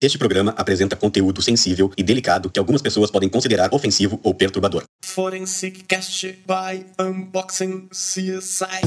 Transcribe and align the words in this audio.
Este 0.00 0.16
programa 0.16 0.54
apresenta 0.56 0.94
conteúdo 0.94 1.42
sensível 1.42 1.90
e 1.96 2.04
delicado 2.04 2.48
que 2.48 2.60
algumas 2.60 2.80
pessoas 2.80 3.10
podem 3.10 3.28
considerar 3.28 3.74
ofensivo 3.74 4.20
ou 4.22 4.32
perturbador. 4.32 4.84
Forensic 5.04 5.82
Cast 5.88 6.38
by 6.46 6.86
Unboxing 7.00 7.88
CSI. 7.90 8.78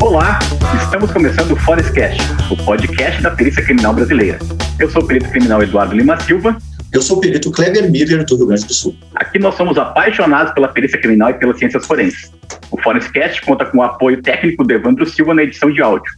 Olá, 0.00 0.38
estamos 0.80 1.10
começando 1.10 1.50
o 1.50 1.56
Forestcast, 1.56 2.20
o 2.52 2.64
podcast 2.64 3.20
da 3.20 3.32
perícia 3.32 3.64
criminal 3.64 3.94
brasileira. 3.94 4.38
Eu 4.78 4.88
sou 4.88 5.02
o 5.02 5.06
perito 5.08 5.28
criminal 5.30 5.60
Eduardo 5.60 5.96
Lima 5.96 6.20
Silva. 6.20 6.56
Eu 6.92 7.00
sou 7.00 7.16
o 7.16 7.20
perito 7.20 7.50
Kleber 7.50 7.90
Miller, 7.90 8.22
do 8.22 8.36
Rio 8.36 8.46
Grande 8.48 8.66
do 8.66 8.74
Sul. 8.74 8.94
Aqui 9.14 9.38
nós 9.38 9.54
somos 9.54 9.78
apaixonados 9.78 10.52
pela 10.52 10.68
perícia 10.68 11.00
criminal 11.00 11.30
e 11.30 11.34
pelas 11.34 11.58
ciências 11.58 11.86
forenses. 11.86 12.30
O 12.70 12.78
Forestcast 12.82 13.40
conta 13.42 13.64
com 13.64 13.78
o 13.78 13.82
apoio 13.82 14.20
técnico 14.20 14.62
do 14.62 14.74
Evandro 14.74 15.06
Silva 15.06 15.32
na 15.32 15.42
edição 15.42 15.72
de 15.72 15.80
áudio. 15.80 16.12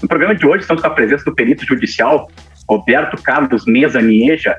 No 0.00 0.08
programa 0.08 0.34
de 0.34 0.46
hoje 0.46 0.62
estamos 0.62 0.82
com 0.82 0.88
a 0.88 0.94
presença 0.94 1.26
do 1.26 1.34
perito 1.34 1.66
judicial 1.66 2.30
Roberto 2.66 3.22
Carlos 3.22 3.66
Mesa 3.66 4.00
Nieja 4.00 4.56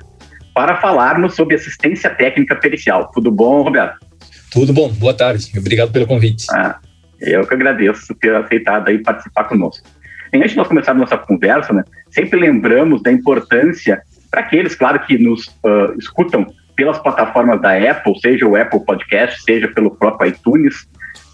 para 0.54 0.80
falarmos 0.80 1.34
sobre 1.34 1.56
assistência 1.56 2.12
técnica 2.12 2.56
pericial. 2.56 3.10
Tudo 3.12 3.32
bom, 3.32 3.64
Roberto? 3.64 4.06
Tudo 4.52 4.72
bom, 4.72 4.90
boa 4.90 5.16
tarde. 5.16 5.52
Obrigado 5.58 5.92
pelo 5.92 6.06
convite. 6.06 6.46
Ah, 6.52 6.78
eu 7.20 7.46
que 7.46 7.56
agradeço 7.56 8.08
por 8.10 8.18
ter 8.18 8.36
aceitado 8.36 8.88
aí 8.88 9.00
participar 9.00 9.46
conosco. 9.46 9.88
E 10.32 10.38
antes 10.38 10.52
de 10.52 10.58
nós 10.58 10.68
começarmos 10.68 11.10
nossa 11.10 11.18
conversa, 11.18 11.74
né, 11.74 11.84
sempre 12.12 12.40
lembramos 12.40 13.02
da 13.02 13.12
importância 13.12 14.04
para 14.30 14.42
aqueles, 14.42 14.76
claro, 14.76 15.00
que 15.00 15.18
nos 15.18 15.48
uh, 15.48 15.98
escutam 15.98 16.46
pelas 16.76 17.00
plataformas 17.00 17.62
da 17.62 17.72
Apple, 17.78 18.20
seja 18.20 18.46
o 18.46 18.56
Apple 18.56 18.84
Podcast, 18.86 19.42
seja 19.44 19.68
pelo 19.70 19.92
próprio 19.96 20.30
iTunes, 20.30 20.88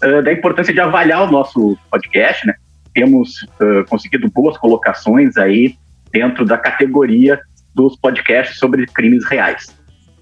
uh, 0.04 0.22
da 0.22 0.32
importância 0.32 0.72
de 0.72 0.80
avaliar 0.80 1.22
o 1.22 1.30
nosso 1.30 1.76
podcast, 1.90 2.46
né? 2.46 2.54
Temos 2.94 3.42
uh, 3.60 3.84
conseguido 3.88 4.30
boas 4.30 4.56
colocações 4.58 5.36
aí 5.36 5.74
dentro 6.12 6.44
da 6.44 6.58
categoria 6.58 7.40
dos 7.74 7.96
podcasts 7.96 8.58
sobre 8.58 8.86
crimes 8.86 9.24
reais. 9.24 9.74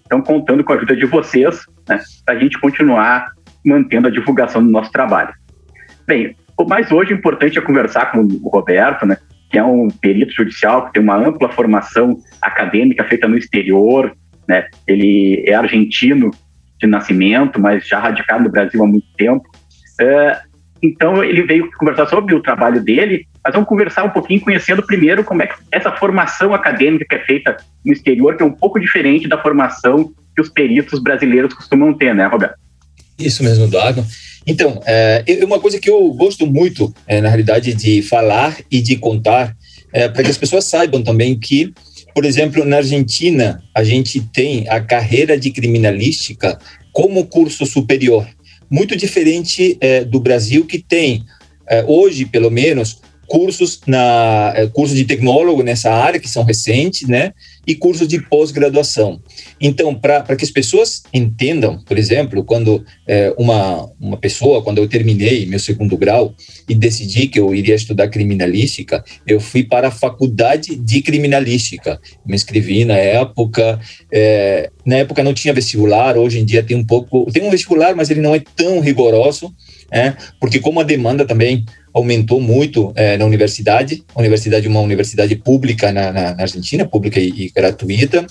Então, 0.07 0.23
contando 0.23 0.65
com 0.65 0.73
a 0.73 0.77
ajuda 0.77 0.97
de 0.97 1.07
vocês, 1.07 1.67
né, 1.89 2.01
para 2.25 2.35
a 2.35 2.39
gente 2.39 2.59
continuar 2.61 3.33
mantendo 3.65 4.09
a 4.09 4.11
divulgação 4.11 4.65
do 4.65 4.71
nosso 4.71 4.91
trabalho. 4.91 5.33
Bem, 6.07 6.37
o 6.57 6.65
mais 6.65 6.91
hoje 6.91 7.13
importante 7.13 7.59
é 7.59 7.63
conversar 7.63 8.13
com 8.13 8.21
o 8.21 8.49
Roberto, 8.49 9.07
né, 9.07 9.17
que 9.51 9.59
é 9.59 9.65
um 9.65 9.89
perito 9.89 10.33
judicial 10.33 10.87
que 10.87 10.93
tem 10.93 11.03
uma 11.03 11.17
ampla 11.17 11.49
formação 11.49 12.19
acadêmica 12.41 13.05
feita 13.05 13.27
no 13.27 13.37
exterior, 13.37 14.17
né? 14.49 14.67
Ele 14.87 15.45
é 15.47 15.55
argentino 15.55 16.31
de 16.79 16.87
nascimento, 16.87 17.61
mas 17.61 17.87
já 17.87 17.99
radicado 17.99 18.45
no 18.45 18.51
Brasil 18.51 18.83
há 18.83 18.87
muito 18.87 19.07
tempo. 19.17 19.45
Uh, 20.01 20.51
então 20.83 21.23
ele 21.23 21.43
veio 21.43 21.71
conversar 21.73 22.07
sobre 22.07 22.35
o 22.35 22.41
trabalho 22.41 22.83
dele, 22.83 23.27
mas 23.45 23.53
vamos 23.53 23.69
conversar 23.69 24.05
um 24.05 24.11
pouquinho 24.11 24.41
conhecendo 24.41 24.87
primeiro 24.87 25.23
como 25.25 25.43
é 25.43 25.47
que 25.47 25.55
essa 25.71 25.93
formação 25.93 26.55
acadêmica 26.55 27.05
que 27.09 27.15
é 27.17 27.25
feita 27.25 27.57
no 27.85 27.93
exterior, 27.93 28.37
que 28.37 28.43
é 28.43 28.47
um 28.47 28.53
pouco 28.53 28.81
diferente 28.81 29.29
da 29.29 29.43
formação 29.43 30.13
que 30.35 30.41
os 30.41 30.49
peritos 30.49 31.03
brasileiros 31.03 31.53
costumam 31.53 31.93
ter, 31.93 32.15
né, 32.15 32.27
Roberto? 32.27 32.55
Isso 33.21 33.43
mesmo, 33.45 33.65
Eduardo. 33.65 34.05
Então, 34.47 34.81
é, 34.87 35.23
uma 35.45 35.61
coisa 35.61 35.79
que 35.79 35.91
eu 35.91 36.13
gosto 36.15 36.47
muito, 36.47 36.93
é, 37.07 37.21
na 37.21 37.29
realidade, 37.29 37.75
de 37.75 38.03
falar 38.03 38.59
e 38.71 38.81
de 38.81 38.97
contar, 38.97 39.55
é, 39.93 40.09
para 40.09 40.23
que 40.23 40.31
as 40.31 40.39
pessoas 40.39 40.65
saibam 40.65 41.03
também 41.03 41.39
que, 41.39 41.73
por 42.15 42.25
exemplo, 42.25 42.65
na 42.65 42.79
Argentina, 42.79 43.63
a 43.75 43.85
gente 43.85 44.21
tem 44.21 44.69
a 44.69 44.81
carreira 44.81 45.39
de 45.39 45.51
criminalística 45.51 46.59
como 46.93 47.27
curso 47.27 47.67
superior, 47.67 48.27
muito 48.71 48.97
diferente 48.97 49.77
é, 49.81 50.05
do 50.05 50.19
Brasil, 50.19 50.65
que 50.65 50.79
tem, 50.79 51.25
é, 51.69 51.85
hoje, 51.87 52.25
pelo 52.25 52.51
menos, 52.51 53.01
cursos 53.31 53.81
na 53.87 54.53
é, 54.57 54.67
cursos 54.67 54.97
de 54.97 55.05
tecnólogo 55.05 55.63
nessa 55.63 55.89
área 55.89 56.19
que 56.19 56.29
são 56.29 56.43
recentes, 56.43 57.07
né? 57.07 57.33
E 57.65 57.77
cursos 57.77 58.09
de 58.09 58.21
pós-graduação. 58.21 59.21
Então, 59.61 59.95
para 59.95 60.35
que 60.35 60.45
as 60.45 60.51
pessoas 60.51 61.05
entendam, 61.15 61.79
por 61.85 61.97
exemplo, 61.97 62.43
quando 62.43 62.85
é, 63.07 63.33
uma, 63.39 63.89
uma 64.01 64.17
pessoa, 64.17 64.63
quando 64.63 64.79
eu 64.79 64.89
terminei 64.89 65.47
meu 65.47 65.61
segundo 65.61 65.97
grau 65.97 66.35
e 66.69 66.75
decidi 66.75 67.29
que 67.29 67.39
eu 67.39 67.55
iria 67.55 67.77
estudar 67.77 68.09
criminalística, 68.09 69.05
eu 69.25 69.39
fui 69.39 69.63
para 69.63 69.89
a 69.89 69.93
faculdade 69.93 70.75
de 70.75 71.01
criminalística. 71.01 72.01
Me 72.27 72.35
inscrevi 72.35 72.85
na 72.85 72.97
época, 72.97 73.79
é, 74.13 74.71
na 74.85 74.97
época 74.97 75.23
não 75.23 75.35
tinha 75.35 75.55
vestibular, 75.55 76.19
hoje 76.19 76.41
em 76.41 76.45
dia 76.45 76.65
tem 76.65 76.77
um 76.77 76.85
pouco, 76.85 77.31
tem 77.31 77.45
um 77.45 77.51
vestibular, 77.51 77.95
mas 77.95 78.11
ele 78.11 78.21
não 78.21 78.35
é 78.35 78.43
tão 78.57 78.81
rigoroso, 78.81 79.55
é, 79.91 80.15
porque 80.39 80.61
como 80.61 80.81
a 80.81 80.85
demanda 80.85 81.25
também 81.25 81.65
aumentou 81.93 82.41
muito 82.41 82.93
é, 82.95 83.17
na 83.17 83.25
universidade, 83.25 84.05
a 84.15 84.21
universidade 84.21 84.67
é 84.67 84.71
uma 84.71 84.81
universidade 84.81 85.35
pública 85.37 85.93
na, 85.93 86.13
na, 86.13 86.35
na 86.35 86.43
Argentina, 86.43 86.87
pública 86.87 87.19
e, 87.19 87.29
e 87.29 87.51
gratuita, 87.51 88.27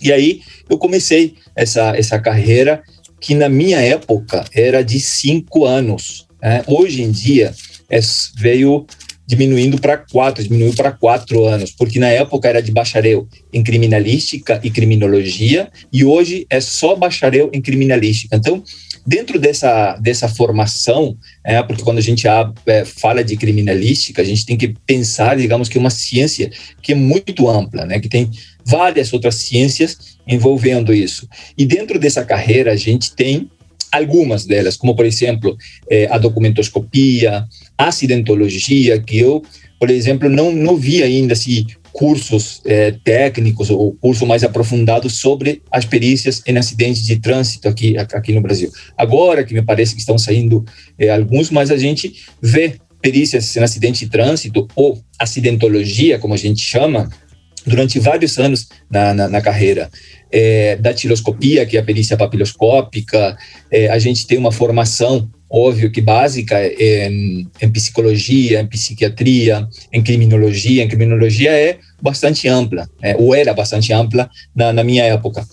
e 0.00 0.12
aí 0.12 0.40
eu 0.68 0.78
comecei 0.78 1.34
essa, 1.54 1.96
essa 1.96 2.18
carreira 2.18 2.82
que 3.20 3.34
na 3.34 3.48
minha 3.48 3.80
época 3.80 4.44
era 4.54 4.82
de 4.82 5.00
cinco 5.00 5.64
anos. 5.64 6.26
Né? 6.42 6.62
Hoje 6.66 7.02
em 7.02 7.10
dia 7.10 7.54
é, 7.88 7.98
veio 8.36 8.86
diminuindo 9.26 9.80
para 9.80 9.96
quatro, 9.96 10.42
diminuiu 10.42 10.74
para 10.74 10.92
quatro 10.92 11.44
anos, 11.46 11.70
porque 11.70 11.98
na 11.98 12.08
época 12.08 12.48
era 12.48 12.60
de 12.60 12.70
bacharel 12.70 13.26
em 13.52 13.62
criminalística 13.62 14.60
e 14.62 14.70
criminologia, 14.70 15.70
e 15.92 16.04
hoje 16.04 16.46
é 16.50 16.60
só 16.60 16.94
bacharel 16.94 17.50
em 17.52 17.60
criminalística. 17.60 18.36
Então, 18.36 18.62
dentro 19.06 19.38
dessa, 19.38 19.96
dessa 19.96 20.28
formação, 20.28 21.16
é, 21.42 21.62
porque 21.62 21.82
quando 21.82 21.98
a 21.98 22.02
gente 22.02 22.26
é, 22.28 22.84
fala 22.84 23.24
de 23.24 23.36
criminalística, 23.36 24.20
a 24.20 24.24
gente 24.24 24.44
tem 24.44 24.56
que 24.56 24.74
pensar, 24.86 25.36
digamos, 25.36 25.68
que 25.68 25.78
é 25.78 25.80
uma 25.80 25.90
ciência 25.90 26.50
que 26.82 26.92
é 26.92 26.94
muito 26.94 27.48
ampla, 27.48 27.86
né, 27.86 27.98
que 27.98 28.08
tem 28.08 28.30
várias 28.64 29.12
outras 29.12 29.36
ciências 29.36 30.16
envolvendo 30.26 30.92
isso. 30.92 31.28
E 31.56 31.66
dentro 31.66 31.98
dessa 31.98 32.24
carreira, 32.24 32.72
a 32.72 32.76
gente 32.76 33.14
tem 33.14 33.50
algumas 33.92 34.44
delas, 34.44 34.76
como, 34.76 34.94
por 34.94 35.06
exemplo, 35.06 35.56
é, 35.88 36.06
a 36.10 36.18
documentoscopia, 36.18 37.46
acidentologia, 37.76 39.00
que 39.00 39.18
eu, 39.18 39.42
por 39.78 39.90
exemplo, 39.90 40.28
não, 40.28 40.52
não 40.52 40.76
vi 40.76 41.02
ainda 41.02 41.34
se 41.34 41.66
cursos 41.94 42.60
é, 42.66 42.90
técnicos 43.04 43.70
ou 43.70 43.92
curso 43.92 44.26
mais 44.26 44.42
aprofundado 44.42 45.08
sobre 45.08 45.62
as 45.70 45.84
perícias 45.84 46.42
em 46.44 46.58
acidentes 46.58 47.06
de 47.06 47.20
trânsito 47.20 47.68
aqui, 47.68 47.96
aqui 47.96 48.32
no 48.32 48.40
Brasil. 48.40 48.70
Agora 48.98 49.44
que 49.44 49.54
me 49.54 49.62
parece 49.62 49.94
que 49.94 50.00
estão 50.00 50.18
saindo 50.18 50.64
é, 50.98 51.10
alguns, 51.10 51.50
mas 51.50 51.70
a 51.70 51.76
gente 51.76 52.24
vê 52.42 52.74
perícias 53.00 53.54
em 53.56 53.62
acidente 53.62 54.04
de 54.04 54.10
trânsito 54.10 54.66
ou 54.74 54.98
acidentologia, 55.20 56.18
como 56.18 56.34
a 56.34 56.38
gente 56.38 56.60
chama, 56.60 57.08
durante 57.64 57.98
vários 58.00 58.38
anos 58.38 58.66
na, 58.90 59.14
na, 59.14 59.28
na 59.28 59.40
carreira. 59.40 59.88
É, 60.32 60.74
da 60.76 60.92
tiroscopia, 60.92 61.64
que 61.64 61.76
é 61.76 61.80
a 61.80 61.84
perícia 61.84 62.16
papiloscópica, 62.16 63.38
é, 63.70 63.88
a 63.88 64.00
gente 64.00 64.26
tem 64.26 64.36
uma 64.36 64.50
formação, 64.50 65.30
óbvio 65.54 65.90
que 65.90 66.00
básica, 66.00 66.60
em, 66.66 67.48
em, 67.62 67.70
psicologia, 67.70 68.60
em 68.60 68.66
psiquiatria, 68.66 69.66
em 69.92 70.02
criminologia. 70.02 70.82
Em 70.82 70.88
criminologia 70.88 71.52
é 71.52 71.78
bastante 72.02 72.48
ampla, 72.48 72.88
é, 73.00 73.14
ou 73.16 73.34
era 73.34 73.54
bastante 73.54 73.92
ampla 73.92 74.28
na, 74.54 74.72
na 74.72 74.82
minha 74.82 75.04
época. 75.04 75.46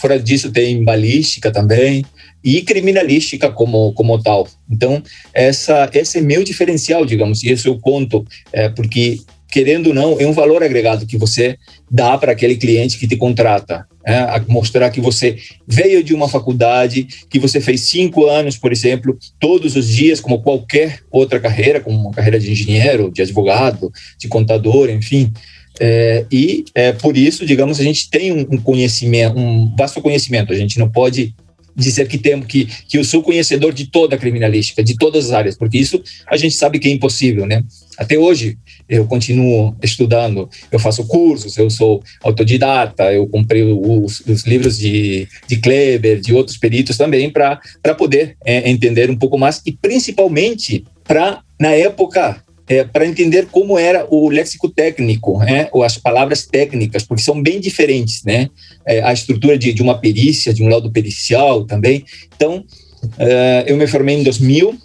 Fora 0.00 0.18
disso, 0.18 0.52
tem 0.52 0.84
balística 0.84 1.50
também, 1.50 2.04
e 2.42 2.62
criminalística 2.62 3.50
como, 3.50 3.92
como 3.94 4.22
tal. 4.22 4.46
Então, 4.70 5.02
essa, 5.34 5.90
esse 5.92 6.18
é 6.18 6.20
meu 6.20 6.44
diferencial, 6.44 7.04
digamos, 7.04 7.42
e 7.42 7.50
isso 7.50 7.66
eu 7.66 7.78
conto, 7.80 8.24
é, 8.52 8.68
porque 8.68 9.18
querendo 9.50 9.88
ou 9.88 9.94
não, 9.94 10.20
é 10.20 10.26
um 10.26 10.32
valor 10.32 10.62
agregado 10.62 11.06
que 11.06 11.16
você 11.16 11.56
dá 11.90 12.16
para 12.18 12.32
aquele 12.32 12.56
cliente 12.56 12.98
que 12.98 13.08
te 13.08 13.16
contrata. 13.16 13.86
É, 14.06 14.40
mostrar 14.48 14.88
que 14.90 15.00
você 15.00 15.36
veio 15.66 16.02
de 16.02 16.14
uma 16.14 16.28
faculdade, 16.28 17.06
que 17.28 17.38
você 17.38 17.60
fez 17.60 17.82
cinco 17.82 18.26
anos, 18.26 18.56
por 18.56 18.72
exemplo, 18.72 19.18
todos 19.38 19.76
os 19.76 19.88
dias, 19.88 20.18
como 20.18 20.40
qualquer 20.40 21.00
outra 21.10 21.38
carreira, 21.38 21.80
como 21.80 21.98
uma 21.98 22.10
carreira 22.10 22.40
de 22.40 22.50
engenheiro, 22.50 23.10
de 23.10 23.20
advogado, 23.20 23.92
de 24.18 24.26
contador, 24.28 24.88
enfim. 24.88 25.30
É, 25.78 26.24
e 26.32 26.64
é, 26.74 26.92
por 26.92 27.16
isso, 27.16 27.44
digamos, 27.44 27.78
a 27.80 27.84
gente 27.84 28.08
tem 28.08 28.32
um 28.32 28.56
conhecimento, 28.56 29.38
um 29.38 29.74
vasto 29.76 30.00
conhecimento. 30.00 30.52
A 30.52 30.56
gente 30.56 30.78
não 30.78 30.88
pode 30.88 31.34
dizer 31.76 32.08
que 32.08 32.18
temos 32.18 32.46
que, 32.46 32.66
que 32.88 32.98
eu 32.98 33.04
sou 33.04 33.22
conhecedor 33.22 33.72
de 33.72 33.86
toda 33.86 34.16
a 34.16 34.18
criminalística, 34.18 34.82
de 34.82 34.96
todas 34.96 35.26
as 35.26 35.32
áreas, 35.32 35.56
porque 35.56 35.78
isso 35.78 36.02
a 36.26 36.36
gente 36.36 36.54
sabe 36.56 36.78
que 36.78 36.88
é 36.88 36.90
impossível, 36.90 37.46
né? 37.46 37.62
Até 37.98 38.16
hoje 38.16 38.56
eu 38.88 39.04
continuo 39.06 39.74
estudando, 39.82 40.48
eu 40.70 40.78
faço 40.78 41.04
cursos, 41.04 41.58
eu 41.58 41.68
sou 41.68 42.00
autodidata, 42.22 43.12
eu 43.12 43.26
comprei 43.26 43.64
os, 43.64 44.20
os 44.20 44.46
livros 44.46 44.78
de, 44.78 45.26
de 45.48 45.56
Kleber, 45.56 46.20
de 46.20 46.32
outros 46.32 46.56
peritos 46.56 46.96
também, 46.96 47.28
para 47.28 47.60
poder 47.96 48.36
é, 48.44 48.70
entender 48.70 49.10
um 49.10 49.16
pouco 49.16 49.36
mais 49.36 49.60
e 49.66 49.72
principalmente 49.72 50.84
para, 51.02 51.42
na 51.58 51.72
época, 51.72 52.40
é, 52.68 52.84
para 52.84 53.06
entender 53.06 53.46
como 53.46 53.78
era 53.78 54.06
o 54.10 54.28
léxico 54.28 54.68
técnico, 54.68 55.38
né, 55.38 55.68
ou 55.72 55.82
as 55.82 55.96
palavras 55.96 56.46
técnicas, 56.46 57.02
porque 57.02 57.22
são 57.22 57.42
bem 57.42 57.58
diferentes, 57.58 58.22
né? 58.24 58.48
É, 58.86 59.02
a 59.02 59.12
estrutura 59.12 59.58
de, 59.58 59.72
de 59.72 59.82
uma 59.82 59.98
perícia, 59.98 60.52
de 60.52 60.62
um 60.62 60.68
laudo 60.68 60.90
pericial 60.90 61.64
também. 61.64 62.04
Então, 62.36 62.58
uh, 62.58 63.64
eu 63.66 63.76
me 63.76 63.86
formei 63.86 64.16
em 64.16 64.22
2000 64.22 64.78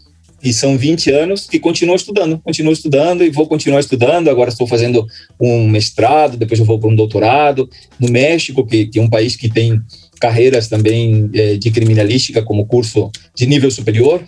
e 0.44 0.52
são 0.52 0.78
20 0.78 1.10
anos 1.10 1.48
que 1.48 1.58
continuo 1.58 1.96
estudando, 1.96 2.38
continuo 2.40 2.74
estudando 2.74 3.24
e 3.24 3.30
vou 3.30 3.48
continuar 3.48 3.80
estudando. 3.80 4.30
Agora 4.30 4.50
estou 4.50 4.68
fazendo 4.68 5.08
um 5.40 5.70
mestrado, 5.70 6.36
depois 6.36 6.60
eu 6.60 6.66
vou 6.66 6.78
para 6.78 6.90
um 6.90 6.96
doutorado 6.96 7.70
no 7.98 8.12
México, 8.12 8.66
que, 8.66 8.88
que 8.88 9.00
é 9.00 9.02
um 9.02 9.10
país 9.10 9.38
que 9.38 9.50
tem 9.50 9.80
carreiras 10.20 10.68
também 10.68 11.30
é, 11.34 11.56
de 11.56 11.72
criminalística 11.72 12.42
como 12.42 12.66
curso 12.66 13.10
de 13.34 13.46
nível 13.46 13.72
superior. 13.72 14.22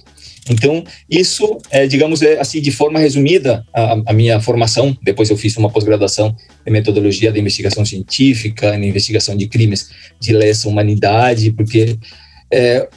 Então, 0.50 0.84
isso, 1.10 1.58
é, 1.72 1.88
digamos, 1.88 2.22
é 2.22 2.40
assim, 2.40 2.62
de 2.62 2.72
forma 2.72 3.00
resumida, 3.00 3.66
a, 3.74 3.98
a 4.06 4.14
minha 4.14 4.40
formação. 4.40 4.96
Depois 5.04 5.30
eu 5.30 5.36
fiz 5.36 5.58
uma 5.58 5.70
pós-graduação 5.70 6.36
em 6.66 6.72
metodologia 6.72 7.32
de 7.32 7.40
investigação 7.40 7.84
científica, 7.84 8.76
em 8.76 8.88
investigação 8.88 9.36
de 9.36 9.48
crimes 9.48 9.90
de 10.20 10.32
lesa 10.34 10.70
humanidade, 10.70 11.52
porque 11.52 11.98
é, 12.54 12.88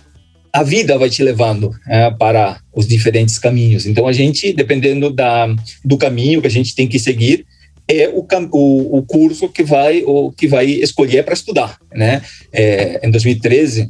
a 0.53 0.63
vida 0.63 0.99
vai 0.99 1.11
te 1.11 1.23
levando 1.23 1.71
é, 1.87 2.11
para 2.11 2.61
os 2.75 2.87
diferentes 2.87 3.39
caminhos. 3.39 3.87
Então, 3.87 4.07
a 4.07 4.13
gente, 4.13 4.53
dependendo 4.53 5.11
da, 5.11 5.47
do 5.85 5.97
caminho 5.97 6.41
que 6.41 6.47
a 6.47 6.51
gente 6.51 6.75
tem 6.75 6.87
que 6.87 6.99
seguir, 6.99 7.47
é 7.87 8.09
o, 8.09 8.27
o, 8.53 8.99
o 8.99 9.03
curso 9.03 9.49
que 9.49 9.63
vai, 9.63 10.03
o, 10.05 10.31
que 10.33 10.47
vai 10.47 10.67
escolher 10.67 11.25
para 11.25 11.35
estudar. 11.35 11.79
Né? 11.93 12.23
É, 12.53 13.07
em 13.07 13.11
2013, 13.11 13.89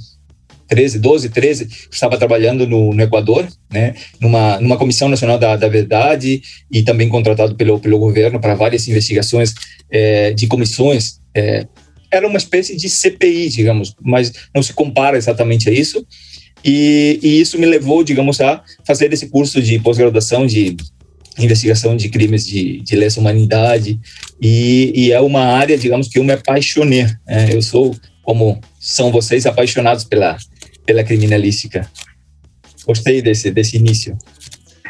13, 0.68 0.98
12, 0.98 1.28
13, 1.30 1.68
estava 1.90 2.18
trabalhando 2.18 2.66
no, 2.66 2.92
no, 2.92 3.02
Equador, 3.02 3.48
né, 3.72 3.94
numa, 4.20 4.60
numa 4.60 4.76
Comissão 4.76 5.08
Nacional 5.08 5.38
da, 5.38 5.56
da 5.56 5.66
Verdade 5.66 6.42
e 6.70 6.82
também 6.82 7.08
contratado 7.08 7.56
pelo, 7.56 7.80
pelo 7.80 7.98
governo 7.98 8.38
para 8.38 8.54
várias 8.54 8.86
investigações 8.86 9.54
é, 9.90 10.32
de 10.32 10.46
comissões. 10.46 11.20
É, 11.34 11.66
era 12.10 12.26
uma 12.26 12.38
espécie 12.38 12.76
de 12.76 12.88
CPI, 12.88 13.48
digamos, 13.48 13.94
mas 14.02 14.32
não 14.54 14.62
se 14.62 14.72
compara 14.72 15.16
exatamente 15.16 15.68
a 15.68 15.72
isso. 15.72 16.06
E, 16.64 17.18
e 17.22 17.40
isso 17.40 17.58
me 17.58 17.66
levou, 17.66 18.02
digamos, 18.02 18.40
a 18.40 18.62
fazer 18.84 19.12
esse 19.12 19.28
curso 19.28 19.62
de 19.62 19.78
pós-graduação 19.78 20.46
de 20.46 20.76
investigação 21.38 21.96
de 21.96 22.08
crimes 22.08 22.46
de, 22.46 22.80
de 22.80 22.96
lesa 22.96 23.20
humanidade 23.20 23.98
e, 24.42 24.92
e, 24.94 25.12
é 25.12 25.20
uma 25.20 25.44
área, 25.44 25.78
digamos, 25.78 26.08
que 26.08 26.18
eu 26.18 26.24
me 26.24 26.32
apaixonei. 26.32 27.04
Né? 27.26 27.50
Eu 27.52 27.62
sou, 27.62 27.94
como 28.22 28.60
são 28.80 29.12
vocês, 29.12 29.46
apaixonados 29.46 30.04
pela, 30.04 30.36
pela 30.84 31.04
criminalística. 31.04 31.88
Gostei 32.84 33.22
desse, 33.22 33.50
desse 33.50 33.76
início. 33.76 34.16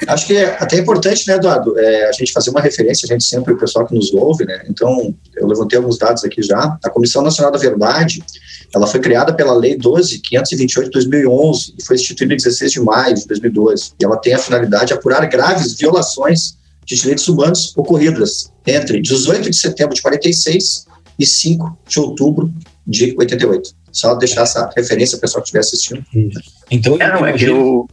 Acho 0.06 0.26
que 0.26 0.36
é 0.36 0.56
até 0.60 0.78
importante, 0.78 1.26
né, 1.26 1.34
Eduardo, 1.34 1.78
é, 1.78 2.08
a 2.08 2.12
gente 2.12 2.32
fazer 2.32 2.50
uma 2.50 2.60
referência, 2.60 3.06
a 3.06 3.12
gente 3.12 3.24
sempre, 3.24 3.54
o 3.54 3.58
pessoal 3.58 3.86
que 3.86 3.94
nos 3.94 4.12
ouve, 4.12 4.44
né, 4.44 4.64
então 4.68 5.14
eu 5.36 5.46
levantei 5.46 5.78
alguns 5.78 5.98
dados 5.98 6.24
aqui 6.24 6.42
já. 6.42 6.78
A 6.84 6.90
Comissão 6.90 7.22
Nacional 7.22 7.50
da 7.50 7.58
Verdade, 7.58 8.22
ela 8.74 8.86
foi 8.86 9.00
criada 9.00 9.32
pela 9.32 9.54
Lei 9.54 9.76
12.528 9.76 10.84
de 10.84 10.90
2011 10.90 11.74
e 11.78 11.84
foi 11.84 11.96
instituída 11.96 12.34
em 12.34 12.36
16 12.36 12.72
de 12.72 12.80
maio 12.80 13.14
de 13.14 13.26
2012. 13.26 13.92
E 14.00 14.04
ela 14.04 14.16
tem 14.16 14.34
a 14.34 14.38
finalidade 14.38 14.86
de 14.86 14.92
apurar 14.94 15.24
graves 15.26 15.74
violações 15.74 16.56
de 16.84 16.96
direitos 16.96 17.28
humanos 17.28 17.74
ocorridas 17.76 18.50
entre 18.66 19.00
18 19.00 19.50
de 19.50 19.56
setembro 19.56 19.94
de 19.94 20.02
46 20.02 20.86
e 21.18 21.26
5 21.26 21.78
de 21.86 22.00
outubro 22.00 22.52
de 22.86 23.14
88. 23.18 23.70
Só 23.92 24.14
deixar 24.14 24.42
essa 24.42 24.70
referência 24.76 25.18
para 25.18 25.18
o 25.18 25.20
pessoal 25.22 25.42
que 25.42 25.48
estiver 25.48 25.60
assistindo. 25.60 26.04
Então, 26.70 26.96
é, 27.00 27.12
não, 27.12 27.26
é 27.26 27.32
que 27.32 27.44
eu, 27.44 27.88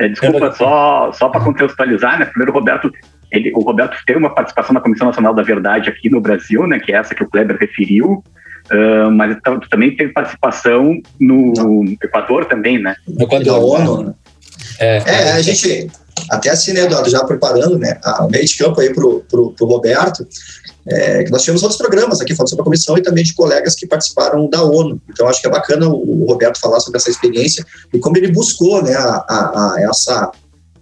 é, 0.00 0.08
desculpa, 0.08 0.50
só, 0.52 1.12
só 1.12 1.28
para 1.28 1.42
contextualizar, 1.42 2.18
né? 2.18 2.24
Primeiro, 2.24 2.52
o 2.52 2.54
Roberto, 2.54 2.90
ele, 3.30 3.52
o 3.54 3.60
Roberto 3.60 3.98
teve 4.06 4.18
uma 4.18 4.34
participação 4.34 4.72
na 4.72 4.80
Comissão 4.80 5.06
Nacional 5.06 5.34
da 5.34 5.42
Verdade 5.42 5.90
aqui 5.90 6.08
no 6.08 6.22
Brasil, 6.22 6.66
né? 6.66 6.80
Que 6.80 6.92
é 6.92 6.96
essa 6.96 7.14
que 7.14 7.22
o 7.22 7.28
Kleber 7.28 7.58
referiu. 7.60 8.24
Uh, 8.72 9.10
mas 9.10 9.36
também 9.68 9.94
teve 9.94 10.12
participação 10.12 10.98
no 11.18 11.84
Equador 12.02 12.46
também, 12.46 12.78
né? 12.78 12.94
No 13.06 13.24
Equador, 13.24 13.44
da 13.44 13.58
ONU. 13.58 14.02
Né? 14.04 14.14
É, 14.78 14.96
é, 15.06 15.32
a 15.32 15.42
gente, 15.42 15.90
até 16.30 16.48
assim, 16.48 16.72
né, 16.72 16.82
Eduardo, 16.82 17.10
já 17.10 17.22
preparando 17.24 17.78
né, 17.78 17.98
a 18.02 18.26
meio 18.30 18.44
de 18.44 18.56
campo 18.56 18.80
aí 18.80 18.94
para 18.94 19.04
o 19.04 19.54
Roberto, 19.60 20.26
é, 20.86 21.28
nós 21.28 21.42
tivemos 21.42 21.62
outros 21.62 21.78
programas 21.78 22.20
aqui 22.20 22.34
falando 22.34 22.50
sobre 22.50 22.62
a 22.62 22.64
comissão 22.64 22.96
e 22.96 23.02
também 23.02 23.24
de 23.24 23.34
colegas 23.34 23.74
que 23.74 23.86
participaram 23.86 24.48
da 24.48 24.62
ONU. 24.62 25.00
Então, 25.08 25.28
acho 25.28 25.40
que 25.40 25.46
é 25.46 25.50
bacana 25.50 25.88
o, 25.88 26.22
o 26.22 26.26
Roberto 26.26 26.58
falar 26.58 26.80
sobre 26.80 26.98
essa 26.98 27.10
experiência 27.10 27.64
e 27.92 27.98
como 27.98 28.16
ele 28.16 28.32
buscou 28.32 28.82
né, 28.82 28.94
a, 28.94 29.24
a, 29.28 29.74
a 29.74 29.88
essa 29.90 30.30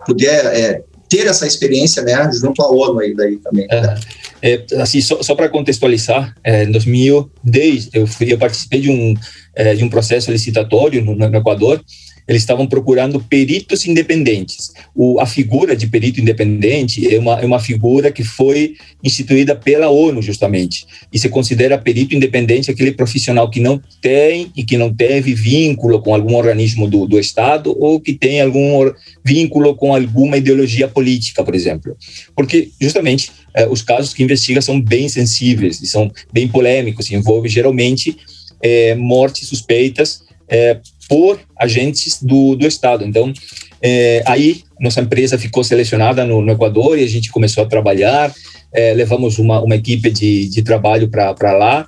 poder 0.06 0.28
é, 0.28 0.82
ter 1.08 1.26
essa 1.26 1.46
experiência 1.46 2.02
né, 2.02 2.30
junto 2.32 2.62
à 2.62 2.70
ONU 2.70 3.00
aí 3.00 3.14
daí 3.14 3.36
também. 3.36 3.66
Né? 3.66 4.00
É, 4.40 4.64
assim, 4.80 5.00
só, 5.00 5.22
só 5.22 5.34
para 5.34 5.48
contextualizar, 5.48 6.34
é, 6.44 6.64
em 6.64 6.70
2010 6.70 7.90
eu, 7.92 8.06
fui, 8.06 8.32
eu 8.32 8.38
participei 8.38 8.80
de 8.80 8.90
um, 8.90 9.14
é, 9.54 9.74
de 9.74 9.82
um 9.82 9.88
processo 9.88 10.30
licitatório 10.30 11.04
no, 11.04 11.14
no 11.14 11.36
Equador 11.36 11.82
eles 12.28 12.42
estavam 12.42 12.66
procurando 12.66 13.18
peritos 13.18 13.86
independentes. 13.86 14.72
O, 14.94 15.18
a 15.18 15.24
figura 15.24 15.74
de 15.74 15.86
perito 15.86 16.20
independente 16.20 17.12
é 17.12 17.18
uma, 17.18 17.40
é 17.40 17.46
uma 17.46 17.58
figura 17.58 18.12
que 18.12 18.22
foi 18.22 18.76
instituída 19.02 19.56
pela 19.56 19.88
ONU, 19.88 20.20
justamente. 20.20 20.86
E 21.10 21.18
se 21.18 21.30
considera 21.30 21.78
perito 21.78 22.14
independente 22.14 22.70
aquele 22.70 22.92
profissional 22.92 23.48
que 23.48 23.60
não 23.60 23.80
tem 24.02 24.52
e 24.54 24.62
que 24.62 24.76
não 24.76 24.92
teve 24.92 25.32
vínculo 25.32 26.02
com 26.02 26.14
algum 26.14 26.34
organismo 26.36 26.86
do, 26.86 27.06
do 27.06 27.18
Estado 27.18 27.74
ou 27.80 27.98
que 27.98 28.12
tem 28.12 28.42
algum 28.42 28.92
vínculo 29.24 29.74
com 29.74 29.94
alguma 29.94 30.36
ideologia 30.36 30.86
política, 30.86 31.42
por 31.42 31.54
exemplo. 31.54 31.96
Porque, 32.36 32.68
justamente, 32.78 33.30
eh, 33.54 33.66
os 33.68 33.80
casos 33.80 34.12
que 34.12 34.22
investiga 34.22 34.60
são 34.60 34.78
bem 34.78 35.08
sensíveis 35.08 35.80
e 35.80 35.86
são 35.86 36.12
bem 36.30 36.46
polêmicos, 36.46 37.10
envolvem 37.10 37.50
geralmente 37.50 38.18
eh, 38.62 38.94
mortes 38.96 39.48
suspeitas 39.48 40.22
eh, 40.48 40.78
por 41.08 41.40
agentes 41.56 42.22
do, 42.22 42.54
do 42.54 42.66
Estado. 42.66 43.04
Então, 43.04 43.32
é, 43.80 44.22
aí 44.26 44.62
nossa 44.78 45.00
empresa 45.00 45.38
ficou 45.38 45.64
selecionada 45.64 46.24
no, 46.24 46.40
no, 46.42 46.52
Equador 46.52 46.98
e 46.98 47.04
a 47.04 47.08
gente 47.08 47.30
começou 47.30 47.64
a 47.64 47.66
trabalhar, 47.66 48.32
é, 48.72 48.92
levamos 48.92 49.38
uma, 49.38 49.60
uma 49.60 49.74
equipe 49.74 50.10
de, 50.10 50.48
de 50.48 50.62
trabalho 50.62 51.08
para 51.08 51.56
lá. 51.56 51.86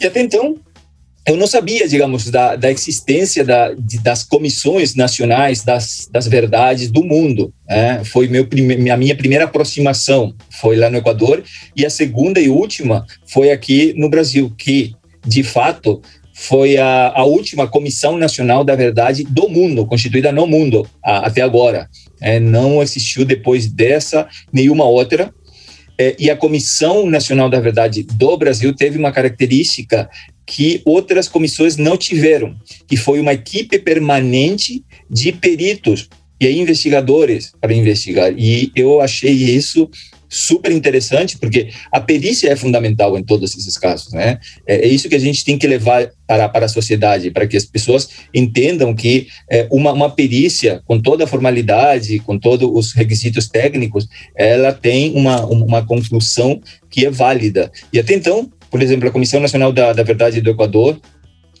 E 0.00 0.06
até 0.06 0.20
então, 0.20 0.56
eu 1.28 1.36
não 1.36 1.46
sabia, 1.46 1.86
digamos, 1.86 2.30
da, 2.30 2.56
da 2.56 2.70
existência 2.70 3.44
da, 3.44 3.74
de, 3.74 3.98
das 3.98 4.24
comissões 4.24 4.94
nacionais 4.94 5.62
das, 5.62 6.08
das 6.10 6.26
verdades 6.26 6.90
do 6.90 7.04
mundo. 7.04 7.52
Né? 7.68 8.02
Foi 8.02 8.26
meu 8.28 8.46
prime, 8.46 8.90
a 8.90 8.96
minha 8.96 9.14
primeira 9.14 9.44
aproximação, 9.44 10.34
foi 10.50 10.76
lá 10.76 10.88
no 10.88 10.96
Equador, 10.96 11.44
e 11.76 11.84
a 11.84 11.90
segunda 11.90 12.40
e 12.40 12.48
última 12.48 13.06
foi 13.26 13.50
aqui 13.50 13.92
no 13.94 14.08
Brasil, 14.08 14.50
que, 14.56 14.94
de 15.26 15.42
fato, 15.42 16.00
foi 16.40 16.76
a, 16.76 17.12
a, 17.16 17.24
última 17.24 17.66
Comissão 17.66 18.16
Nacional 18.16 18.62
da 18.62 18.76
Verdade 18.76 19.24
do 19.24 19.48
mundo, 19.48 19.84
constituída 19.84 20.30
no 20.30 20.46
mundo 20.46 20.88
a, 21.04 21.26
até 21.26 21.42
agora. 21.42 21.90
É, 22.20 22.38
não 22.38 22.80
existiu 22.80 23.24
depois 23.24 23.66
dessa 23.66 24.28
nenhuma 24.52 24.84
outra. 24.84 25.34
É, 25.98 26.14
e 26.16 26.30
a 26.30 26.36
Comissão 26.36 27.10
Nacional 27.10 27.50
da 27.50 27.58
Verdade 27.58 28.04
do 28.04 28.36
Brasil 28.36 28.72
teve 28.72 28.96
uma 28.96 29.10
característica 29.10 30.08
que 30.46 30.80
outras 30.84 31.26
comissões 31.26 31.76
não 31.76 31.96
tiveram, 31.96 32.54
que 32.86 32.96
foi 32.96 33.18
uma 33.18 33.32
equipe 33.32 33.76
permanente 33.76 34.84
de 35.10 35.32
peritos 35.32 36.08
e 36.40 36.50
investigadores 36.58 37.52
para 37.60 37.72
investigar. 37.72 38.32
E 38.36 38.70
eu 38.74 39.00
achei 39.00 39.32
isso 39.32 39.88
super 40.28 40.70
interessante, 40.70 41.38
porque 41.38 41.68
a 41.90 42.00
perícia 42.00 42.50
é 42.50 42.56
fundamental 42.56 43.16
em 43.18 43.22
todos 43.22 43.56
esses 43.56 43.78
casos, 43.78 44.12
né? 44.12 44.38
É, 44.66 44.86
é, 44.86 44.88
isso 44.88 45.08
que 45.08 45.14
a 45.14 45.18
gente 45.18 45.44
tem 45.44 45.56
que 45.56 45.66
levar 45.66 46.10
para, 46.26 46.48
para 46.48 46.66
a 46.66 46.68
sociedade, 46.68 47.30
para 47.30 47.46
que 47.46 47.56
as 47.56 47.64
pessoas 47.64 48.08
entendam 48.34 48.94
que 48.94 49.28
é, 49.50 49.66
uma, 49.70 49.92
uma 49.92 50.10
perícia, 50.10 50.82
com 50.84 51.00
toda 51.00 51.24
a 51.24 51.26
formalidade, 51.26 52.18
com 52.20 52.38
todos 52.38 52.68
os 52.70 52.92
requisitos 52.92 53.48
técnicos, 53.48 54.06
ela 54.36 54.72
tem 54.72 55.12
uma, 55.14 55.44
uma 55.46 55.86
conclusão 55.86 56.60
que 56.90 57.06
é 57.06 57.10
válida. 57.10 57.72
E 57.92 57.98
até 57.98 58.14
então, 58.14 58.50
por 58.70 58.82
exemplo, 58.82 59.08
a 59.08 59.12
Comissão 59.12 59.40
Nacional 59.40 59.72
da, 59.72 59.94
da 59.94 60.02
Verdade 60.02 60.42
do 60.42 60.50
Equador, 60.50 61.00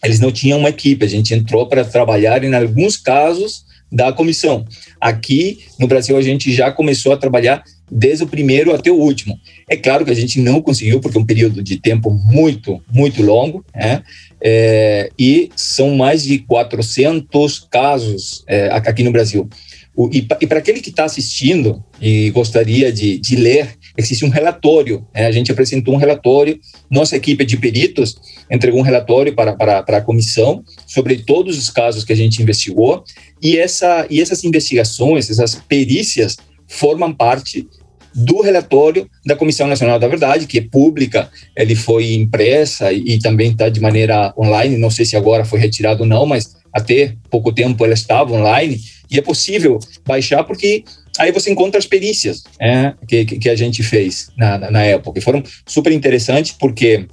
eles 0.04 0.20
não 0.20 0.30
tinham 0.30 0.58
uma 0.58 0.68
equipe, 0.68 1.04
a 1.04 1.08
gente 1.08 1.34
entrou 1.34 1.66
para 1.66 1.84
trabalhar 1.84 2.44
em 2.44 2.54
alguns 2.54 2.96
casos 2.96 3.66
da 3.90 4.12
comissão. 4.12 4.64
Aqui 5.00 5.60
no 5.78 5.86
Brasil 5.86 6.16
a 6.16 6.22
gente 6.22 6.52
já 6.52 6.70
começou 6.70 7.12
a 7.12 7.16
trabalhar 7.16 7.62
desde 7.90 8.24
o 8.24 8.28
primeiro 8.28 8.74
até 8.74 8.90
o 8.90 8.96
último. 8.96 9.38
É 9.68 9.76
claro 9.76 10.04
que 10.04 10.10
a 10.10 10.14
gente 10.14 10.40
não 10.40 10.60
conseguiu, 10.60 11.00
porque 11.00 11.16
é 11.16 11.20
um 11.20 11.26
período 11.26 11.62
de 11.62 11.78
tempo 11.78 12.10
muito, 12.10 12.82
muito 12.92 13.22
longo, 13.22 13.64
né? 13.74 14.02
É, 14.40 15.10
e 15.18 15.50
são 15.56 15.96
mais 15.96 16.22
de 16.22 16.38
400 16.38 17.66
casos 17.70 18.44
é, 18.46 18.68
aqui 18.72 19.02
no 19.02 19.10
Brasil. 19.10 19.48
O, 19.96 20.08
e, 20.12 20.22
para 20.22 20.60
aquele 20.60 20.80
que 20.80 20.90
está 20.90 21.04
assistindo 21.04 21.82
e 22.00 22.30
gostaria 22.30 22.92
de, 22.92 23.18
de, 23.18 23.34
ler, 23.34 23.76
existe 23.98 24.24
um 24.24 24.28
relatório. 24.28 25.04
Né? 25.12 25.26
A 25.26 25.32
gente 25.32 25.50
apresentou 25.50 25.92
um 25.92 25.98
relatório, 25.98 26.58
nossa 26.88 27.16
equipe 27.16 27.44
de 27.44 27.56
peritos 27.56 28.16
entregou 28.50 28.80
um 28.80 28.84
relatório 28.84 29.34
para, 29.34 29.54
para, 29.54 29.82
para 29.82 29.98
a 29.98 30.00
comissão 30.00 30.62
sobre 30.86 31.18
todos 31.18 31.58
os 31.58 31.68
casos 31.68 32.04
que 32.04 32.12
a 32.12 32.16
gente 32.16 32.40
investigou, 32.40 33.04
e, 33.42 33.58
essa, 33.58 34.06
e 34.08 34.20
essas 34.20 34.42
investigações, 34.44 35.28
essas 35.28 35.56
perícias, 35.56 36.36
formam 36.66 37.12
parte 37.12 37.66
do 38.14 38.40
relatório 38.40 39.08
da 39.24 39.36
Comissão 39.36 39.66
Nacional 39.66 39.98
da 39.98 40.08
Verdade, 40.08 40.46
que 40.46 40.58
é 40.58 40.62
pública, 40.62 41.30
ele 41.56 41.74
foi 41.74 42.14
impressa 42.14 42.92
e, 42.92 43.14
e 43.14 43.18
também 43.18 43.50
está 43.50 43.68
de 43.68 43.80
maneira 43.80 44.32
online, 44.36 44.76
não 44.76 44.90
sei 44.90 45.04
se 45.04 45.16
agora 45.16 45.44
foi 45.44 45.58
retirado 45.58 46.02
ou 46.02 46.08
não, 46.08 46.24
mas 46.24 46.56
até 46.72 47.14
pouco 47.30 47.52
tempo 47.52 47.84
ela 47.84 47.94
estava 47.94 48.32
online 48.32 48.80
e 49.10 49.18
é 49.18 49.22
possível 49.22 49.78
baixar 50.06 50.44
porque 50.44 50.84
aí 51.18 51.32
você 51.32 51.50
encontra 51.50 51.78
as 51.78 51.86
perícias 51.86 52.42
é, 52.60 52.94
que, 53.06 53.24
que 53.24 53.48
a 53.48 53.56
gente 53.56 53.82
fez 53.82 54.30
na, 54.36 54.70
na 54.70 54.82
época. 54.82 55.18
E 55.18 55.22
foram 55.22 55.42
super 55.66 55.92
interessantes 55.92 56.52
porque 56.52 57.06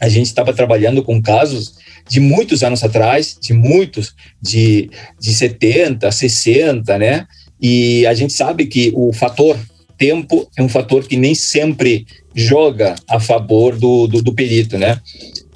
a 0.00 0.08
gente 0.08 0.26
estava 0.26 0.52
trabalhando 0.52 1.02
com 1.02 1.22
casos 1.22 1.74
de 2.08 2.20
muitos 2.20 2.62
anos 2.62 2.82
atrás, 2.82 3.38
de 3.40 3.52
muitos, 3.52 4.14
de, 4.40 4.90
de 5.20 5.32
70, 5.32 6.10
60, 6.10 6.98
né? 6.98 7.26
E 7.60 8.06
a 8.06 8.12
gente 8.12 8.32
sabe 8.32 8.66
que 8.66 8.92
o 8.94 9.12
fator 9.12 9.58
tempo 9.96 10.48
é 10.56 10.62
um 10.62 10.68
fator 10.68 11.06
que 11.06 11.16
nem 11.16 11.34
sempre 11.34 12.04
joga 12.34 12.94
a 13.08 13.20
favor 13.20 13.76
do, 13.78 14.06
do, 14.06 14.20
do 14.20 14.34
perito, 14.34 14.76
né? 14.76 15.00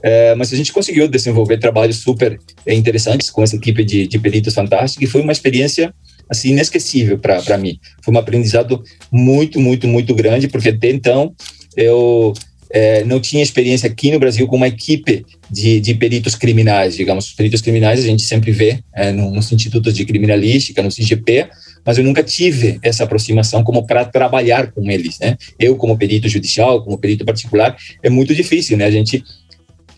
É, 0.03 0.35
mas 0.37 0.53
a 0.53 0.57
gente 0.57 0.73
conseguiu 0.73 1.09
desenvolver 1.09 1.59
trabalhos 1.59 1.97
super 1.97 2.39
interessantes 2.67 3.31
com 3.31 3.43
essa 3.43 3.57
equipe 3.57 3.85
de, 3.85 4.07
de 4.07 4.19
peritos 4.19 4.55
fantástica 4.55 5.05
e 5.05 5.09
foi 5.09 5.21
uma 5.21 5.33
experiência 5.33 5.93
assim 6.29 6.51
inesquecível 6.51 7.19
para 7.19 7.59
mim. 7.59 7.79
Foi 8.03 8.15
um 8.15 8.19
aprendizado 8.19 8.83
muito, 9.11 9.61
muito, 9.61 9.87
muito 9.87 10.15
grande, 10.15 10.49
porque 10.49 10.71
até 10.71 10.91
então 10.91 11.35
eu 11.77 12.33
é, 12.71 13.03
não 13.05 13.21
tinha 13.21 13.43
experiência 13.43 13.89
aqui 13.89 14.11
no 14.11 14.19
Brasil 14.19 14.47
com 14.47 14.57
uma 14.57 14.69
equipe 14.69 15.25
de, 15.51 15.81
de 15.81 15.95
peritos 15.95 16.35
criminais, 16.35 16.97
digamos. 16.97 17.33
Peritos 17.33 17.63
criminais 17.63 18.01
a 18.01 18.07
gente 18.07 18.23
sempre 18.23 18.53
vê 18.53 18.81
é, 18.95 19.11
nos 19.11 19.51
institutos 19.53 19.95
de 19.95 20.05
criminalística, 20.05 20.83
no 20.83 20.91
CGP, 20.91 21.49
mas 21.85 21.97
eu 21.97 22.05
nunca 22.05 22.23
tive 22.23 22.79
essa 22.83 23.05
aproximação 23.05 23.65
como 23.65 23.87
para 23.87 24.05
trabalhar 24.05 24.71
com 24.73 24.91
eles, 24.91 25.19
né? 25.19 25.37
Eu 25.59 25.77
como 25.77 25.97
perito 25.97 26.29
judicial, 26.29 26.85
como 26.85 26.99
perito 26.99 27.25
particular, 27.25 27.77
é 28.03 28.11
muito 28.11 28.35
difícil, 28.35 28.77
né? 28.77 28.85
A 28.85 28.91
gente 28.91 29.25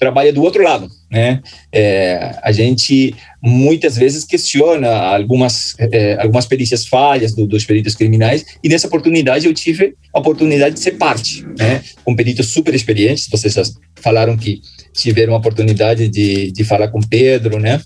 trabalha 0.01 0.33
do 0.33 0.43
outro 0.43 0.63
lado, 0.63 0.89
né? 1.11 1.43
É, 1.71 2.35
a 2.43 2.51
gente 2.51 3.15
muitas 3.43 3.97
vezes 3.97 4.25
questiona 4.25 4.89
algumas 4.91 5.77
é, 5.79 6.17
algumas 6.21 6.47
perícias 6.47 6.87
falhas 6.87 7.35
do, 7.35 7.47
dos 7.47 7.67
peritos 7.67 7.95
criminais 7.95 8.45
e 8.65 8.69
nessa 8.69 8.87
oportunidade 8.87 9.47
eu 9.47 9.53
tive 9.53 9.95
a 10.15 10.19
oportunidade 10.19 10.77
de 10.77 10.81
ser 10.81 10.93
parte, 10.93 11.47
né? 11.59 11.83
Com 12.03 12.17
peritos 12.17 12.49
super 12.49 12.75
experientes, 12.75 13.29
vocês 13.31 13.55
falaram 13.97 14.37
que 14.39 14.63
tiveram 14.95 15.35
a 15.35 15.37
oportunidade 15.37 16.09
de, 16.09 16.51
de 16.51 16.65
falar 16.65 16.89
com 16.89 17.01
Pedro, 17.01 17.61
né? 17.61 17.81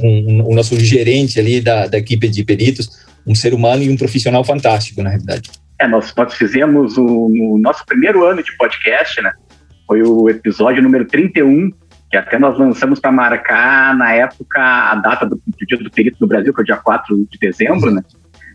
Um, 0.00 0.08
um, 0.08 0.48
o 0.50 0.54
nosso 0.54 0.78
gerente 0.80 1.38
ali 1.38 1.60
da, 1.60 1.86
da 1.86 1.96
equipe 1.96 2.28
de 2.28 2.44
peritos, 2.44 2.90
um 3.24 3.34
ser 3.34 3.54
humano 3.54 3.84
e 3.84 3.88
um 3.88 3.96
profissional 3.96 4.42
fantástico, 4.42 5.00
na 5.00 5.10
realidade. 5.10 5.48
É, 5.80 5.86
nós, 5.86 6.12
nós 6.16 6.34
fizemos 6.34 6.98
o, 6.98 7.28
no 7.28 7.58
nosso 7.58 7.84
primeiro 7.86 8.24
ano 8.24 8.42
de 8.42 8.54
podcast, 8.56 9.22
né? 9.22 9.32
Foi 9.86 10.02
o 10.02 10.28
episódio 10.28 10.82
número 10.82 11.04
31, 11.04 11.70
que 12.10 12.16
até 12.16 12.38
nós 12.38 12.58
lançamos 12.58 12.98
para 12.98 13.12
marcar, 13.12 13.96
na 13.96 14.12
época, 14.12 14.60
a 14.60 14.94
data 14.96 15.26
do, 15.26 15.36
do, 15.36 15.66
dia 15.66 15.78
do 15.78 15.90
perito 15.90 16.18
no 16.20 16.26
Brasil, 16.26 16.52
que 16.52 16.60
é 16.60 16.62
o 16.62 16.66
dia 16.66 16.76
4 16.76 17.16
de 17.30 17.38
dezembro, 17.38 17.90
né? 17.90 18.02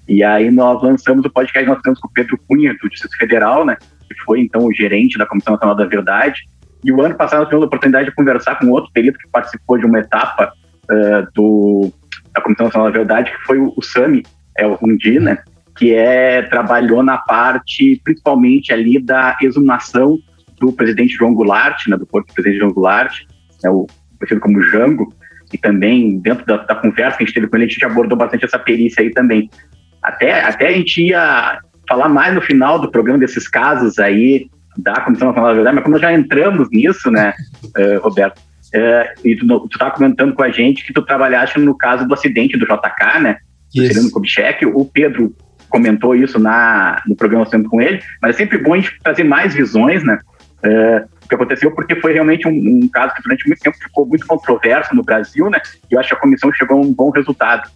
E 0.07 0.23
aí 0.23 0.51
nós 0.51 0.81
lançamos 0.83 1.23
o 1.25 1.29
podcast, 1.29 1.69
nós 1.69 1.81
temos 1.81 1.99
com 1.99 2.07
o 2.07 2.11
Pedro 2.11 2.37
Cunha, 2.47 2.75
do 2.81 2.89
Distrito 2.89 3.17
Federal, 3.17 3.65
né? 3.65 3.77
Que 3.79 4.23
foi, 4.25 4.41
então, 4.41 4.65
o 4.65 4.73
gerente 4.73 5.17
da 5.17 5.25
Comissão 5.25 5.53
Nacional 5.53 5.75
da 5.75 5.85
Verdade. 5.85 6.41
E 6.83 6.91
o 6.91 7.01
ano 7.01 7.15
passado 7.15 7.39
nós 7.39 7.47
tivemos 7.47 7.63
a 7.63 7.67
oportunidade 7.67 8.09
de 8.09 8.15
conversar 8.15 8.55
com 8.55 8.69
outro 8.69 8.91
perito 8.91 9.17
que 9.17 9.29
participou 9.29 9.77
de 9.77 9.85
uma 9.85 9.99
etapa 9.99 10.51
uh, 10.89 11.31
do, 11.33 11.93
da 12.33 12.41
Comissão 12.41 12.65
Nacional 12.65 12.91
da 12.91 12.97
Verdade, 12.97 13.31
que 13.31 13.45
foi 13.45 13.57
o, 13.57 13.73
o 13.77 13.81
Sami, 13.81 14.23
é 14.57 14.67
o 14.67 14.73
Rundi, 14.73 15.19
né? 15.19 15.37
Que 15.77 15.93
é, 15.93 16.41
trabalhou 16.41 17.01
na 17.01 17.17
parte, 17.17 18.01
principalmente 18.03 18.73
ali 18.73 18.99
da 18.99 19.37
exumação 19.41 20.17
do 20.61 20.71
presidente 20.71 21.15
João 21.15 21.33
Goulart, 21.33 21.87
né, 21.87 21.97
do 21.97 22.05
corpo 22.05 22.29
do 22.29 22.33
presidente 22.33 22.59
João 22.59 22.71
Goulart, 22.71 23.23
né, 23.63 23.69
o 23.69 23.87
conhecido 24.17 24.39
como 24.39 24.61
Jango, 24.61 25.13
e 25.51 25.57
também 25.57 26.19
dentro 26.19 26.45
da, 26.45 26.57
da, 26.57 26.75
conversa 26.75 27.17
que 27.17 27.23
a 27.23 27.25
gente 27.25 27.33
teve 27.33 27.47
com 27.47 27.57
ele, 27.57 27.65
a 27.65 27.67
gente 27.67 27.83
abordou 27.83 28.17
bastante 28.17 28.45
essa 28.45 28.59
perícia 28.59 29.01
aí 29.01 29.09
também. 29.09 29.49
Até, 30.01 30.43
até 30.43 30.67
a 30.67 30.71
gente 30.71 31.01
ia 31.01 31.59
falar 31.89 32.07
mais 32.07 32.33
no 32.33 32.41
final 32.41 32.79
do 32.79 32.89
programa 32.89 33.19
desses 33.19 33.47
casos 33.47 33.99
aí 33.99 34.47
da 34.77 35.01
Comissão 35.01 35.27
Nacional 35.27 35.49
da 35.49 35.55
Verdade, 35.55 35.75
mas 35.75 35.83
como 35.83 35.93
nós 35.95 36.01
já 36.01 36.13
entramos 36.13 36.69
nisso, 36.71 37.11
né, 37.11 37.33
uh, 37.77 37.99
Roberto, 38.05 38.37
uh, 38.37 39.27
e 39.27 39.35
tu, 39.35 39.67
tu 39.67 39.77
tá 39.77 39.91
comentando 39.91 40.33
com 40.33 40.43
a 40.43 40.49
gente 40.49 40.85
que 40.85 40.93
tu 40.93 41.01
trabalhaste 41.01 41.59
no 41.59 41.77
caso 41.77 42.07
do 42.07 42.13
acidente 42.13 42.57
do 42.57 42.65
JK, 42.65 43.19
né, 43.21 43.37
Celino 43.73 44.11
Kubitschek, 44.11 44.65
o 44.65 44.85
Pedro 44.85 45.35
comentou 45.71 46.13
isso 46.13 46.37
na, 46.37 47.01
no 47.07 47.15
programa 47.15 47.45
Sendo 47.45 47.69
com 47.69 47.81
ele, 47.81 48.01
mas 48.21 48.35
é 48.35 48.37
sempre 48.37 48.57
bom 48.57 48.73
a 48.73 48.77
gente 48.77 48.99
trazer 49.01 49.23
mais 49.23 49.55
visões, 49.55 50.03
né? 50.03 50.19
É, 50.63 51.05
o 51.23 51.27
que 51.27 51.35
aconteceu, 51.35 51.71
porque 51.73 51.95
foi 51.99 52.13
realmente 52.13 52.47
um, 52.47 52.51
um, 52.51 52.87
caso 52.87 53.13
que 53.15 53.23
durante 53.23 53.47
muito 53.47 53.59
tempo 53.61 53.77
ficou 53.77 54.05
muito 54.05 54.27
controverso 54.27 54.93
no 54.93 55.03
Brasil, 55.03 55.49
né? 55.49 55.59
E 55.89 55.95
eu 55.95 55.99
acho 55.99 56.09
que 56.09 56.15
a 56.15 56.19
comissão 56.19 56.51
chegou 56.53 56.77
a 56.77 56.81
um 56.81 56.93
bom 56.93 57.09
resultado. 57.09 57.69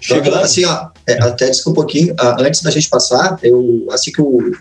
Chegando 0.00 0.36
assim, 0.36 0.64
ó, 0.64 0.88
é, 1.06 1.22
até 1.22 1.46
desculpa 1.46 1.80
um 1.80 1.84
pouquinho, 1.84 2.14
antes 2.38 2.62
da 2.62 2.70
gente 2.70 2.88
passar, 2.88 3.38
eu, 3.42 3.86
assim 3.90 4.12
que 4.12 4.22
o, 4.22 4.52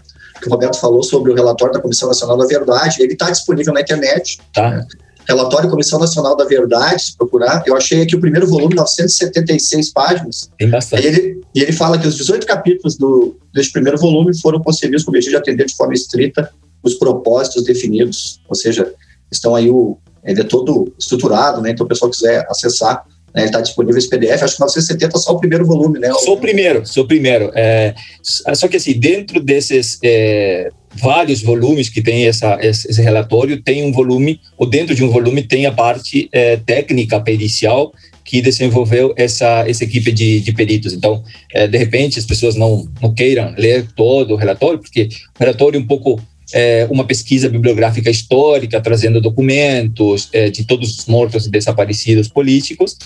que 0.42 0.48
o 0.48 0.50
Roberto 0.50 0.80
falou 0.80 1.04
sobre 1.04 1.32
o 1.32 1.36
relatório 1.36 1.74
da 1.74 1.80
Comissão 1.80 2.08
Nacional 2.08 2.38
da 2.38 2.46
Verdade, 2.46 3.02
ele 3.02 3.14
está 3.14 3.30
disponível 3.30 3.74
na 3.74 3.82
internet. 3.82 4.40
Tá. 4.54 4.70
Né? 4.70 4.88
Relatório 5.28 5.70
Comissão 5.70 6.00
Nacional 6.00 6.36
da 6.36 6.46
Verdade, 6.46 7.04
se 7.04 7.18
procurar, 7.18 7.64
eu 7.66 7.78
achei 7.78 8.02
aqui 8.02 8.16
o 8.16 8.20
primeiro 8.20 8.48
volume, 8.48 8.76
976 8.76 9.92
páginas. 9.94 10.50
Tem 10.58 10.70
bastante. 10.70 11.04
E 11.04 11.08
ele, 11.08 11.42
e 11.54 11.62
ele 11.62 11.72
fala 11.72 11.98
que 11.98 12.08
os 12.08 12.18
18 12.18 12.46
capítulos 12.46 12.98
do, 12.98 13.38
deste 13.54 13.72
primeiro 13.72 13.98
volume 13.98 14.38
foram 14.40 14.60
concebidos 14.60 15.04
com 15.04 15.12
o 15.12 15.14
objetivo 15.14 15.32
de 15.32 15.38
atender 15.38 15.66
de 15.66 15.76
forma 15.76 15.94
estrita 15.94 16.52
os 16.84 16.96
propósitos 16.96 17.64
definidos, 17.64 18.42
ou 18.48 18.56
seja, 18.56 18.94
estão 19.32 19.56
aí 19.56 19.70
o 19.70 19.98
ele 20.24 20.42
é 20.42 20.44
todo 20.44 20.94
estruturado, 21.00 21.62
né? 21.62 21.72
Então, 21.72 21.86
o 21.86 21.90
pessoal 21.90 22.12
quiser 22.12 22.46
acessar, 22.50 23.04
né, 23.34 23.42
ele 23.42 23.46
está 23.46 23.62
disponível 23.62 23.98
esse 23.98 24.10
PDF. 24.10 24.44
Acho 24.44 24.56
que 24.56 24.62
970 24.62 25.18
é 25.18 25.20
só 25.20 25.32
o 25.32 25.40
primeiro 25.40 25.66
volume, 25.66 26.00
né? 26.00 26.12
Só 26.14 26.34
o 26.34 26.38
primeiro, 26.38 26.86
só 26.86 27.02
o 27.02 27.08
primeiro. 27.08 27.52
É, 27.56 27.96
só 28.22 28.68
que 28.68 28.78
assim, 28.78 28.94
dentro 28.94 29.42
desses 29.42 29.98
é, 30.04 30.70
vários 30.94 31.42
volumes 31.42 31.90
que 31.90 32.02
tem 32.02 32.28
essa, 32.28 32.58
esse 32.62 33.02
relatório, 33.02 33.62
tem 33.62 33.84
um 33.84 33.92
volume, 33.92 34.40
ou 34.58 34.70
dentro 34.70 34.94
de 34.94 35.04
um 35.04 35.10
volume 35.10 35.42
tem 35.42 35.66
a 35.66 35.72
parte 35.72 36.30
é, 36.32 36.58
técnica 36.58 37.20
pericial 37.20 37.92
que 38.24 38.42
desenvolveu 38.42 39.14
essa, 39.18 39.68
essa 39.68 39.84
equipe 39.84 40.12
de, 40.12 40.40
de 40.40 40.54
peritos. 40.54 40.94
Então, 40.94 41.24
é, 41.52 41.68
de 41.68 41.78
repente, 41.78 42.20
as 42.20 42.26
pessoas 42.26 42.56
não, 42.56 42.88
não 43.02 43.14
queiram 43.14 43.54
ler 43.58 43.88
todo 43.96 44.34
o 44.36 44.38
relatório, 44.38 44.80
porque 44.80 45.10
o 45.38 45.40
relatório 45.40 45.78
é 45.78 45.82
um 45.82 45.88
pouco 45.88 46.22
é, 46.54 46.88
uma 46.90 47.06
pesquisa 47.06 47.50
bibliográfica 47.50 48.10
histórica, 48.10 48.82
trazendo 48.82 49.22
documentos 49.22 50.30
é, 50.34 50.50
de 50.50 50.66
todos 50.66 51.00
os 51.00 51.06
mortos 51.06 51.46
e 51.46 51.52
desaparecidos 51.52 52.28
políticos, 52.28 52.98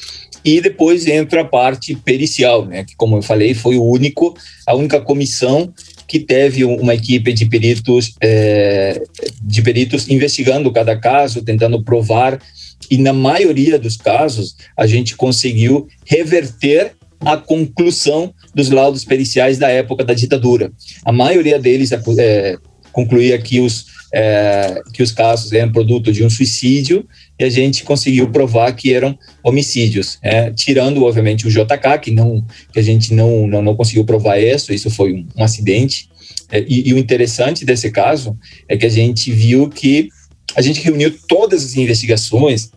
e 0.44 0.62
depois 0.62 1.08
entra 1.08 1.42
a 1.42 1.46
parte 1.46 1.96
pericial, 1.96 2.66
né, 2.66 2.84
que, 2.84 2.96
como 2.96 3.18
eu 3.18 3.22
falei, 3.22 3.54
foi 3.54 3.78
o 3.78 3.84
único, 3.84 4.36
a 4.66 4.76
única 4.76 5.02
comissão 5.02 5.74
que 6.08 6.20
teve 6.20 6.64
uma 6.64 6.94
equipe 6.94 7.34
de 7.34 7.46
peritos, 7.48 8.14
é, 8.22 9.02
de 9.42 9.62
peritos 9.62 10.08
investigando 10.08 10.72
cada 10.72 10.96
caso, 10.96 11.42
tentando 11.42 11.84
provar, 11.84 12.40
e 12.92 12.98
na 12.98 13.14
maioria 13.14 13.80
dos 13.80 13.98
casos 13.98 14.56
a 14.78 14.86
gente 14.86 15.16
conseguiu 15.16 15.88
reverter 16.06 16.94
a 17.22 17.38
conclusão 17.38 18.34
dos 18.54 18.70
laudos 18.70 19.04
periciais 19.04 19.58
da 19.58 19.70
época 19.70 20.04
da 20.04 20.14
ditadura. 20.14 20.72
A 21.04 21.12
maioria 21.12 21.58
deles 21.58 21.92
é, 21.92 22.58
concluía 22.96 23.38
que 23.38 23.60
os, 23.60 23.88
é, 24.14 24.82
que 24.94 25.04
os 25.04 25.12
casos 25.12 25.52
eram 25.52 25.70
produto 25.70 26.14
de 26.14 26.24
um 26.24 26.30
suicídio 26.30 27.06
e 27.38 27.44
a 27.44 27.50
gente 27.50 27.84
conseguiu 27.84 28.32
provar 28.32 28.72
que 28.72 28.94
eram 28.94 29.20
homicídios, 29.44 30.18
é, 30.22 30.50
tirando, 30.52 31.04
obviamente, 31.04 31.46
o 31.46 31.50
JK, 31.50 32.00
que, 32.02 32.12
não, 32.12 32.42
que 32.72 32.80
a 32.80 32.82
gente 32.82 33.14
não, 33.14 33.46
não, 33.48 33.62
não 33.62 33.76
conseguiu 33.76 34.06
provar 34.06 34.40
isso, 34.40 34.74
isso 34.74 34.90
foi 34.90 35.12
um, 35.12 35.28
um 35.36 35.44
acidente. 35.44 36.10
É, 36.50 36.62
e, 36.66 36.88
e 36.88 36.94
o 36.94 36.98
interessante 36.98 37.66
desse 37.66 37.92
caso 37.92 38.38
é 38.70 38.78
que 38.78 38.86
a 38.86 38.90
gente 38.90 39.30
viu 39.30 39.68
que 39.68 40.08
a 40.56 40.62
gente 40.62 40.80
reuniu 40.80 41.14
todas 41.28 41.66
as 41.66 41.76
investigações 41.76 42.72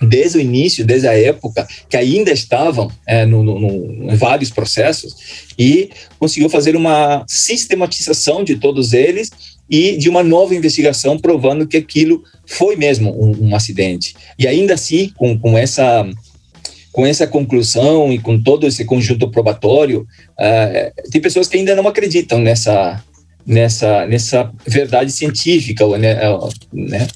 desde 0.00 0.38
o 0.38 0.40
início, 0.40 0.84
desde 0.84 1.06
a 1.06 1.12
época, 1.12 1.68
que 1.88 1.96
ainda 1.96 2.30
estavam 2.32 2.90
é, 3.06 3.26
no, 3.26 3.42
no, 3.44 3.58
no, 3.58 4.12
em 4.12 4.16
vários 4.16 4.50
processos, 4.50 5.14
e 5.58 5.90
conseguiu 6.18 6.48
fazer 6.48 6.74
uma 6.74 7.24
sistematização 7.28 8.42
de 8.42 8.56
todos 8.56 8.92
eles 8.92 9.30
e 9.70 9.96
de 9.96 10.10
uma 10.10 10.24
nova 10.24 10.54
investigação 10.54 11.16
provando 11.16 11.66
que 11.66 11.76
aquilo 11.76 12.24
foi 12.44 12.74
mesmo 12.74 13.10
um, 13.12 13.50
um 13.50 13.54
acidente. 13.54 14.16
E 14.36 14.48
ainda 14.48 14.74
assim, 14.74 15.12
com, 15.16 15.38
com 15.38 15.56
essa 15.56 16.06
com 16.92 17.06
essa 17.06 17.24
conclusão 17.24 18.12
e 18.12 18.18
com 18.18 18.42
todo 18.42 18.66
esse 18.66 18.84
conjunto 18.84 19.30
probatório, 19.30 20.00
uh, 20.32 21.10
tem 21.12 21.20
pessoas 21.20 21.46
que 21.46 21.56
ainda 21.56 21.76
não 21.76 21.86
acreditam 21.86 22.40
nessa 22.40 23.00
nessa 23.46 24.06
nessa 24.06 24.52
verdade 24.66 25.12
científica, 25.12 25.86
né? 25.96 26.16
né? 26.72 27.06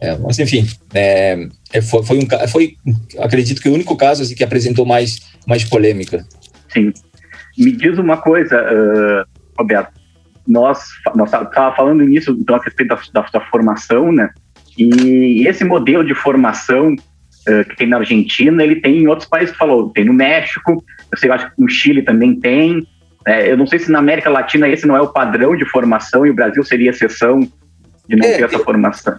É, 0.00 0.16
mas 0.16 0.38
enfim, 0.38 0.66
é, 0.94 1.46
é, 1.70 1.82
foi, 1.82 2.02
foi, 2.02 2.18
um 2.18 2.48
foi 2.48 2.76
acredito 3.18 3.60
que 3.60 3.68
o 3.68 3.74
único 3.74 3.94
caso 3.94 4.22
assim, 4.22 4.34
que 4.34 4.42
apresentou 4.42 4.86
mais 4.86 5.20
mais 5.46 5.64
polêmica. 5.64 6.26
Sim. 6.72 6.90
Me 7.58 7.72
diz 7.72 7.98
uma 7.98 8.16
coisa, 8.16 8.56
uh, 8.56 9.24
Roberto 9.58 9.99
nós 10.50 10.84
nós 11.14 11.32
estava 11.32 11.74
falando 11.76 12.02
nisso 12.02 12.36
então 12.38 12.56
a 12.56 12.62
respeito 12.62 12.88
da, 12.88 13.00
da, 13.12 13.28
da, 13.28 13.40
formação, 13.42 14.10
né? 14.10 14.30
E 14.76 15.46
esse 15.46 15.64
modelo 15.64 16.04
de 16.04 16.14
formação 16.14 16.94
uh, 16.94 17.68
que 17.68 17.76
tem 17.76 17.86
na 17.86 17.98
Argentina, 17.98 18.62
ele 18.62 18.76
tem 18.76 18.98
em 18.98 19.06
outros 19.06 19.28
países, 19.28 19.56
falou, 19.56 19.90
tem 19.90 20.04
no 20.04 20.12
México, 20.12 20.82
eu 21.12 21.18
sei, 21.18 21.30
eu 21.30 21.34
acho 21.34 21.46
que 21.46 21.60
no 21.60 21.68
Chile 21.68 22.02
também 22.02 22.38
tem. 22.38 22.86
É, 23.26 23.50
eu 23.50 23.56
não 23.56 23.66
sei 23.66 23.78
se 23.78 23.90
na 23.90 23.98
América 23.98 24.30
Latina 24.30 24.68
esse 24.68 24.86
não 24.86 24.96
é 24.96 25.00
o 25.00 25.12
padrão 25.12 25.54
de 25.54 25.64
formação 25.66 26.26
e 26.26 26.30
o 26.30 26.34
Brasil 26.34 26.64
seria 26.64 26.90
exceção 26.90 27.40
de 28.08 28.16
não 28.16 28.26
é, 28.26 28.36
ter 28.36 28.44
essa 28.44 28.58
formação. 28.58 29.18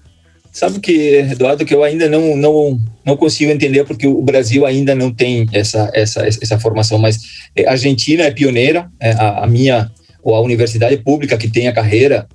Sabe 0.52 0.80
que, 0.82 1.20
Eduardo, 1.32 1.64
que 1.64 1.74
eu 1.74 1.84
ainda 1.84 2.10
não, 2.10 2.36
não, 2.36 2.80
não 3.06 3.16
consigo 3.16 3.52
entender 3.52 3.86
porque 3.86 4.06
o 4.06 4.22
Brasil 4.22 4.66
ainda 4.66 4.94
não 4.94 5.14
tem 5.14 5.48
essa, 5.54 5.90
essa, 5.94 6.28
essa 6.28 6.60
formação, 6.60 6.98
mas 6.98 7.50
a 7.66 7.72
Argentina 7.72 8.24
é 8.24 8.32
pioneira, 8.32 8.90
é, 9.00 9.12
a, 9.12 9.46
a 9.46 9.48
minha, 9.48 9.90
ou 10.24 10.36
a 10.36 10.42
universidade 10.42 10.98
pública 10.98 11.38
que 11.38 11.50
tem 11.50 11.68
a 11.68 11.74
carreira, 11.74 12.28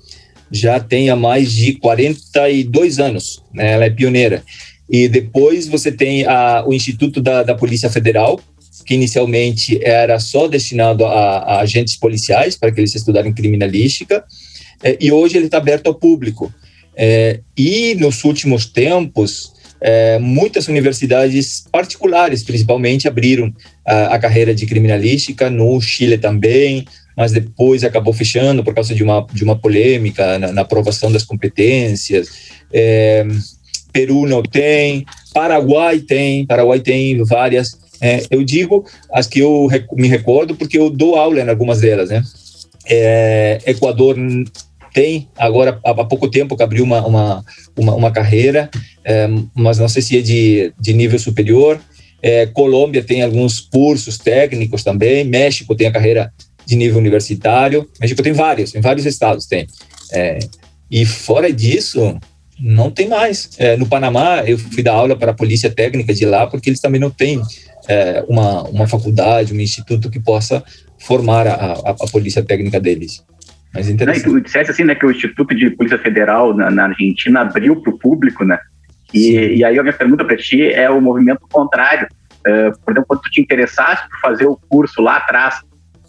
já 0.50 0.78
tem 0.78 1.10
há 1.10 1.16
mais 1.16 1.52
de 1.52 1.74
42 1.74 2.98
anos, 2.98 3.42
né? 3.52 3.72
ela 3.72 3.84
é 3.84 3.90
pioneira. 3.90 4.42
E 4.88 5.08
depois 5.08 5.66
você 5.66 5.90
tem 5.90 6.24
a, 6.26 6.64
o 6.66 6.72
Instituto 6.72 7.20
da, 7.20 7.42
da 7.42 7.54
Polícia 7.54 7.90
Federal, 7.90 8.40
que 8.84 8.94
inicialmente 8.94 9.80
era 9.82 10.18
só 10.20 10.46
destinado 10.46 11.04
a, 11.04 11.38
a 11.38 11.60
agentes 11.60 11.96
policiais, 11.96 12.56
para 12.56 12.70
que 12.70 12.80
eles 12.80 12.94
estudarem 12.94 13.32
criminalística, 13.32 14.24
é, 14.82 14.96
e 15.00 15.10
hoje 15.10 15.36
ele 15.36 15.46
está 15.46 15.58
aberto 15.58 15.88
ao 15.88 15.94
público. 15.94 16.52
É, 16.96 17.40
e 17.56 17.94
nos 17.96 18.22
últimos 18.24 18.66
tempos, 18.66 19.52
é, 19.80 20.18
muitas 20.18 20.68
universidades 20.68 21.64
particulares, 21.70 22.42
principalmente, 22.42 23.08
abriram 23.08 23.52
a, 23.86 24.14
a, 24.14 24.18
carreira 24.18 24.54
de 24.54 24.66
criminalística, 24.66 25.50
no 25.50 25.80
Chile 25.80 26.16
também, 26.16 26.86
mas 27.16 27.32
depois 27.32 27.82
acabou 27.82 28.12
fechando 28.12 28.62
por 28.62 28.74
causa 28.74 28.94
de 28.94 29.02
uma, 29.02 29.26
de 29.32 29.42
uma 29.42 29.56
polêmica 29.56 30.38
na, 30.38 30.52
na 30.52 30.62
aprovação 30.62 31.10
das 31.10 31.24
competências. 31.24 32.28
É, 32.72 33.26
Peru 33.92 34.26
não 34.26 34.42
tem, 34.42 35.06
Paraguai 35.32 36.00
tem, 36.00 36.44
Paraguai 36.44 36.80
tem 36.80 37.22
várias. 37.24 37.78
É, 38.00 38.22
eu 38.30 38.44
digo 38.44 38.84
as 39.10 39.26
que 39.26 39.40
eu 39.40 39.68
me 39.94 40.06
recordo 40.06 40.54
porque 40.54 40.76
eu 40.76 40.90
dou 40.90 41.16
aula 41.16 41.40
em 41.40 41.48
algumas 41.48 41.80
delas, 41.80 42.10
né? 42.10 42.22
É, 42.88 43.58
Equador 43.66 44.16
tem 44.92 45.28
agora 45.36 45.80
há 45.84 46.04
pouco 46.04 46.28
tempo 46.28 46.56
que 46.56 46.62
abriu 46.62 46.84
uma, 46.84 47.06
uma, 47.06 47.44
uma, 47.76 47.94
uma 47.94 48.10
carreira, 48.10 48.70
é, 49.04 49.28
mas 49.54 49.78
não 49.78 49.88
sei 49.88 50.02
se 50.02 50.18
é 50.18 50.20
de, 50.20 50.72
de 50.78 50.92
nível 50.92 51.18
superior. 51.18 51.80
É, 52.22 52.46
Colômbia 52.46 53.02
tem 53.02 53.22
alguns 53.22 53.60
cursos 53.60 54.18
técnicos 54.18 54.82
também. 54.82 55.24
México 55.24 55.74
tem 55.74 55.86
a 55.86 55.92
carreira 55.92 56.32
de 56.66 56.76
nível 56.76 56.98
universitário. 56.98 57.88
México 58.00 58.22
tem 58.22 58.32
vários, 58.32 58.74
em 58.74 58.80
vários 58.80 59.06
estados 59.06 59.46
tem. 59.46 59.66
É, 60.12 60.38
e 60.90 61.04
fora 61.06 61.52
disso, 61.52 62.18
não 62.58 62.90
tem 62.90 63.08
mais. 63.08 63.50
É, 63.58 63.76
no 63.76 63.86
Panamá, 63.86 64.42
eu 64.46 64.58
fui 64.58 64.82
dar 64.82 64.94
aula 64.94 65.16
para 65.16 65.30
a 65.30 65.34
polícia 65.34 65.70
técnica 65.70 66.12
de 66.12 66.24
lá, 66.24 66.46
porque 66.46 66.70
eles 66.70 66.80
também 66.80 67.00
não 67.00 67.10
têm 67.10 67.40
é, 67.88 68.24
uma, 68.28 68.62
uma 68.64 68.86
faculdade, 68.86 69.52
um 69.52 69.60
instituto 69.60 70.10
que 70.10 70.20
possa 70.20 70.64
formar 70.98 71.46
a, 71.46 71.54
a, 71.54 71.90
a 71.90 72.10
polícia 72.10 72.42
técnica 72.42 72.80
deles. 72.80 73.24
Mas 73.72 73.88
interessante. 73.88 74.26
Não, 74.26 74.34
tu 74.34 74.40
disseste 74.40 74.70
assim, 74.70 74.84
né, 74.84 74.94
que 74.94 75.04
o 75.04 75.10
Instituto 75.10 75.54
de 75.54 75.70
Polícia 75.70 75.98
Federal 75.98 76.54
na, 76.54 76.70
na 76.70 76.84
Argentina 76.84 77.40
abriu 77.40 77.80
para 77.80 77.92
o 77.92 77.98
público, 77.98 78.44
né? 78.44 78.58
E, 79.12 79.58
e, 79.58 79.64
aí 79.64 79.78
a 79.78 79.82
minha 79.82 79.92
pergunta 79.92 80.24
para 80.24 80.36
ti 80.36 80.62
é 80.64 80.90
o 80.90 81.00
movimento 81.00 81.46
contrário. 81.50 82.08
Uh, 82.40 82.72
por 82.84 82.92
exemplo, 82.92 83.06
quando 83.06 83.20
tu 83.20 83.30
te 83.30 83.40
interessaste 83.40 84.08
por 84.08 84.20
fazer 84.20 84.46
o 84.46 84.58
curso 84.68 85.02
lá 85.02 85.16
atrás, 85.16 85.60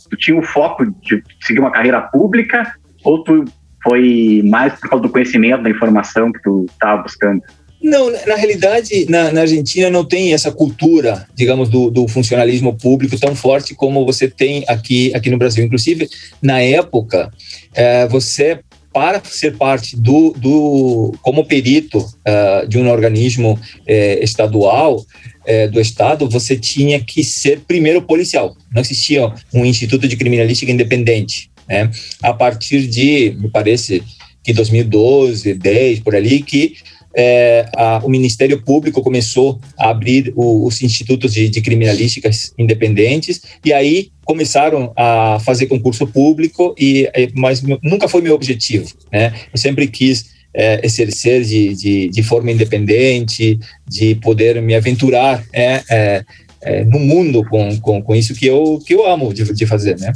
tu 0.09 0.17
tinha 0.17 0.37
o 0.37 0.43
foco 0.43 0.85
de 0.85 1.23
seguir 1.41 1.59
uma 1.59 1.71
carreira 1.71 2.01
pública 2.01 2.73
ou 3.03 3.23
tu 3.23 3.45
foi 3.83 4.41
mais 4.45 4.73
por 4.79 4.89
causa 4.89 5.03
do 5.03 5.09
conhecimento, 5.09 5.63
da 5.63 5.69
informação 5.69 6.31
que 6.31 6.41
tu 6.41 6.65
estava 6.69 7.03
buscando? 7.03 7.41
Não, 7.81 8.11
na 8.11 8.35
realidade, 8.35 9.05
na, 9.07 9.31
na, 9.31 9.41
Argentina 9.41 9.89
não 9.89 10.03
tem 10.03 10.33
essa 10.33 10.51
cultura, 10.51 11.27
digamos, 11.35 11.69
do, 11.69 11.91
do, 11.91 12.07
funcionalismo 12.07 12.75
público 12.75 13.19
tão 13.19 13.35
forte 13.35 13.75
como 13.75 14.03
você 14.05 14.27
tem 14.27 14.65
aqui, 14.67 15.13
aqui 15.13 15.29
no 15.29 15.37
Brasil. 15.37 15.63
Inclusive, 15.63 16.09
na 16.41 16.59
época, 16.59 17.31
é, 17.75 18.07
você, 18.07 18.59
para 18.91 19.21
ser 19.23 19.57
parte 19.57 19.95
do, 19.95 20.33
do 20.35 21.13
como 21.21 21.45
perito 21.45 22.03
é, 22.25 22.65
de 22.65 22.79
um 22.79 22.89
organismo 22.89 23.59
é, 23.85 24.23
estadual, 24.23 25.05
é, 25.47 25.67
do 25.67 25.79
Estado, 25.79 26.29
você 26.29 26.57
tinha 26.57 26.99
que 26.99 27.23
ser 27.23 27.61
primeiro 27.65 28.01
policial. 28.01 28.55
Não 28.71 28.81
existia 28.81 29.31
um 29.53 29.65
instituto 29.65 30.07
de 30.07 30.17
criminalística 30.17 30.71
independente. 30.71 31.49
Né? 31.67 31.89
A 32.21 32.33
partir 32.33 32.85
de, 32.85 33.35
me 33.39 33.49
parece, 33.49 34.03
que 34.43 34.53
2012, 34.53 35.53
10, 35.53 35.99
por 36.01 36.15
ali, 36.15 36.41
que 36.41 36.75
é, 37.15 37.65
a, 37.75 38.01
o 38.03 38.09
Ministério 38.09 38.61
Público 38.61 39.01
começou 39.01 39.59
a 39.79 39.89
abrir 39.89 40.31
o, 40.35 40.67
os 40.67 40.81
institutos 40.81 41.33
de, 41.33 41.49
de 41.49 41.61
criminalísticas 41.61 42.53
independentes 42.57 43.41
e 43.65 43.73
aí 43.73 44.09
começaram 44.23 44.93
a 44.95 45.39
fazer 45.43 45.65
concurso 45.65 46.05
público 46.05 46.75
e 46.77 47.09
mas 47.33 47.63
nunca 47.81 48.07
foi 48.07 48.21
meu 48.21 48.35
objetivo, 48.35 48.93
né? 49.11 49.33
Eu 49.51 49.57
sempre 49.57 49.87
quis 49.87 50.36
é, 50.57 50.83
exercer 50.83 51.43
de, 51.43 51.75
de, 51.75 52.09
de, 52.09 52.23
forma 52.23 52.51
independente, 52.51 53.59
de 53.87 54.15
poder 54.15 54.59
me 54.59 54.73
aventurar 54.73 55.43
é, 55.53 55.83
é, 55.87 56.25
é, 56.61 56.83
no 56.83 56.97
mundo 56.97 57.45
com, 57.47 57.79
com, 57.79 58.01
com 58.01 58.15
isso 58.15 58.33
que 58.33 58.47
eu 58.47 58.81
que 58.83 58.95
eu 58.95 59.05
amo 59.05 59.31
de, 59.31 59.53
de 59.53 59.65
fazer, 59.67 59.99
né? 59.99 60.11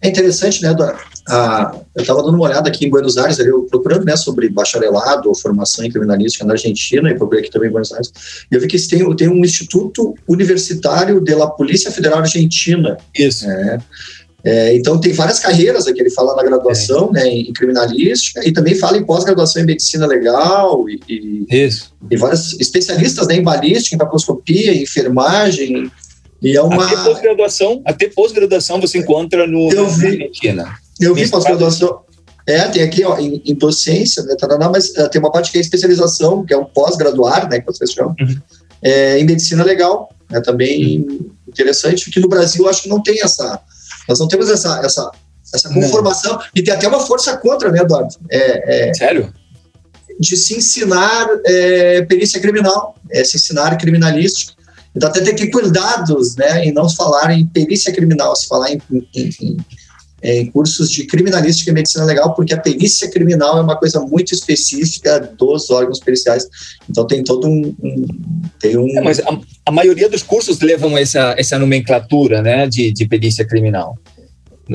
É 0.00 0.08
interessante, 0.08 0.62
né, 0.62 0.70
Eduardo? 0.70 1.00
Ah, 1.28 1.76
eu 1.94 2.02
estava 2.02 2.22
dando 2.22 2.34
uma 2.34 2.46
olhada 2.46 2.68
aqui 2.68 2.86
em 2.86 2.90
Buenos 2.90 3.18
Aires, 3.18 3.38
ali, 3.38 3.50
procurando 3.68 4.04
né, 4.04 4.16
sobre 4.16 4.48
bacharelado 4.48 5.34
formação 5.34 5.84
em 5.84 5.90
criminalística 5.90 6.44
na 6.44 6.54
Argentina, 6.54 7.10
e 7.10 7.14
procurei 7.14 7.42
aqui 7.42 7.50
também 7.50 7.68
em 7.68 7.72
Buenos 7.72 7.92
Aires, 7.92 8.12
e 8.50 8.54
eu 8.54 8.60
vi 8.60 8.66
que 8.66 8.78
tem, 8.88 9.16
tem 9.16 9.28
um 9.28 9.44
Instituto 9.44 10.14
Universitário 10.26 11.20
de 11.20 11.34
la 11.34 11.48
Polícia 11.48 11.90
Federal 11.90 12.20
Argentina. 12.20 12.96
Isso. 13.14 13.48
É, 13.50 13.78
é, 14.48 14.74
então, 14.74 14.98
tem 14.98 15.12
várias 15.12 15.38
carreiras 15.40 15.86
aqui, 15.86 16.00
ele 16.00 16.08
fala 16.08 16.34
na 16.34 16.42
graduação, 16.42 17.10
é. 17.14 17.24
né, 17.24 17.28
em 17.28 17.52
criminalística, 17.52 18.40
e 18.48 18.50
também 18.50 18.74
fala 18.74 18.96
em 18.96 19.04
pós-graduação 19.04 19.60
em 19.60 19.66
medicina 19.66 20.06
legal, 20.06 20.88
e, 20.88 20.98
e, 21.06 21.46
Isso. 21.66 21.92
e 22.10 22.16
vários 22.16 22.58
especialistas 22.58 23.26
né, 23.26 23.34
em 23.34 23.42
balística, 23.42 23.94
em 23.94 23.98
papiloscopia, 23.98 24.72
em 24.72 24.84
enfermagem, 24.84 25.92
e 26.40 26.56
é 26.56 26.62
uma... 26.62 26.82
Até 26.82 26.96
pós-graduação, 26.96 27.82
até 27.84 28.08
pós-graduação 28.08 28.80
você 28.80 28.96
encontra 28.96 29.46
no, 29.46 29.70
eu 29.70 29.86
vi, 29.86 30.16
na 30.16 30.24
Argentina. 30.24 30.78
Eu 30.98 31.14
vi 31.14 31.28
pós-graduação. 31.28 32.00
É, 32.46 32.62
tem 32.68 32.82
aqui 32.82 33.04
ó, 33.04 33.18
em, 33.18 33.42
em 33.44 33.54
docência, 33.54 34.22
né, 34.22 34.34
taraná, 34.34 34.70
mas 34.70 34.88
uh, 34.96 35.10
tem 35.10 35.20
uma 35.20 35.30
parte 35.30 35.52
que 35.52 35.58
é 35.58 35.60
especialização, 35.60 36.42
que 36.46 36.54
é 36.54 36.56
um 36.56 36.64
pós-graduar, 36.64 37.50
né, 37.50 37.60
que 37.60 37.66
vocês 37.66 37.92
chamam, 37.92 38.16
uhum. 38.18 38.40
é, 38.80 39.18
em 39.18 39.24
medicina 39.24 39.62
legal, 39.62 40.08
né, 40.30 40.40
também 40.40 41.00
uhum. 41.00 41.30
interessante, 41.46 42.10
que 42.10 42.18
no 42.18 42.30
Brasil 42.30 42.66
acho 42.66 42.84
que 42.84 42.88
não 42.88 43.02
tem 43.02 43.20
essa, 43.20 43.60
nós 44.08 44.18
não 44.18 44.26
temos 44.26 44.48
essa, 44.48 44.80
essa, 44.84 45.10
essa 45.54 45.68
conformação, 45.68 46.32
não. 46.32 46.42
e 46.54 46.62
tem 46.62 46.72
até 46.72 46.88
uma 46.88 47.00
força 47.00 47.36
contra, 47.36 47.70
né, 47.70 47.80
Eduardo? 47.80 48.14
É, 48.30 48.88
é, 48.88 48.94
Sério? 48.94 49.32
De 50.18 50.36
se 50.36 50.56
ensinar 50.56 51.28
é, 51.44 52.02
perícia 52.02 52.40
criminal, 52.40 52.96
é, 53.10 53.22
se 53.22 53.36
ensinar 53.36 53.76
criminalística, 53.76 54.54
então 54.96 55.08
até 55.08 55.20
tem 55.20 55.34
que 55.34 55.44
ter 55.44 55.50
cuidados, 55.50 56.34
né, 56.34 56.64
em 56.64 56.72
não 56.72 56.88
falar 56.88 57.30
em 57.32 57.46
perícia 57.46 57.92
criminal, 57.92 58.34
se 58.34 58.48
falar 58.48 58.72
em, 58.72 58.82
em, 58.90 59.30
em 59.40 59.56
em 60.22 60.46
cursos 60.50 60.90
de 60.90 61.06
criminalística 61.06 61.70
e 61.70 61.74
medicina 61.74 62.04
legal, 62.04 62.34
porque 62.34 62.52
a 62.52 62.60
perícia 62.60 63.10
criminal 63.10 63.58
é 63.58 63.62
uma 63.62 63.76
coisa 63.76 64.00
muito 64.00 64.34
específica 64.34 65.20
dos 65.20 65.70
órgãos 65.70 66.00
periciais. 66.00 66.48
Então 66.90 67.06
tem 67.06 67.22
todo 67.22 67.48
um. 67.48 67.74
um 67.80 68.06
tem 68.58 68.76
um... 68.76 68.98
É, 68.98 69.00
mas 69.00 69.20
a, 69.20 69.38
a, 69.66 69.70
maioria 69.70 70.08
dos 70.08 70.22
cursos 70.22 70.60
levam 70.60 70.98
essa, 70.98 71.34
essa 71.38 71.58
nomenclatura 71.58 72.42
né, 72.42 72.66
de, 72.66 72.92
de 72.92 73.06
perícia 73.06 73.46
criminal. 73.46 73.96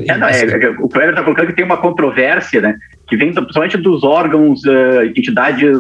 É, 0.08 0.18
não, 0.18 0.28
é, 0.28 0.42
é 0.42 0.70
o 0.80 0.88
Cleber 0.88 1.10
está 1.10 1.24
colocando 1.24 1.48
que 1.48 1.56
tem 1.56 1.66
uma 1.66 1.78
controvérsia, 1.78 2.62
né? 2.62 2.76
Que 3.08 3.16
vem 3.16 3.32
principalmente 3.32 3.78
dos 3.78 4.04
órgãos, 4.04 4.64
uh, 4.64 5.04
entidades. 5.16 5.78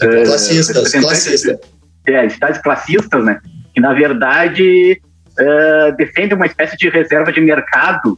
Uh, 0.00 0.24
classistas, 0.24 0.92
classistas. 0.92 1.58
É, 2.06 2.24
entidades 2.26 2.60
classistas, 2.60 3.24
né? 3.24 3.40
Que 3.74 3.80
na 3.80 3.94
verdade 3.94 5.00
uh, 5.40 5.96
defendem 5.96 6.36
uma 6.36 6.46
espécie 6.46 6.76
de 6.76 6.88
reserva 6.88 7.32
de 7.32 7.40
mercado 7.40 8.16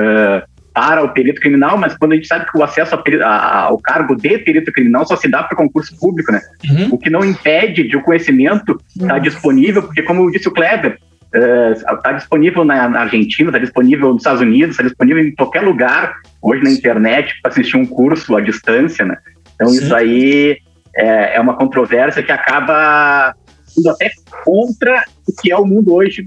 uh, 0.00 0.52
para 0.74 1.02
o 1.04 1.08
perito 1.10 1.40
criminal, 1.40 1.76
mas 1.76 1.96
quando 1.96 2.12
a 2.12 2.14
gente 2.14 2.26
sabe 2.26 2.50
que 2.50 2.56
o 2.56 2.64
acesso 2.64 2.94
ao 2.94 3.78
cargo 3.78 4.16
de 4.16 4.38
perito 4.38 4.72
criminal 4.72 5.06
só 5.06 5.16
se 5.16 5.28
dá 5.28 5.42
para 5.42 5.56
concurso 5.56 5.94
público, 5.98 6.32
né? 6.32 6.40
Uhum. 6.70 6.88
O 6.92 6.98
que 6.98 7.10
não 7.10 7.24
impede 7.24 7.86
de 7.86 7.96
o 7.96 8.02
conhecimento 8.02 8.80
estar 8.88 9.14
tá 9.14 9.18
disponível, 9.18 9.82
porque 9.82 10.02
como 10.02 10.30
disse 10.30 10.48
o 10.48 10.52
Kleber, 10.52 10.98
está 11.34 12.10
uh, 12.10 12.14
disponível 12.14 12.64
na, 12.64 12.88
na 12.88 13.00
Argentina, 13.00 13.48
está 13.50 13.58
disponível 13.58 14.08
nos 14.08 14.22
Estados 14.22 14.40
Unidos, 14.40 14.70
está 14.70 14.82
disponível 14.82 15.22
em 15.22 15.34
qualquer 15.34 15.62
lugar, 15.62 16.14
hoje 16.40 16.62
na 16.62 16.70
internet, 16.70 17.34
para 17.42 17.50
assistir 17.50 17.76
um 17.76 17.86
curso 17.86 18.36
à 18.36 18.40
distância, 18.40 19.04
né? 19.04 19.16
Então 19.54 19.68
Sim. 19.68 19.76
isso 19.76 19.94
aí 19.94 20.58
é, 20.96 21.36
é 21.36 21.40
uma 21.40 21.56
controvérsia 21.56 22.22
que 22.22 22.32
acaba 22.32 23.34
indo 23.78 23.90
até 23.90 24.10
contra 24.44 25.04
o 25.26 25.32
que 25.40 25.50
é 25.50 25.56
o 25.56 25.64
mundo 25.64 25.94
hoje. 25.94 26.26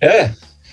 É, 0.00 0.30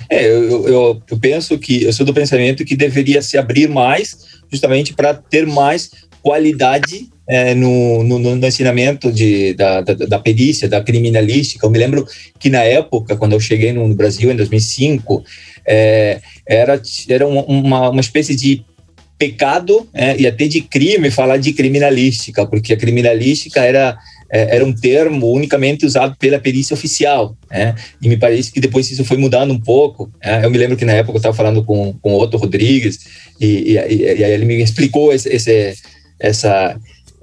é, 0.09 0.25
eu, 0.25 0.67
eu, 0.67 1.01
eu 1.09 1.19
penso 1.19 1.57
que, 1.57 1.83
eu 1.83 1.93
sou 1.93 2.05
do 2.05 2.13
pensamento 2.13 2.65
que 2.65 2.75
deveria 2.75 3.21
se 3.21 3.37
abrir 3.37 3.67
mais, 3.67 4.41
justamente 4.51 4.93
para 4.93 5.13
ter 5.13 5.45
mais 5.45 5.91
qualidade 6.21 7.09
é, 7.27 7.53
no, 7.53 8.03
no, 8.03 8.19
no, 8.19 8.47
ensinamento 8.47 9.11
de, 9.11 9.53
da, 9.53 9.81
da, 9.81 9.93
da, 9.93 10.19
perícia, 10.19 10.67
da 10.67 10.81
criminalística. 10.81 11.65
Eu 11.65 11.69
me 11.69 11.79
lembro 11.79 12.05
que 12.39 12.49
na 12.49 12.63
época, 12.63 13.15
quando 13.15 13.33
eu 13.33 13.39
cheguei 13.39 13.71
no, 13.71 13.93
Brasil, 13.93 14.31
em 14.31 14.35
2005, 14.35 15.23
é, 15.65 16.19
era, 16.45 16.81
era 17.09 17.27
uma, 17.27 17.89
uma 17.89 18.01
espécie 18.01 18.35
de 18.35 18.65
pecado 19.17 19.87
é, 19.93 20.19
e 20.19 20.27
até 20.27 20.47
de 20.47 20.61
crime 20.61 21.09
falar 21.09 21.37
de 21.37 21.53
criminalística, 21.53 22.45
porque 22.45 22.73
a 22.73 22.77
criminalística 22.77 23.61
era 23.61 23.97
é, 24.33 24.55
era 24.55 24.65
um 24.65 24.73
termo 24.73 25.31
unicamente 25.31 25.85
usado 25.85 26.17
pela 26.17 26.39
perícia 26.39 26.73
oficial, 26.73 27.37
né? 27.51 27.75
E 28.01 28.09
me 28.09 28.17
parece 28.17 28.51
que 28.51 28.59
depois 28.59 28.89
isso 28.89 29.05
foi 29.05 29.15
mudando 29.15 29.51
um 29.51 29.59
pouco. 29.59 30.11
Né? 30.25 30.43
Eu 30.43 30.49
me 30.49 30.57
lembro 30.57 30.75
que 30.75 30.83
na 30.83 30.93
época 30.93 31.13
eu 31.13 31.17
estava 31.17 31.37
falando 31.37 31.63
com, 31.63 31.93
com 32.01 32.15
o 32.15 32.19
Otto 32.19 32.37
Rodrigues 32.37 32.99
e, 33.39 33.73
e, 33.73 33.75
e, 33.75 34.23
aí 34.23 34.31
ele 34.31 34.45
me 34.45 34.59
explicou 34.63 35.13
esse, 35.13 35.29
esse 35.29 35.75
essa 36.19 36.75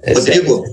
Rodrigo. 0.07 0.63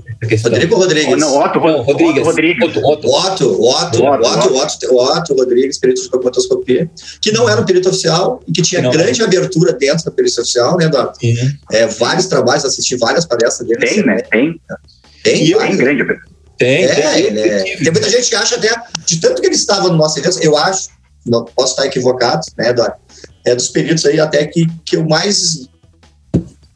Rodrigo 0.44 0.76
Rodrigues. 0.76 1.12
Oh, 1.12 1.16
não, 1.16 1.38
Otto, 1.38 1.60
não, 1.60 1.82
Rodrigues. 1.82 2.18
Otto, 2.18 2.26
Rodrigues. 2.26 2.68
Otto, 2.68 2.78
Otto, 2.78 3.08
Otto, 3.08 3.62
Otto, 3.62 4.04
Otto, 4.04 4.54
Otto, 4.54 4.96
Otto 4.96 5.34
Rodrigues, 5.34 5.78
perito 5.78 6.02
de 6.02 6.08
cromatoscopia, 6.08 6.90
que 7.20 7.32
não 7.32 7.48
era 7.48 7.60
um 7.60 7.64
perito 7.64 7.88
oficial 7.88 8.40
e 8.46 8.52
que 8.52 8.62
tinha 8.62 8.80
não, 8.80 8.90
grande 8.90 9.22
abertura 9.22 9.72
dentro 9.72 10.04
da 10.04 10.10
perícia 10.12 10.40
oficial, 10.40 10.76
né, 10.78 10.86
Eduardo? 10.86 11.12
É, 11.72 11.86
vários 11.86 12.26
trabalhos, 12.26 12.64
assisti 12.64 12.96
várias 12.96 13.26
palestras 13.26 13.68
dele. 13.68 13.80
Tem, 13.80 14.06
né? 14.06 14.18
Tem. 14.30 14.60
Tem, 15.22 15.44
tem 15.44 15.76
grande. 15.76 16.04
Tem, 16.56 16.84
é, 16.84 17.12
tem, 17.12 17.38
é, 17.38 17.76
tem 17.76 17.92
muita 17.92 18.10
gente 18.10 18.28
que 18.28 18.34
acha 18.34 18.56
até, 18.56 18.74
de 19.06 19.20
tanto 19.20 19.40
que 19.40 19.46
ele 19.46 19.54
estava 19.54 19.88
no 19.88 19.96
nosso 19.96 20.18
evento, 20.18 20.38
eu 20.42 20.56
acho, 20.56 20.88
não 21.24 21.44
posso 21.44 21.72
estar 21.72 21.86
equivocado, 21.86 22.44
né, 22.56 22.70
Eduardo? 22.70 22.96
É 23.46 23.54
dos 23.54 23.68
peritos 23.68 24.04
aí 24.04 24.18
até 24.18 24.44
que, 24.44 24.66
que 24.84 24.96
eu 24.96 25.06
mais 25.06 25.68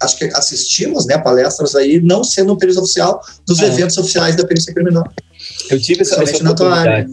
acho 0.01 0.19
que 0.19 0.25
assistimos, 0.35 1.07
né, 1.07 1.19
palestras 1.19 1.75
aí, 1.75 2.01
não 2.01 2.23
sendo 2.25 2.53
um 2.53 2.57
período 2.57 2.81
oficial 2.81 3.21
dos 3.47 3.61
ah. 3.61 3.67
eventos 3.67 3.97
oficiais 3.99 4.37
da 4.37 4.47
perícia 4.47 4.73
criminal. 4.73 5.05
Eu 5.71 5.81
tive 5.81 6.03
essa, 6.03 6.23
essa 6.23 6.37
oportunidade. 6.43 7.13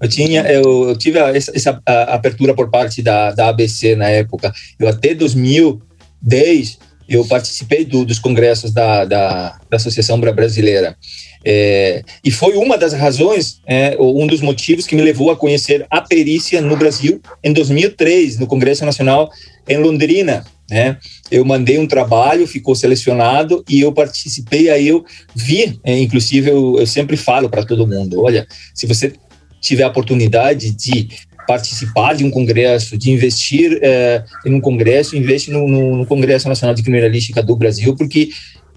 Eu 0.00 0.08
tinha, 0.08 0.42
eu, 0.42 0.90
eu 0.90 0.96
tive 0.96 1.18
essa, 1.18 1.52
essa 1.54 1.82
abertura 2.08 2.54
por 2.54 2.70
parte 2.70 3.02
da, 3.02 3.32
da 3.32 3.48
ABC 3.48 3.96
na 3.96 4.08
época. 4.08 4.52
Eu 4.78 4.88
até 4.88 5.14
2010 5.14 6.78
eu 7.08 7.24
participei 7.24 7.84
do, 7.84 8.04
dos 8.04 8.18
congressos 8.18 8.72
da, 8.72 9.04
da, 9.04 9.58
da 9.70 9.76
Associação 9.76 10.20
Brasileira. 10.20 10.96
É, 11.44 12.02
e 12.22 12.30
foi 12.30 12.56
uma 12.56 12.76
das 12.76 12.92
razões, 12.92 13.60
é, 13.66 13.96
um 13.98 14.26
dos 14.26 14.40
motivos 14.40 14.86
que 14.86 14.94
me 14.94 15.02
levou 15.02 15.30
a 15.30 15.36
conhecer 15.36 15.86
a 15.88 16.00
perícia 16.00 16.60
no 16.60 16.76
Brasil 16.76 17.20
em 17.42 17.52
2003, 17.52 18.38
no 18.38 18.46
Congresso 18.46 18.84
Nacional 18.84 19.30
em 19.68 19.78
Londrina. 19.78 20.44
Né? 20.70 20.98
Eu 21.30 21.44
mandei 21.46 21.78
um 21.78 21.86
trabalho, 21.86 22.46
ficou 22.46 22.74
selecionado 22.74 23.64
e 23.68 23.80
eu 23.80 23.92
participei. 23.92 24.68
Aí 24.68 24.88
eu 24.88 25.04
vi, 25.34 25.80
é, 25.82 25.98
inclusive, 25.98 26.50
eu, 26.50 26.78
eu 26.78 26.86
sempre 26.86 27.16
falo 27.16 27.48
para 27.48 27.64
todo 27.64 27.86
mundo: 27.86 28.22
olha, 28.22 28.46
se 28.74 28.86
você 28.86 29.14
tiver 29.60 29.84
a 29.84 29.88
oportunidade 29.88 30.70
de 30.70 31.08
participar 31.48 32.14
de 32.14 32.24
um 32.24 32.30
congresso, 32.30 32.98
de 32.98 33.10
investir 33.10 33.78
é, 33.80 34.22
em 34.44 34.52
um 34.52 34.60
congresso, 34.60 35.16
investe 35.16 35.50
no, 35.50 35.66
no, 35.66 35.96
no, 35.96 36.06
Congresso 36.06 36.46
Nacional 36.46 36.74
de 36.74 36.82
Criminalística 36.82 37.42
do 37.42 37.56
Brasil, 37.56 37.96
porque 37.96 38.28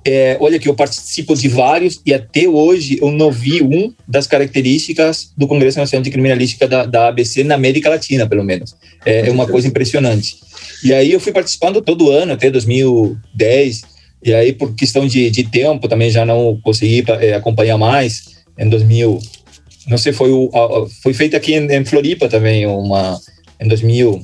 é, 0.05 0.38
olha 0.39 0.57
que 0.57 0.69
eu 0.69 0.73
participo 0.73 1.36
de 1.36 1.49
vários 1.49 2.01
e 2.05 2.13
até 2.13 2.47
hoje 2.47 2.97
eu 3.01 3.12
não 3.12 3.29
vi 3.29 3.62
um 3.62 3.93
das 4.07 4.25
características 4.25 5.34
do 5.38 5.47
Congresso 5.47 5.79
Nacional 5.79 6.01
de 6.01 6.12
Criminalística 6.12 6.65
da, 6.65 6.86
da 6.86 7.10
ABC 7.10 7.43
na 7.43 7.55
América 7.55 7.89
Latina, 7.89 8.25
pelo 8.25 8.43
menos. 8.43 8.73
É, 9.05 9.27
é 9.27 9.31
uma 9.31 9.45
coisa 9.45 9.67
impressionante. 9.67 10.38
E 10.81 10.93
aí 10.93 11.12
eu 11.12 11.19
fui 11.19 11.34
participando 11.34 11.81
todo 11.81 12.10
ano, 12.10 12.31
até 12.31 12.49
2010, 12.49 13.81
e 14.23 14.34
aí 14.34 14.53
por 14.53 14.73
questão 14.75 15.05
de, 15.05 15.29
de 15.29 15.43
tempo 15.43 15.89
também 15.89 16.10
já 16.10 16.25
não 16.25 16.57
consegui 16.63 17.03
é, 17.19 17.34
acompanhar 17.34 17.77
mais. 17.77 18.31
Em 18.57 18.69
2000, 18.69 19.19
não 19.88 19.98
sei, 19.98 20.13
foi, 20.13 20.32
o, 20.32 20.50
foi 21.02 21.13
feito 21.13 21.36
aqui 21.36 21.54
em, 21.54 21.65
em 21.72 21.86
Floripa 21.86 22.28
também, 22.28 22.65
uma, 22.67 23.20
em 23.60 23.67
2000, 23.67 24.24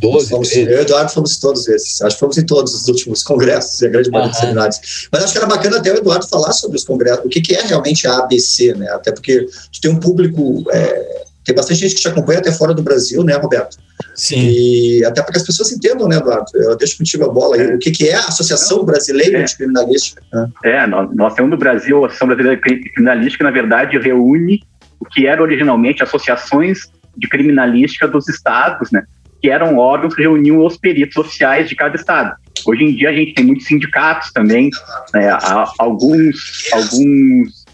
12, 0.00 0.28
fomos, 0.28 0.52
eu 0.52 0.70
e 0.70 0.74
o 0.74 0.80
Eduardo 0.80 1.10
fomos 1.10 1.36
em 1.36 1.40
todos 1.40 1.66
esses. 1.68 2.02
Acho 2.02 2.16
que 2.16 2.20
fomos 2.20 2.36
em 2.36 2.44
todos 2.44 2.74
os 2.74 2.88
últimos 2.88 3.22
congressos 3.22 3.80
e 3.80 3.86
a 3.86 3.88
grande 3.88 4.10
maioria 4.10 4.30
dos 4.30 4.40
seminários. 4.40 5.08
Mas 5.10 5.24
acho 5.24 5.32
que 5.32 5.38
era 5.38 5.46
bacana 5.46 5.78
até 5.78 5.92
o 5.92 5.96
Eduardo 5.96 6.26
falar 6.28 6.52
sobre 6.52 6.76
os 6.76 6.84
congressos, 6.84 7.24
o 7.24 7.28
que, 7.28 7.40
que 7.40 7.54
é 7.54 7.62
realmente 7.62 8.06
a 8.06 8.18
ABC, 8.18 8.74
né? 8.74 8.88
Até 8.90 9.12
porque 9.12 9.46
tu 9.72 9.80
tem 9.80 9.90
um 9.90 10.00
público, 10.00 10.64
é, 10.72 11.24
tem 11.44 11.54
bastante 11.54 11.80
gente 11.80 11.94
que 11.94 12.00
te 12.00 12.08
acompanha 12.08 12.38
até 12.38 12.50
fora 12.50 12.72
do 12.72 12.82
Brasil, 12.82 13.22
né, 13.22 13.34
Roberto? 13.34 13.76
Sim. 14.14 14.48
E 14.48 15.04
até 15.04 15.22
para 15.22 15.32
que 15.32 15.38
as 15.38 15.44
pessoas 15.44 15.72
entendam, 15.72 16.08
né, 16.08 16.16
Eduardo? 16.16 16.46
Eu 16.54 16.76
deixo 16.76 16.96
contigo 16.96 17.24
a 17.24 17.28
bola 17.28 17.56
aí. 17.56 17.74
O 17.74 17.78
que, 17.78 17.90
que 17.90 18.08
é 18.08 18.14
a 18.14 18.26
Associação 18.26 18.84
Brasileira 18.84 19.38
é. 19.38 19.42
de 19.42 19.56
Criminalística? 19.56 20.22
É, 20.64 20.86
nós, 20.86 21.14
nós 21.14 21.34
temos 21.34 21.50
no 21.50 21.56
Brasil 21.56 22.02
a 22.02 22.06
Associação 22.06 22.28
Brasileira 22.28 22.60
de 22.60 22.90
Criminalística, 22.90 23.44
na 23.44 23.50
verdade, 23.50 23.98
reúne 23.98 24.62
o 24.98 25.04
que 25.04 25.26
era 25.26 25.42
originalmente 25.42 26.02
associações 26.02 26.78
de 27.16 27.28
criminalística 27.28 28.08
dos 28.08 28.28
estados, 28.28 28.90
né? 28.90 29.04
que 29.44 29.50
eram 29.50 29.76
órgãos 29.76 30.14
que 30.14 30.22
reuniam 30.22 30.64
os 30.64 30.78
peritos 30.78 31.18
oficiais 31.18 31.68
de 31.68 31.76
cada 31.76 31.94
estado. 31.96 32.34
Hoje 32.64 32.82
em 32.82 32.96
dia 32.96 33.10
a 33.10 33.12
gente 33.12 33.34
tem 33.34 33.44
muitos 33.44 33.66
sindicatos 33.66 34.32
também, 34.32 34.70
né, 35.12 35.36
alguns, 35.78 36.70
alguns 36.72 37.64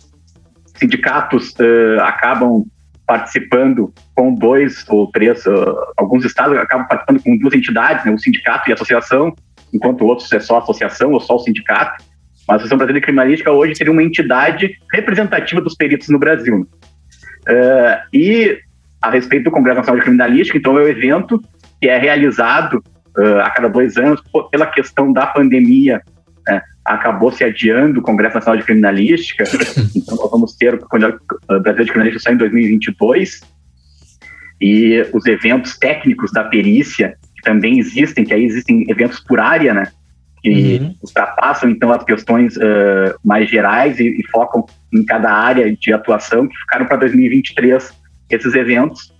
sindicatos 0.76 1.50
uh, 1.60 2.00
acabam 2.00 2.64
participando 3.10 3.92
com 4.14 4.32
dois 4.32 4.84
ou 4.88 5.10
três, 5.10 5.44
uh, 5.44 5.76
alguns 5.96 6.24
estados 6.24 6.56
acabam 6.56 6.86
participando 6.86 7.20
com 7.20 7.36
duas 7.38 7.52
entidades, 7.54 8.04
né, 8.04 8.12
o 8.12 8.18
sindicato 8.18 8.70
e 8.70 8.72
a 8.72 8.74
associação, 8.74 9.34
enquanto 9.74 10.06
outros 10.06 10.32
é 10.32 10.38
só 10.38 10.54
a 10.54 10.58
associação 10.60 11.10
ou 11.10 11.18
só 11.18 11.34
o 11.34 11.40
sindicato. 11.40 12.04
Mas 12.46 12.48
a 12.48 12.54
Associação 12.54 12.78
Brasileira 12.78 13.00
de 13.00 13.04
Criminalística 13.06 13.50
hoje 13.50 13.74
seria 13.74 13.92
uma 13.92 14.04
entidade 14.04 14.76
representativa 14.92 15.60
dos 15.60 15.74
peritos 15.74 16.08
no 16.08 16.20
Brasil. 16.20 16.68
Uh, 17.48 18.16
e 18.16 18.56
a 19.02 19.10
respeito 19.10 19.46
do 19.46 19.50
Congresso 19.50 19.78
Nacional 19.78 19.98
de 19.98 20.04
Criminalística, 20.04 20.56
então 20.56 20.78
é 20.78 20.82
o 20.82 20.88
evento 20.88 21.42
que 21.80 21.88
é 21.88 21.98
realizado 21.98 22.74
uh, 23.18 23.40
a 23.40 23.50
cada 23.50 23.66
dois 23.66 23.96
anos 23.96 24.22
pela 24.52 24.66
questão 24.66 25.12
da 25.12 25.26
pandemia. 25.26 26.00
Acabou 26.84 27.30
se 27.30 27.44
adiando 27.44 28.00
o 28.00 28.02
Congresso 28.02 28.36
Nacional 28.36 28.58
de 28.58 28.64
Criminalística, 28.64 29.44
então 29.94 30.16
nós 30.16 30.30
vamos 30.30 30.56
ter 30.56 30.74
o 30.74 30.78
Congresso 30.78 31.20
Brasileiro 31.46 31.84
de 31.84 31.90
Criminalística 31.90 32.30
só 32.30 32.34
em 32.34 32.38
2022, 32.38 33.40
e 34.60 35.06
os 35.12 35.24
eventos 35.26 35.78
técnicos 35.78 36.32
da 36.32 36.44
perícia, 36.44 37.16
que 37.36 37.42
também 37.42 37.78
existem, 37.78 38.24
que 38.24 38.34
aí 38.34 38.44
existem 38.44 38.84
eventos 38.88 39.20
por 39.20 39.40
área, 39.40 39.72
né, 39.72 39.84
que 40.42 40.78
uhum. 40.80 40.94
ultrapassam 41.02 41.68
então 41.70 41.92
as 41.92 42.04
questões 42.04 42.56
uh, 42.56 43.18
mais 43.24 43.48
gerais 43.48 43.98
e, 43.98 44.08
e, 44.08 44.26
focam 44.28 44.64
em 44.92 45.04
cada 45.04 45.30
área 45.30 45.74
de 45.74 45.92
atuação, 45.92 46.46
que 46.48 46.56
ficaram 46.56 46.86
para 46.86 46.96
2023 46.96 47.92
esses 48.30 48.54
eventos 48.54 49.12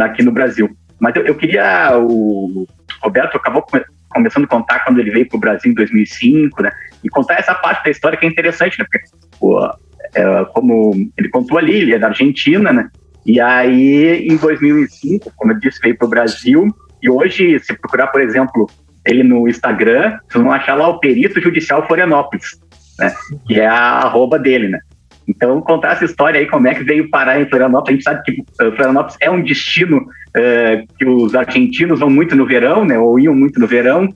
aqui 0.00 0.22
no 0.22 0.32
Brasil. 0.32 0.76
Mas 0.98 1.14
eu, 1.14 1.24
eu 1.24 1.34
queria. 1.36 1.96
O 1.96 2.66
Roberto 3.00 3.36
acabou 3.36 3.64
começando 4.08 4.44
a 4.44 4.48
contar 4.48 4.84
quando 4.84 4.98
ele 4.98 5.10
veio 5.10 5.28
para 5.28 5.36
o 5.36 5.40
Brasil 5.40 5.70
em 5.70 5.74
2005, 5.74 6.62
né? 6.62 6.70
E 7.02 7.08
contar 7.08 7.34
essa 7.34 7.54
parte 7.54 7.84
da 7.84 7.90
história 7.90 8.18
que 8.18 8.26
é 8.26 8.28
interessante, 8.28 8.78
né? 8.78 8.86
Porque, 8.90 9.06
o, 9.40 9.70
é, 10.14 10.44
como 10.52 10.92
ele 11.16 11.28
contou 11.28 11.58
ali, 11.58 11.76
ele 11.76 11.94
é 11.94 11.98
da 11.98 12.08
Argentina, 12.08 12.72
né? 12.72 12.88
E 13.24 13.40
aí, 13.40 14.26
em 14.26 14.36
2005, 14.36 15.32
como 15.36 15.52
eu 15.52 15.58
disse, 15.58 15.80
veio 15.80 15.96
para 15.96 16.06
o 16.06 16.10
Brasil. 16.10 16.66
E 17.02 17.10
hoje, 17.10 17.58
se 17.60 17.74
procurar, 17.74 18.08
por 18.08 18.20
exemplo, 18.20 18.68
ele 19.04 19.22
no 19.22 19.48
Instagram, 19.48 20.18
vocês 20.28 20.42
vão 20.42 20.52
achar 20.52 20.74
lá 20.74 20.88
o 20.88 20.98
Perito 20.98 21.40
Judicial 21.40 21.86
Florianópolis, 21.86 22.58
né? 22.98 23.12
Que 23.46 23.60
é 23.60 23.66
a 23.66 23.98
arroba 23.98 24.38
dele, 24.38 24.68
né? 24.68 24.80
Então, 25.28 25.60
contar 25.60 25.92
essa 25.92 26.06
história 26.06 26.40
aí, 26.40 26.46
como 26.46 26.66
é 26.68 26.74
que 26.74 26.82
veio 26.82 27.10
parar 27.10 27.40
em 27.40 27.48
Florianópolis. 27.48 27.88
A 27.88 27.92
gente 27.92 28.04
sabe 28.04 28.22
que 28.24 28.40
uh, 28.40 28.74
Florianópolis 28.74 29.16
é 29.20 29.30
um 29.30 29.42
destino 29.42 29.98
uh, 29.98 30.94
que 30.98 31.04
os 31.04 31.34
argentinos 31.34 32.00
vão 32.00 32.08
muito 32.08 32.34
no 32.34 32.46
verão, 32.46 32.84
né? 32.84 32.98
Ou 32.98 33.20
iam 33.20 33.34
muito 33.34 33.60
no 33.60 33.66
verão. 33.66 34.08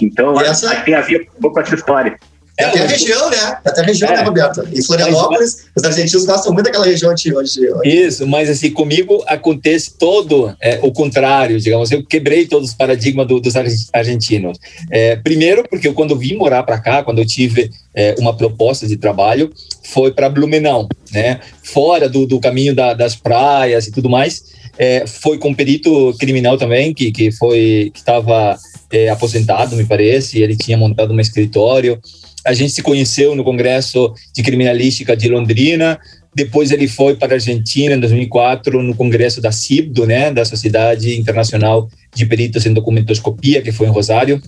Então, 0.00 0.38
essa... 0.40 0.76
tem 0.82 0.94
a 0.94 1.00
ver 1.00 1.28
um 1.38 1.40
pouco 1.40 1.54
com 1.54 1.60
essa 1.60 1.74
história. 1.74 2.18
É 2.60 2.64
até 2.64 2.80
a 2.80 2.86
região, 2.86 3.30
né? 3.30 3.36
É 3.64 3.68
até 3.70 3.80
a 3.80 3.84
região, 3.84 4.08
né, 4.10 4.14
é. 4.14 4.18
né, 4.18 4.24
Roberto? 4.24 4.68
Em 4.70 4.82
Florianópolis, 4.82 5.66
os 5.74 5.82
argentinos 5.82 6.26
gostam 6.26 6.52
muito 6.52 6.66
daquela 6.66 6.84
região 6.84 7.10
onde, 7.10 7.34
onde, 7.34 7.50
Isso, 7.84 8.26
mas 8.26 8.50
assim, 8.50 8.70
comigo 8.70 9.24
acontece 9.26 9.96
todo 9.96 10.54
é, 10.60 10.78
o 10.82 10.92
contrário, 10.92 11.58
digamos. 11.58 11.90
Eu 11.90 12.04
quebrei 12.04 12.46
todos 12.46 12.70
os 12.70 12.74
paradigmas 12.74 13.26
do, 13.26 13.40
dos 13.40 13.54
argentinos. 13.94 14.58
É, 14.90 15.16
primeiro, 15.16 15.64
porque 15.68 15.88
eu, 15.88 15.94
quando 15.94 16.16
vim 16.18 16.36
morar 16.36 16.62
para 16.62 16.78
cá, 16.78 17.02
quando 17.02 17.18
eu 17.18 17.26
tive 17.26 17.70
é, 17.94 18.14
uma 18.18 18.36
proposta 18.36 18.86
de 18.86 18.98
trabalho, 18.98 19.50
foi 19.90 20.12
para 20.12 20.28
Blumenau, 20.28 20.88
né? 21.12 21.40
Fora 21.62 22.08
do, 22.08 22.26
do 22.26 22.40
caminho 22.40 22.74
da, 22.74 22.94
das 22.94 23.14
praias 23.14 23.86
e 23.86 23.92
tudo 23.92 24.08
mais. 24.08 24.44
É, 24.78 25.06
foi 25.06 25.36
com 25.38 25.50
um 25.50 25.54
perito 25.54 26.14
criminal 26.18 26.56
também, 26.56 26.94
que, 26.94 27.10
que 27.10 27.30
foi 27.32 27.90
que 27.92 28.00
estava 28.00 28.56
é, 28.90 29.08
aposentado, 29.08 29.76
me 29.76 29.84
parece, 29.84 30.40
ele 30.40 30.56
tinha 30.56 30.78
montado 30.78 31.12
um 31.12 31.20
escritório. 31.20 32.00
A 32.46 32.54
gente 32.54 32.72
se 32.72 32.82
conheceu 32.82 33.34
no 33.34 33.44
Congresso 33.44 34.14
de 34.34 34.42
Criminalística 34.42 35.14
de 35.14 35.28
Londrina, 35.28 35.98
depois 36.34 36.70
ele 36.70 36.86
foi 36.86 37.16
para 37.16 37.32
a 37.32 37.34
Argentina 37.34 37.94
em 37.94 38.00
2004 38.00 38.82
no 38.82 38.94
congresso 38.94 39.40
da 39.40 39.50
CIBDO, 39.50 40.06
né, 40.06 40.32
da 40.32 40.44
Sociedade 40.44 41.18
Internacional 41.18 41.88
de 42.14 42.24
Peritos 42.24 42.64
em 42.66 42.72
Documentoscopia, 42.72 43.60
que 43.60 43.72
foi 43.72 43.88
em 43.88 43.90
Rosário. 43.90 44.40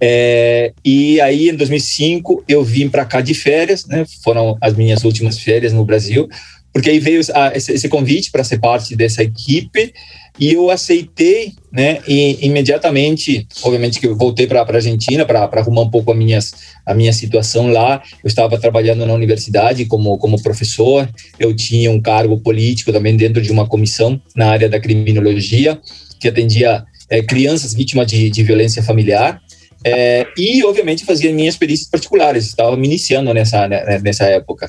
É, 0.00 0.72
e 0.84 1.20
aí, 1.20 1.48
em 1.48 1.54
2005, 1.54 2.44
eu 2.46 2.62
vim 2.62 2.88
para 2.88 3.04
cá 3.04 3.20
de 3.20 3.34
férias, 3.34 3.86
né? 3.86 4.04
Foram 4.22 4.56
as 4.60 4.74
minhas 4.76 5.04
últimas 5.04 5.38
férias 5.38 5.72
no 5.72 5.84
Brasil, 5.84 6.28
porque 6.72 6.90
aí 6.90 6.98
veio 6.98 7.22
a, 7.34 7.56
esse, 7.56 7.72
esse, 7.72 7.88
convite 7.88 8.30
para 8.30 8.44
ser 8.44 8.58
parte 8.58 8.94
dessa 8.94 9.22
equipe 9.22 9.94
e 10.38 10.52
eu 10.52 10.70
aceitei, 10.70 11.54
né? 11.72 12.00
E 12.06 12.44
imediatamente, 12.44 13.46
obviamente 13.62 13.98
que 13.98 14.06
eu 14.06 14.14
voltei 14.14 14.46
para 14.46 14.60
a 14.60 14.74
Argentina 14.74 15.24
para 15.24 15.44
arrumar 15.44 15.80
um 15.80 15.90
pouco 15.90 16.12
a, 16.12 16.14
minhas, 16.14 16.52
a 16.84 16.92
minha 16.92 17.14
situação 17.14 17.72
lá. 17.72 18.02
Eu 18.22 18.28
estava 18.28 18.58
trabalhando 18.58 19.06
na 19.06 19.14
universidade 19.14 19.86
como, 19.86 20.18
como 20.18 20.42
professor, 20.42 21.08
eu 21.40 21.56
tinha 21.56 21.90
um 21.90 21.98
cargo 21.98 22.38
político 22.38 22.92
também 22.92 23.16
dentro 23.16 23.40
de 23.40 23.50
uma 23.50 23.66
comissão 23.66 24.20
na 24.34 24.50
área 24.50 24.68
da 24.68 24.78
criminologia, 24.78 25.80
que 26.20 26.28
atendia 26.28 26.84
é, 27.08 27.22
crianças 27.22 27.72
vítimas 27.72 28.06
de, 28.06 28.28
de 28.28 28.42
violência 28.42 28.82
familiar. 28.82 29.40
É, 29.84 30.26
e, 30.36 30.64
obviamente, 30.64 31.04
fazia 31.04 31.32
minhas 31.32 31.56
perícias 31.56 31.88
particulares, 31.88 32.46
estava 32.46 32.76
me 32.76 32.86
iniciando 32.86 33.32
nessa, 33.32 33.68
né, 33.68 34.00
nessa 34.02 34.24
época. 34.24 34.68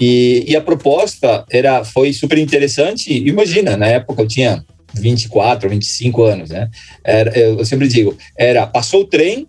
E, 0.00 0.44
e, 0.48 0.56
a 0.56 0.60
proposta 0.60 1.44
era, 1.50 1.84
foi 1.84 2.12
super 2.12 2.38
interessante. 2.38 3.12
Imagina, 3.16 3.76
na 3.76 3.86
época 3.86 4.22
eu 4.22 4.28
tinha 4.28 4.64
24, 4.94 5.68
25 5.68 6.22
anos, 6.22 6.50
né? 6.50 6.68
Era, 7.04 7.38
eu 7.38 7.64
sempre 7.64 7.88
digo, 7.88 8.16
era 8.36 8.66
passou 8.66 9.02
o 9.02 9.06
trem 9.06 9.46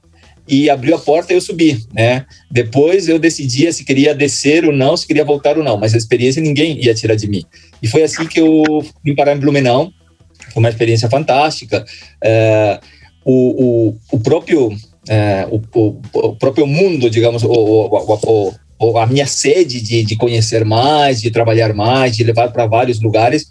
e 0.47 0.69
abriu 0.69 0.95
a 0.95 0.99
porta 0.99 1.33
e 1.33 1.35
eu 1.35 1.41
subi, 1.41 1.85
né? 1.93 2.25
Depois 2.49 3.09
eu 3.09 3.19
decidia 3.19 3.71
se 3.73 3.83
queria 3.83 4.15
descer 4.15 4.63
ou 4.63 4.71
não, 4.71 4.95
se 4.95 5.05
queria 5.05 5.25
voltar 5.25 5.57
ou 5.57 5.63
não, 5.63 5.77
mas 5.77 5.93
a 5.93 5.97
experiência 5.97 6.41
ninguém 6.41 6.81
ia 6.81 6.93
tirar 6.93 7.15
de 7.15 7.27
mim. 7.27 7.43
E 7.81 7.87
foi 7.87 8.03
assim 8.03 8.25
que 8.25 8.39
eu 8.39 8.63
vim 9.03 9.13
parar 9.13 9.35
em 9.35 9.39
Blumenau. 9.39 9.91
Foi 10.53 10.61
uma 10.61 10.69
experiência 10.69 11.09
fantástica. 11.09 11.83
É, 12.23 12.79
o, 13.25 13.89
o, 13.89 13.97
o 14.13 14.19
próprio 14.21 14.71
é, 15.09 15.47
o, 15.49 15.61
o, 15.73 16.01
o, 16.13 16.35
próprio 16.35 16.67
mundo, 16.67 17.09
digamos, 17.09 17.43
o, 17.43 18.97
a 18.97 19.05
minha 19.05 19.25
sede 19.25 19.81
de, 19.81 20.03
de 20.03 20.15
conhecer 20.15 20.63
mais, 20.63 21.21
de 21.21 21.31
trabalhar 21.31 21.73
mais, 21.73 22.15
de 22.15 22.23
levar 22.23 22.51
para 22.51 22.65
vários 22.65 23.01
lugares, 23.01 23.47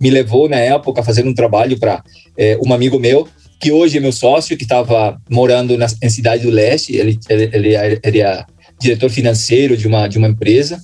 me 0.00 0.10
levou 0.10 0.48
na 0.48 0.58
época 0.58 1.00
a 1.00 1.04
fazer 1.04 1.26
um 1.26 1.34
trabalho 1.34 1.78
para 1.78 2.02
é, 2.36 2.58
um 2.64 2.72
amigo 2.72 2.98
meu 2.98 3.28
que 3.60 3.72
hoje 3.72 3.96
é 3.96 4.00
meu 4.00 4.12
sócio, 4.12 4.56
que 4.56 4.64
estava 4.64 5.18
morando 5.30 5.78
na 5.78 5.86
em 6.02 6.10
Cidade 6.10 6.42
do 6.42 6.50
Leste, 6.50 6.94
ele, 6.94 7.18
ele, 7.30 7.50
ele, 7.52 8.00
ele 8.02 8.20
é 8.20 8.44
diretor 8.78 9.08
financeiro 9.08 9.76
de 9.76 9.86
uma, 9.86 10.06
de 10.06 10.18
uma 10.18 10.28
empresa, 10.28 10.78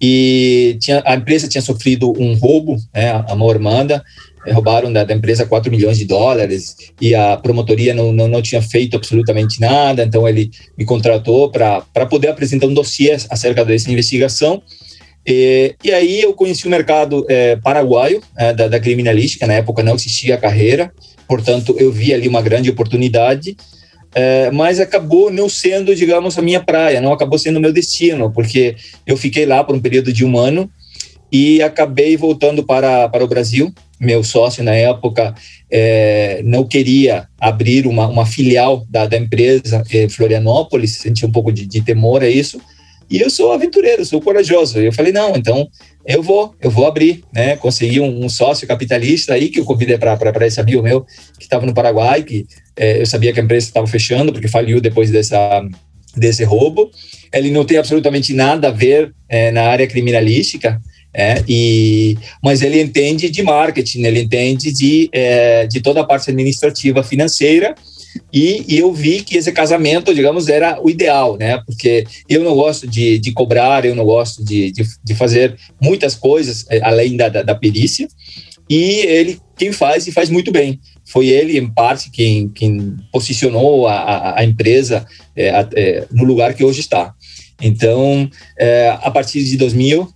e 0.00 0.76
tinha, 0.80 1.02
a 1.04 1.14
empresa 1.14 1.46
tinha 1.46 1.60
sofrido 1.60 2.10
um 2.18 2.34
roubo, 2.34 2.76
né, 2.92 3.10
a 3.28 3.36
Mormanda, 3.36 4.02
roubaram 4.48 4.92
da, 4.92 5.04
da, 5.04 5.14
empresa 5.14 5.44
4 5.44 5.70
milhões 5.70 5.98
de 5.98 6.04
dólares 6.04 6.76
e 7.00 7.14
a 7.14 7.36
promotoria 7.36 7.92
não, 7.94 8.12
não, 8.12 8.26
não 8.26 8.42
tinha 8.42 8.62
feito 8.62 8.96
absolutamente 8.96 9.60
nada, 9.60 10.02
então 10.02 10.26
ele 10.26 10.50
me 10.78 10.84
contratou 10.84 11.50
para 11.50 12.06
poder 12.08 12.28
apresentar 12.28 12.66
um 12.66 12.74
dossiê 12.74 13.16
acerca 13.28 13.64
dessa 13.64 13.90
investigação. 13.90 14.62
E, 15.26 15.74
e 15.84 15.92
aí 15.92 16.22
eu 16.22 16.32
conheci 16.32 16.66
o 16.66 16.70
mercado 16.70 17.26
é, 17.28 17.56
paraguaio 17.56 18.22
é, 18.36 18.54
da, 18.54 18.68
da, 18.68 18.80
criminalística, 18.80 19.46
na 19.46 19.54
época 19.54 19.82
não 19.82 19.94
existia 19.94 20.38
carreira, 20.38 20.90
portanto 21.28 21.76
eu 21.78 21.92
vi 21.92 22.14
ali 22.14 22.26
uma 22.26 22.40
grande 22.40 22.70
oportunidade, 22.70 23.56
é, 24.14 24.50
mas 24.50 24.80
acabou 24.80 25.30
não 25.30 25.48
sendo, 25.48 25.94
digamos, 25.94 26.38
a 26.38 26.42
minha 26.42 26.60
praia, 26.60 27.00
não 27.00 27.12
acabou 27.12 27.38
sendo 27.38 27.58
o 27.58 27.60
meu 27.60 27.72
destino, 27.72 28.32
porque 28.32 28.74
eu 29.06 29.16
fiquei 29.16 29.44
lá 29.44 29.62
por 29.62 29.76
um 29.76 29.80
período 29.80 30.12
de 30.12 30.24
um 30.24 30.38
ano 30.38 30.70
e 31.30 31.62
acabei 31.62 32.16
voltando 32.16 32.64
para, 32.64 33.08
para 33.08 33.22
o 33.22 33.28
Brasil, 33.28 33.72
meu 34.00 34.24
sócio 34.24 34.64
na 34.64 34.74
época 34.74 35.34
é, 35.70 36.40
não 36.42 36.64
queria 36.64 37.28
abrir 37.38 37.86
uma, 37.86 38.06
uma 38.08 38.24
filial 38.24 38.86
da, 38.88 39.06
da 39.06 39.18
empresa 39.18 39.84
em 39.92 40.08
Florianópolis, 40.08 40.96
sentia 40.96 41.28
um 41.28 41.32
pouco 41.32 41.52
de, 41.52 41.66
de, 41.66 41.82
temor 41.82 42.22
a 42.22 42.28
isso. 42.28 42.60
E 43.10 43.20
eu 43.20 43.28
sou 43.28 43.52
aventureiro, 43.52 44.04
sou 44.04 44.20
corajoso. 44.20 44.78
Eu 44.78 44.92
falei, 44.92 45.12
não, 45.12 45.36
então 45.36 45.68
eu 46.06 46.22
vou, 46.22 46.54
eu 46.60 46.70
vou 46.70 46.86
abrir, 46.86 47.24
né? 47.34 47.56
Consegui 47.56 48.00
um, 48.00 48.24
um 48.24 48.28
sócio 48.28 48.66
capitalista 48.66 49.34
aí 49.34 49.48
que 49.48 49.60
eu 49.60 49.64
convidei 49.64 49.98
para 49.98 50.46
esse 50.46 50.60
amigo 50.60 50.82
meu 50.82 51.04
que 51.36 51.44
estava 51.44 51.66
no 51.66 51.74
Paraguai, 51.74 52.22
que 52.22 52.46
é, 52.76 53.02
eu 53.02 53.06
sabia 53.06 53.32
que 53.32 53.40
a 53.40 53.42
empresa 53.42 53.66
estava 53.66 53.86
fechando 53.86 54.32
porque 54.32 54.48
faliu 54.48 54.80
depois 54.80 55.10
dessa 55.10 55.62
desse 56.16 56.44
roubo. 56.44 56.90
Ele 57.32 57.50
não 57.50 57.64
tem 57.64 57.78
absolutamente 57.78 58.32
nada 58.32 58.68
a 58.68 58.72
ver 58.72 59.12
é, 59.28 59.50
na 59.50 59.62
área 59.62 59.86
criminalística, 59.86 60.80
é, 61.12 61.42
e, 61.48 62.16
mas 62.42 62.62
ele 62.62 62.80
entende 62.80 63.28
de 63.28 63.42
marketing, 63.42 64.04
ele 64.04 64.20
entende 64.20 64.72
de, 64.72 65.08
é, 65.12 65.66
de 65.66 65.80
toda 65.80 66.00
a 66.00 66.04
parte 66.04 66.30
administrativa 66.30 67.02
financeira, 67.02 67.74
e, 68.32 68.64
e, 68.68 68.78
eu 68.78 68.92
vi 68.92 69.22
que 69.22 69.36
esse 69.36 69.52
casamento, 69.52 70.14
digamos, 70.14 70.48
era 70.48 70.80
o 70.82 70.90
ideal, 70.90 71.36
né? 71.36 71.62
Porque 71.64 72.04
eu 72.28 72.42
não 72.42 72.54
gosto 72.54 72.86
de, 72.86 73.18
de 73.18 73.32
cobrar, 73.32 73.84
eu 73.84 73.94
não 73.94 74.04
gosto 74.04 74.44
de, 74.44 74.72
de, 74.72 74.84
de 75.02 75.14
fazer 75.14 75.56
muitas 75.80 76.14
coisas 76.14 76.66
é, 76.68 76.80
além 76.82 77.16
da, 77.16 77.28
da, 77.28 77.42
da, 77.42 77.54
perícia, 77.54 78.08
e 78.68 79.00
ele 79.06 79.38
quem 79.56 79.72
faz 79.72 80.06
e 80.06 80.12
faz 80.12 80.28
muito 80.28 80.50
bem. 80.50 80.80
Foi 81.04 81.28
ele, 81.28 81.58
em 81.58 81.68
parte, 81.68 82.10
quem, 82.10 82.48
quem 82.48 82.96
posicionou 83.12 83.86
a, 83.86 84.38
a, 84.38 84.44
empresa 84.44 85.06
é, 85.36 85.48
é, 85.74 86.06
no 86.10 86.24
lugar 86.24 86.54
que 86.54 86.64
hoje 86.64 86.80
está. 86.80 87.14
Então, 87.60 88.28
é, 88.58 88.96
a 89.02 89.10
partir 89.10 89.42
de 89.44 89.56
2000, 89.56 90.08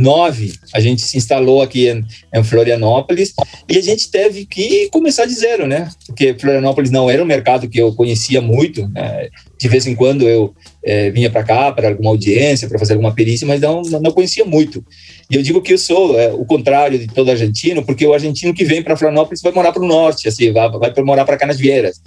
2009, 0.00 0.52
a 0.72 0.80
gente 0.80 1.02
se 1.02 1.16
instalou 1.16 1.60
aqui 1.60 1.88
em, 1.88 2.04
em, 2.34 2.42
Florianópolis 2.42 3.34
e 3.68 3.76
a 3.76 3.82
gente 3.82 4.10
teve 4.10 4.46
que 4.46 4.88
começar 4.88 5.26
de 5.26 5.34
zero, 5.34 5.66
né? 5.66 5.90
Porque 6.06 6.34
Florianópolis 6.34 6.90
não 6.90 7.10
era 7.10 7.22
um 7.22 7.26
mercado 7.26 7.68
que 7.68 7.78
eu 7.80 7.94
conhecia 7.94 8.40
muito. 8.40 8.88
Né? 8.88 9.28
De 9.58 9.68
vez 9.68 9.86
em 9.86 9.94
quando 9.94 10.26
eu 10.28 10.54
é, 10.82 11.10
vinha 11.10 11.30
para 11.30 11.44
cá 11.44 11.70
para 11.70 11.88
alguma 11.90 12.10
audiência, 12.10 12.66
para 12.66 12.78
fazer 12.78 12.94
alguma 12.94 13.14
perícia, 13.14 13.46
mas 13.46 13.60
não, 13.60 13.82
não 13.82 14.10
conhecia 14.10 14.44
muito. 14.44 14.84
E 15.30 15.36
eu 15.36 15.42
digo 15.42 15.60
que 15.60 15.74
eu 15.74 15.78
sou 15.78 16.18
é, 16.18 16.32
o 16.32 16.44
contrário 16.44 16.98
de 16.98 17.06
todo 17.06 17.30
argentino, 17.30 17.84
porque 17.84 18.06
o 18.06 18.14
argentino 18.14 18.54
que 18.54 18.64
vem 18.64 18.82
para 18.82 18.96
Florianópolis 18.96 19.42
vai 19.42 19.52
morar 19.52 19.72
para 19.72 19.82
o 19.82 19.86
norte, 19.86 20.26
assim, 20.28 20.50
vai, 20.50 20.70
vai 20.70 20.92
morar 21.04 21.24
para 21.24 21.36
Canasvieiras. 21.36 22.00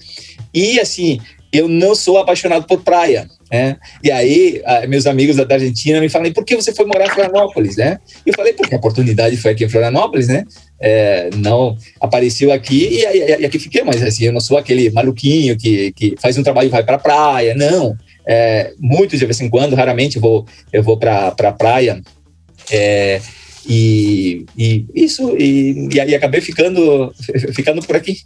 E, 0.53 0.79
assim, 0.79 1.19
eu 1.53 1.67
não 1.69 1.93
sou 1.93 2.17
apaixonado 2.17 2.65
por 2.65 2.81
praia. 2.81 3.29
Né? 3.51 3.77
E 4.03 4.09
aí, 4.09 4.63
meus 4.89 5.05
amigos 5.05 5.35
da 5.35 5.53
Argentina 5.53 6.01
me 6.01 6.09
falam, 6.09 6.33
por 6.33 6.43
que 6.43 6.55
você 6.55 6.73
foi 6.73 6.87
morar 6.87 7.05
em 7.05 7.09
Florianópolis, 7.09 7.77
né? 7.77 7.99
E 8.25 8.31
eu 8.31 8.33
falei, 8.33 8.53
porque 8.53 8.73
a 8.73 8.77
oportunidade 8.79 9.37
foi 9.37 9.51
aqui 9.51 9.63
em 9.63 9.69
Florianópolis, 9.69 10.27
né? 10.27 10.43
É, 10.81 11.29
não 11.35 11.77
apareceu 12.01 12.51
aqui 12.51 12.87
e, 12.91 13.05
e, 13.05 13.41
e, 13.41 13.45
aqui 13.45 13.59
fiquei, 13.59 13.83
mas 13.83 14.01
assim, 14.01 14.25
eu 14.25 14.33
não 14.33 14.41
sou 14.41 14.57
aquele 14.57 14.89
maluquinho 14.89 15.55
que, 15.55 15.93
que 15.93 16.15
faz 16.19 16.37
um 16.37 16.43
trabalho 16.43 16.65
e 16.65 16.71
vai 16.71 16.83
para 16.83 16.97
praia, 16.97 17.53
não. 17.53 17.95
É, 18.27 18.73
muito 18.79 19.15
de 19.15 19.23
vez 19.23 19.39
em 19.39 19.49
quando, 19.49 19.75
raramente 19.75 20.17
vou, 20.17 20.47
eu 20.71 20.81
vou 20.81 20.97
para 20.97 21.31
pra 21.31 21.51
praia. 21.51 22.01
É, 22.71 23.21
e, 23.69 24.45
e 24.57 24.85
isso, 24.95 25.37
e, 25.37 25.89
e 25.93 25.99
aí 25.99 26.15
acabei 26.15 26.41
ficando, 26.41 27.13
ficando 27.53 27.81
por 27.85 27.95
aqui. 27.95 28.17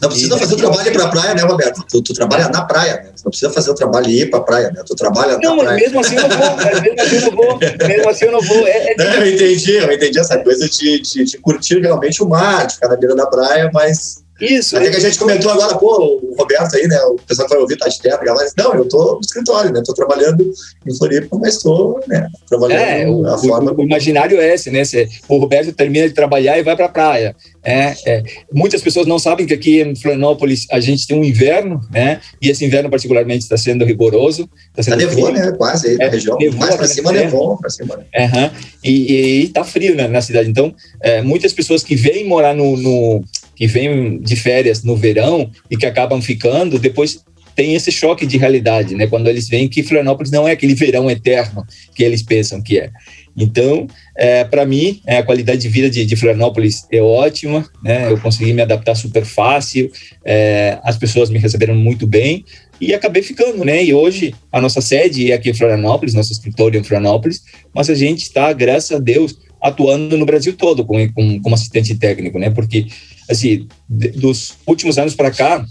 Não 0.00 0.08
precisa 0.08 0.38
fazer 0.38 0.54
o 0.54 0.56
trabalho 0.56 0.92
para 0.92 1.04
a 1.04 1.08
praia, 1.08 1.34
né, 1.34 1.42
Roberto? 1.42 1.84
Tu, 1.88 2.02
tu, 2.02 2.14
trabalha 2.14 2.48
na 2.48 2.64
praia, 2.64 2.94
né? 2.94 3.12
não 3.24 3.30
precisa 3.30 3.50
fazer 3.50 3.70
o 3.70 3.74
trabalho 3.74 4.08
e 4.08 4.22
ir 4.22 4.30
para 4.30 4.40
a 4.40 4.42
praia, 4.42 4.70
né? 4.70 4.82
Tu 4.86 4.94
trabalha 4.94 5.38
não, 5.38 5.56
na 5.56 5.62
praia. 5.62 5.76
Não, 5.76 5.84
mesmo 5.84 6.00
assim 6.00 6.16
eu 6.16 6.28
não 6.28 6.36
vou, 6.36 6.56
mesmo 6.56 7.00
assim 7.00 7.16
eu 7.16 7.22
não 7.22 7.36
vou, 7.36 7.58
mesmo 7.58 8.10
assim 8.10 8.24
eu 8.24 8.32
não 8.32 8.40
vou. 8.40 8.66
É, 8.66 8.92
é 8.92 8.94
não, 8.96 9.14
eu 9.14 9.34
entendi, 9.34 9.72
eu 9.74 9.92
entendi 9.92 10.18
essa 10.18 10.38
coisa 10.38 10.68
de, 10.68 11.00
de, 11.00 11.24
de 11.24 11.38
curtir 11.38 11.80
realmente 11.80 12.22
o 12.22 12.28
mar, 12.28 12.66
de 12.66 12.74
ficar 12.74 12.88
na 12.88 12.96
beira 12.96 13.14
da 13.14 13.26
praia, 13.26 13.70
mas 13.72 14.23
isso. 14.40 14.76
Até 14.76 14.90
que 14.90 14.96
a 14.96 15.00
gente 15.00 15.18
comentou 15.18 15.50
agora, 15.50 15.76
pô, 15.76 16.20
o 16.22 16.34
Roberto 16.36 16.74
aí, 16.76 16.86
né? 16.88 17.00
O 17.02 17.16
pessoal 17.16 17.46
que 17.46 17.54
vai 17.54 17.62
ouvir 17.62 17.76
tá 17.76 17.88
de 17.88 18.00
terra, 18.00 18.20
mas 18.34 18.52
não, 18.56 18.74
eu 18.74 18.88
tô 18.88 19.14
no 19.14 19.20
escritório, 19.20 19.72
né? 19.72 19.82
Tô 19.84 19.94
trabalhando 19.94 20.52
em 20.86 20.96
Floripa, 20.96 21.38
mas 21.38 21.58
tô, 21.58 22.00
né? 22.08 22.28
Trabalhando 22.48 22.80
é, 22.80 23.08
o, 23.08 23.26
a 23.26 23.38
forma. 23.38 23.72
O, 23.72 23.76
o 23.78 23.82
imaginário 23.82 24.40
é 24.40 24.54
esse, 24.54 24.70
né? 24.70 24.82
o 25.28 25.38
Roberto 25.38 25.72
termina 25.72 26.08
de 26.08 26.14
trabalhar 26.14 26.58
e 26.58 26.62
vai 26.62 26.76
pra 26.76 26.88
praia. 26.88 27.34
É, 27.62 27.94
é, 28.06 28.22
muitas 28.52 28.82
pessoas 28.82 29.06
não 29.06 29.18
sabem 29.18 29.46
que 29.46 29.54
aqui 29.54 29.80
em 29.80 29.96
Florianópolis 29.96 30.66
a 30.70 30.80
gente 30.80 31.06
tem 31.06 31.18
um 31.18 31.24
inverno, 31.24 31.80
né? 31.90 32.20
E 32.40 32.50
esse 32.50 32.64
inverno 32.64 32.90
particularmente 32.90 33.44
está 33.44 33.56
sendo 33.56 33.84
rigoroso. 33.84 34.48
Está 34.70 34.82
sendo 34.82 35.00
tá 35.00 35.06
nevou, 35.06 35.32
né? 35.32 35.52
Quase 35.52 35.88
aí 35.88 35.96
na 35.96 36.04
é, 36.04 36.08
região. 36.08 36.36
Mais 36.56 36.74
para 36.74 36.86
cima 36.86 37.12
nevou, 37.12 37.56
para 37.56 37.70
cima. 37.70 37.94
Uhum. 37.94 38.50
E, 38.82 39.44
está 39.44 39.64
frio 39.64 39.94
né, 39.94 40.06
na 40.08 40.20
cidade. 40.20 40.50
Então, 40.50 40.74
é, 41.00 41.22
muitas 41.22 41.52
pessoas 41.52 41.82
que 41.82 41.96
vêm 41.96 42.26
morar 42.26 42.54
no, 42.54 42.76
no 42.76 43.24
que 43.54 43.66
vêm 43.66 44.18
de 44.18 44.36
férias 44.36 44.82
no 44.82 44.96
verão 44.96 45.50
e 45.70 45.76
que 45.76 45.86
acabam 45.86 46.20
ficando, 46.20 46.78
depois 46.78 47.24
tem 47.54 47.74
esse 47.74 47.92
choque 47.92 48.26
de 48.26 48.36
realidade, 48.36 48.94
né? 48.94 49.06
Quando 49.06 49.28
eles 49.28 49.48
veem 49.48 49.68
que 49.68 49.82
Florianópolis 49.82 50.30
não 50.30 50.46
é 50.46 50.52
aquele 50.52 50.74
verão 50.74 51.10
eterno 51.10 51.64
que 51.94 52.02
eles 52.02 52.22
pensam 52.22 52.60
que 52.60 52.78
é. 52.78 52.90
Então, 53.36 53.86
é, 54.16 54.44
para 54.44 54.64
mim, 54.64 55.00
é, 55.06 55.18
a 55.18 55.22
qualidade 55.22 55.60
de 55.60 55.68
vida 55.68 55.90
de, 55.90 56.04
de, 56.04 56.16
Florianópolis 56.16 56.86
é 56.90 57.00
ótima, 57.00 57.68
né? 57.82 58.10
Eu 58.10 58.18
consegui 58.18 58.52
me 58.52 58.62
adaptar 58.62 58.94
super 58.94 59.24
fácil, 59.24 59.90
é, 60.24 60.78
as 60.82 60.96
pessoas 60.96 61.30
me 61.30 61.38
receberam 61.38 61.74
muito 61.74 62.06
bem 62.06 62.44
e 62.80 62.94
acabei 62.94 63.22
ficando, 63.22 63.64
né? 63.64 63.84
E 63.84 63.92
hoje 63.92 64.34
a 64.52 64.60
nossa 64.60 64.80
sede 64.80 65.32
é 65.32 65.34
aqui 65.34 65.50
em 65.50 65.54
Florianópolis, 65.54 66.14
nosso 66.14 66.32
escritório 66.32 66.78
é 66.78 66.80
em 66.80 66.84
Florianópolis, 66.84 67.42
mas 67.74 67.90
a 67.90 67.94
gente 67.94 68.22
está, 68.22 68.52
graças 68.52 68.92
a 68.92 69.00
Deus, 69.00 69.36
atuando 69.64 70.18
no 70.18 70.26
Brasil 70.26 70.52
todo 70.52 70.84
com, 70.84 71.10
com, 71.14 71.40
como 71.40 71.54
assistente 71.54 71.94
técnico, 71.94 72.38
né? 72.38 72.50
Porque, 72.50 72.86
assim, 73.30 73.66
dos 73.88 74.58
últimos 74.66 74.98
anos 74.98 75.14
para 75.14 75.30
cá, 75.30 75.64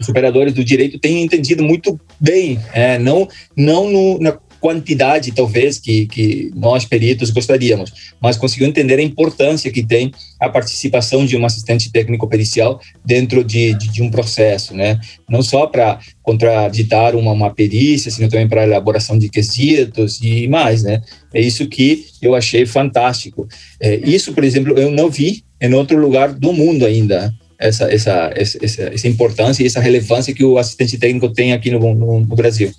os 0.00 0.08
operadores 0.08 0.54
do 0.54 0.64
direito 0.64 0.98
têm 0.98 1.22
entendido 1.22 1.62
muito 1.62 2.00
bem, 2.18 2.58
é, 2.72 2.98
não, 2.98 3.28
não 3.54 3.90
no, 3.90 4.18
na 4.18 4.38
quantidade, 4.60 5.32
talvez, 5.32 5.78
que, 5.78 6.06
que 6.06 6.52
nós 6.54 6.84
peritos 6.84 7.30
gostaríamos, 7.30 8.12
mas 8.20 8.36
conseguiu 8.36 8.68
entender 8.68 8.98
a 8.98 9.02
importância 9.02 9.70
que 9.70 9.82
tem 9.82 10.12
a 10.38 10.48
participação 10.48 11.24
de 11.24 11.36
um 11.36 11.44
assistente 11.44 11.90
técnico-pericial 11.90 12.80
dentro 13.04 13.42
de, 13.42 13.74
de, 13.74 13.88
de, 13.88 14.02
um 14.02 14.10
processo, 14.10 14.74
né? 14.74 15.00
Não 15.28 15.42
só 15.42 15.66
para 15.66 15.98
contraditar 16.22 17.16
uma, 17.16 17.32
uma 17.32 17.50
perícia, 17.52 18.10
sino 18.10 18.28
também 18.28 18.48
para 18.48 18.64
elaboração 18.64 19.18
de 19.18 19.28
quesitos 19.28 20.20
e 20.22 20.46
mais, 20.46 20.82
né? 20.82 21.02
É 21.32 21.40
isso 21.40 21.66
que 21.66 22.06
eu 22.20 22.34
achei 22.34 22.66
fantástico. 22.66 23.48
É, 23.80 23.96
isso, 23.96 24.32
por 24.32 24.44
exemplo, 24.44 24.78
eu 24.78 24.90
não 24.90 25.10
vi 25.10 25.42
em 25.60 25.72
outro 25.74 25.98
lugar 25.98 26.32
do 26.32 26.52
mundo 26.52 26.84
ainda, 26.84 27.34
essa, 27.58 27.92
essa, 27.92 28.32
essa, 28.34 28.82
essa 28.84 29.08
importância 29.08 29.62
e 29.62 29.66
essa 29.66 29.80
relevância 29.80 30.34
que 30.34 30.44
o 30.44 30.56
assistente 30.56 30.96
técnico 30.98 31.28
tem 31.28 31.52
aqui 31.52 31.70
no, 31.70 31.94
no, 31.94 32.20
no 32.20 32.36
Brasil. 32.36 32.72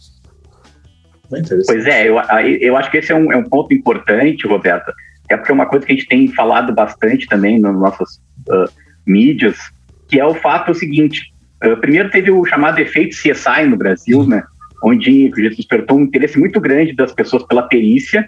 Pois 1.66 1.86
é, 1.86 2.08
eu, 2.08 2.16
eu 2.60 2.78
acho 2.78 2.92
que 2.92 2.98
esse 2.98 3.12
é 3.12 3.16
um, 3.16 3.32
é 3.32 3.38
um 3.38 3.44
ponto 3.44 3.74
importante, 3.74 4.46
Roberta, 4.48 4.94
é 5.30 5.38
porque 5.38 5.52
é 5.52 5.56
uma 5.56 5.66
coisa 5.66 5.86
que 5.86 5.94
a 5.94 5.96
gente 5.96 6.08
tem 6.08 6.28
falado 6.28 6.74
bastante 6.74 7.28
também 7.28 7.60
nas 7.60 7.74
nossas 7.74 8.16
uh, 8.50 8.70
mídias, 9.06 9.58
que 10.08 10.20
é 10.20 10.26
o 10.26 10.36
fato 10.36 10.74
seguinte, 10.74 11.34
uh, 11.64 11.78
primeiro 11.78 12.10
teve 12.10 12.32
o 12.32 12.46
chamado 12.46 12.80
efeito 12.80 13.16
CSI 13.16 13.66
no 13.68 13.78
Brasil, 13.78 14.26
né, 14.28 14.44
onde 14.84 15.30
despertou 15.56 15.98
um 15.98 16.04
interesse 16.04 16.38
muito 16.38 16.60
grande 16.60 16.94
das 16.94 17.14
pessoas 17.14 17.44
pela 17.44 17.64
perícia, 17.64 18.28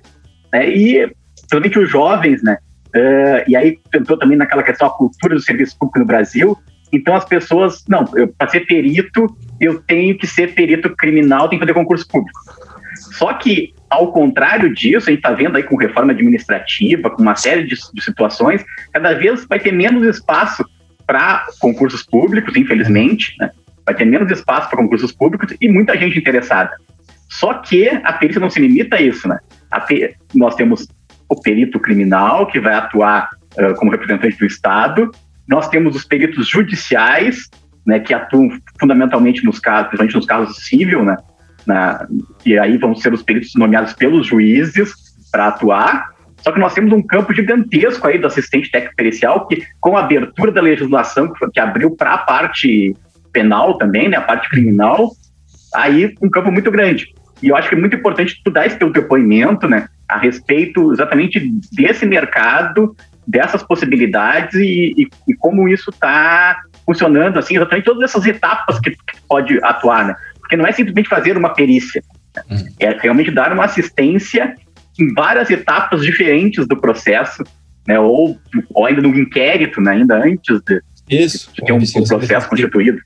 né, 0.52 0.70
e 0.70 1.12
principalmente 1.36 1.80
os 1.80 1.90
jovens, 1.90 2.42
né, 2.42 2.58
uh, 2.96 3.50
e 3.50 3.56
aí 3.56 3.78
tentou 3.92 4.18
também 4.18 4.38
naquela 4.38 4.64
questão 4.64 4.88
a 4.88 4.92
cultura 4.92 5.36
do 5.36 5.42
serviço 5.42 5.78
público 5.78 6.00
no 6.00 6.06
Brasil, 6.06 6.58
então 6.92 7.16
as 7.16 7.26
pessoas, 7.26 7.84
não, 7.90 8.06
para 8.06 8.50
ser 8.50 8.62
perito, 8.62 9.26
eu 9.60 9.82
tenho 9.82 10.16
que 10.16 10.28
ser 10.28 10.54
perito 10.54 10.96
criminal, 10.96 11.50
tenho 11.50 11.60
que 11.60 11.66
fazer 11.66 11.74
concurso 11.74 12.08
público. 12.08 12.40
Só 13.14 13.32
que, 13.34 13.74
ao 13.90 14.12
contrário 14.12 14.74
disso, 14.74 15.08
a 15.08 15.12
gente 15.12 15.20
está 15.20 15.32
vendo 15.32 15.56
aí 15.56 15.64
com 15.64 15.76
reforma 15.76 16.12
administrativa, 16.12 17.12
com 17.12 17.22
uma 17.22 17.36
série 17.36 17.64
de, 17.64 17.76
de 17.94 18.04
situações, 18.04 18.66
cada 18.92 19.14
vez 19.14 19.46
vai 19.46 19.60
ter 19.60 19.72
menos 19.72 20.04
espaço 20.04 20.66
para 21.06 21.46
concursos 21.60 22.02
públicos, 22.04 22.56
infelizmente, 22.56 23.36
né? 23.40 23.52
vai 23.86 23.94
ter 23.94 24.06
menos 24.06 24.32
espaço 24.32 24.68
para 24.68 24.80
concursos 24.80 25.12
públicos 25.12 25.56
e 25.62 25.70
muita 25.70 25.96
gente 25.96 26.18
interessada. 26.18 26.72
Só 27.30 27.54
que 27.56 27.88
a 27.88 28.14
perícia 28.14 28.42
não 28.42 28.50
se 28.50 28.60
limita 28.60 28.96
a 28.96 29.02
isso, 29.02 29.28
né? 29.28 29.40
A 29.70 29.86
nós 30.34 30.56
temos 30.56 30.88
o 31.30 31.40
perito 31.40 31.80
criminal, 31.80 32.48
que 32.48 32.60
vai 32.60 32.74
atuar 32.74 33.30
uh, 33.58 33.76
como 33.76 33.92
representante 33.92 34.38
do 34.38 34.46
Estado, 34.46 35.12
nós 35.48 35.68
temos 35.68 35.96
os 35.96 36.04
peritos 36.04 36.48
judiciais, 36.48 37.50
né, 37.86 38.00
que 38.00 38.14
atuam 38.14 38.50
fundamentalmente 38.80 39.44
nos 39.44 39.60
casos, 39.60 39.88
principalmente 39.88 40.16
nos 40.16 40.26
casos 40.26 40.66
civil, 40.66 41.04
né, 41.04 41.18
na, 41.66 42.08
e 42.46 42.58
aí 42.58 42.78
vão 42.78 42.96
ser 42.96 43.14
os 43.14 43.24
peritos 43.24 43.52
nomeados 43.56 43.94
pelos 43.94 44.28
juízes 44.28 44.94
para 45.32 45.48
atuar. 45.48 46.14
Só 46.42 46.52
que 46.52 46.60
nós 46.60 46.74
temos 46.74 46.92
um 46.92 47.02
campo 47.02 47.34
gigantesco 47.34 48.06
aí 48.06 48.20
do 48.20 48.28
assistente 48.28 48.70
técnico 48.70 48.96
pericial 48.96 49.48
que, 49.48 49.64
com 49.80 49.96
a 49.96 50.02
abertura 50.02 50.52
da 50.52 50.62
legislação 50.62 51.32
que, 51.32 51.52
que 51.52 51.60
abriu 51.60 51.96
para 51.96 52.14
a 52.14 52.18
parte 52.18 52.96
penal 53.32 53.78
também, 53.78 54.10
né, 54.10 54.18
a 54.18 54.22
parte 54.22 54.50
criminal, 54.50 55.12
aí 55.74 56.14
um 56.22 56.30
campo 56.30 56.52
muito 56.52 56.70
grande. 56.70 57.08
E 57.42 57.50
eu 57.50 57.56
acho 57.56 57.70
que 57.70 57.76
é 57.76 57.80
muito 57.80 57.96
importante 57.96 58.40
tu 58.44 58.52
dar 58.52 58.68
esse 58.68 58.78
teu 58.78 58.92
depoimento, 58.92 59.68
né, 59.68 59.88
a 60.08 60.18
respeito 60.18 60.92
exatamente 60.92 61.42
desse 61.72 62.06
mercado, 62.06 62.96
dessas 63.26 63.64
possibilidades 63.64 64.54
e, 64.56 64.94
e, 64.98 65.08
e 65.28 65.34
como 65.36 65.68
isso 65.68 65.90
está 65.90 66.58
funcionando, 66.86 67.40
assim, 67.40 67.56
exatamente 67.56 67.86
todas 67.86 68.04
essas 68.04 68.26
etapas 68.26 68.80
que, 68.80 68.92
que 68.92 69.22
pode 69.28 69.58
atuar, 69.64 70.06
né? 70.06 70.16
Porque 70.54 70.58
não 70.58 70.68
é 70.68 70.72
simplesmente 70.72 71.10
fazer 71.10 71.36
uma 71.36 71.50
perícia, 71.50 72.04
uhum. 72.50 72.68
é 72.80 72.92
realmente 73.00 73.32
dar 73.32 73.52
uma 73.52 73.66
assistência 73.66 74.56
em 75.00 75.12
várias 75.12 75.50
etapas 75.50 76.02
diferentes 76.04 76.68
do 76.68 76.80
processo, 76.80 77.44
né? 77.88 78.00
Ou, 78.00 78.38
ou 78.72 78.86
ainda 78.86 79.02
no 79.02 79.18
inquérito, 79.18 79.82
né? 79.82 79.94
Ainda 79.94 80.16
antes 80.24 80.62
de, 80.62 80.82
Isso, 81.10 81.52
de 81.54 81.66
ter 81.66 81.74
um, 81.74 81.78
um 81.78 82.08
processo 82.08 82.48
constituído. 82.48 83.02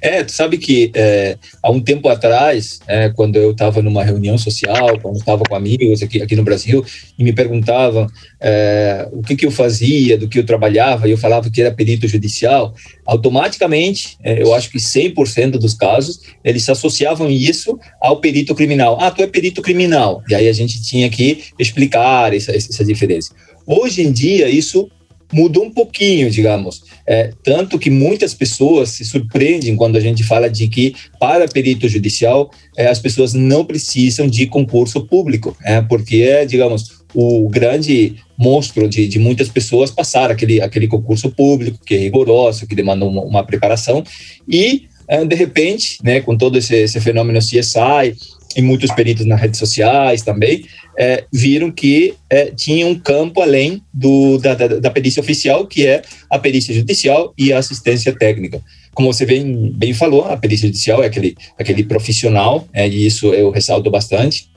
É, 0.00 0.22
tu 0.24 0.32
sabe 0.32 0.58
que 0.58 0.90
é, 0.94 1.36
há 1.62 1.70
um 1.70 1.80
tempo 1.80 2.08
atrás, 2.08 2.80
é, 2.86 3.08
quando 3.10 3.36
eu 3.36 3.52
estava 3.52 3.82
numa 3.82 4.04
reunião 4.04 4.36
social, 4.38 4.98
quando 5.00 5.16
estava 5.16 5.42
com 5.44 5.54
amigos 5.54 6.02
aqui, 6.02 6.22
aqui 6.22 6.36
no 6.36 6.42
Brasil, 6.42 6.84
e 7.18 7.24
me 7.24 7.32
perguntavam 7.32 8.06
é, 8.40 9.08
o 9.12 9.22
que, 9.22 9.36
que 9.36 9.46
eu 9.46 9.50
fazia, 9.50 10.16
do 10.16 10.28
que 10.28 10.38
eu 10.38 10.46
trabalhava, 10.46 11.08
e 11.08 11.10
eu 11.10 11.18
falava 11.18 11.50
que 11.50 11.60
era 11.60 11.74
perito 11.74 12.06
judicial, 12.06 12.74
automaticamente, 13.06 14.16
é, 14.22 14.42
eu 14.42 14.54
acho 14.54 14.70
que 14.70 14.78
100% 14.78 15.52
dos 15.52 15.74
casos, 15.74 16.20
eles 16.44 16.68
associavam 16.68 17.30
isso 17.30 17.78
ao 18.00 18.20
perito 18.20 18.54
criminal. 18.54 18.98
Ah, 19.00 19.10
tu 19.10 19.22
é 19.22 19.26
perito 19.26 19.62
criminal. 19.62 20.22
E 20.28 20.34
aí 20.34 20.48
a 20.48 20.52
gente 20.52 20.82
tinha 20.82 21.08
que 21.08 21.44
explicar 21.58 22.34
essa, 22.34 22.54
essa 22.54 22.84
diferença. 22.84 23.32
Hoje 23.66 24.02
em 24.02 24.12
dia, 24.12 24.48
isso 24.48 24.90
mudou 25.32 25.64
um 25.64 25.70
pouquinho, 25.70 26.30
digamos. 26.30 26.82
É, 27.06 27.32
tanto 27.42 27.78
que 27.78 27.90
muitas 27.90 28.34
pessoas 28.34 28.90
se 28.90 29.04
surpreendem 29.04 29.76
quando 29.76 29.96
a 29.96 30.00
gente 30.00 30.24
fala 30.24 30.48
de 30.48 30.68
que, 30.68 30.94
para 31.18 31.48
perito 31.48 31.88
judicial, 31.88 32.50
é, 32.76 32.86
as 32.86 32.98
pessoas 32.98 33.34
não 33.34 33.64
precisam 33.64 34.26
de 34.26 34.46
concurso 34.46 35.06
público, 35.06 35.56
é, 35.64 35.80
porque 35.80 36.22
é, 36.22 36.44
digamos, 36.44 36.98
o 37.14 37.48
grande 37.48 38.16
monstro 38.36 38.88
de, 38.88 39.08
de 39.08 39.18
muitas 39.18 39.48
pessoas 39.48 39.90
passar 39.90 40.30
aquele, 40.30 40.60
aquele 40.60 40.86
concurso 40.86 41.30
público, 41.30 41.78
que 41.84 41.94
é 41.94 41.98
rigoroso, 41.98 42.66
que 42.66 42.74
demanda 42.74 43.04
uma, 43.04 43.22
uma 43.22 43.44
preparação, 43.44 44.04
e, 44.48 44.84
é, 45.08 45.24
de 45.24 45.34
repente, 45.34 45.98
né, 46.02 46.20
com 46.20 46.36
todo 46.36 46.58
esse, 46.58 46.74
esse 46.74 47.00
fenômeno 47.00 47.38
CSI, 47.38 48.14
e 48.56 48.62
muitos 48.62 48.90
peritos 48.92 49.26
nas 49.26 49.40
redes 49.40 49.58
sociais 49.58 50.22
também, 50.22 50.64
é, 50.98 51.24
viram 51.32 51.70
que 51.70 52.14
é, 52.28 52.46
tinha 52.46 52.84
um 52.84 52.98
campo 52.98 53.40
além 53.40 53.80
do, 53.94 54.36
da, 54.38 54.54
da, 54.54 54.66
da, 54.66 54.90
perícia 54.90 55.20
oficial, 55.20 55.64
que 55.64 55.86
é 55.86 56.02
a 56.28 56.40
perícia 56.40 56.74
judicial 56.74 57.32
e 57.38 57.52
a 57.52 57.58
assistência 57.58 58.12
técnica. 58.12 58.60
Como 58.92 59.12
você 59.12 59.24
bem, 59.24 59.70
bem 59.70 59.94
falou, 59.94 60.24
a 60.24 60.36
perícia 60.36 60.66
judicial 60.66 61.00
é 61.00 61.06
aquele, 61.06 61.36
aquele 61.56 61.84
profissional, 61.84 62.66
é, 62.72 62.88
e 62.88 63.06
isso 63.06 63.32
eu 63.32 63.50
ressalto 63.50 63.88
bastante, 63.92 64.50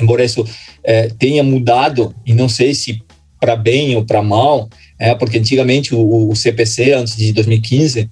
embora 0.00 0.24
isso 0.24 0.46
é, 0.82 1.08
tenha 1.18 1.42
mudado, 1.42 2.14
e 2.24 2.32
não 2.32 2.48
sei 2.48 2.72
se 2.72 3.02
para 3.38 3.54
bem 3.54 3.94
ou 3.94 4.02
para 4.02 4.22
mal, 4.22 4.70
é, 4.98 5.14
porque 5.14 5.36
antigamente 5.36 5.94
o, 5.94 6.30
o 6.30 6.34
CPC, 6.34 6.92
antes 6.92 7.16
de 7.16 7.34
2015, 7.34 8.08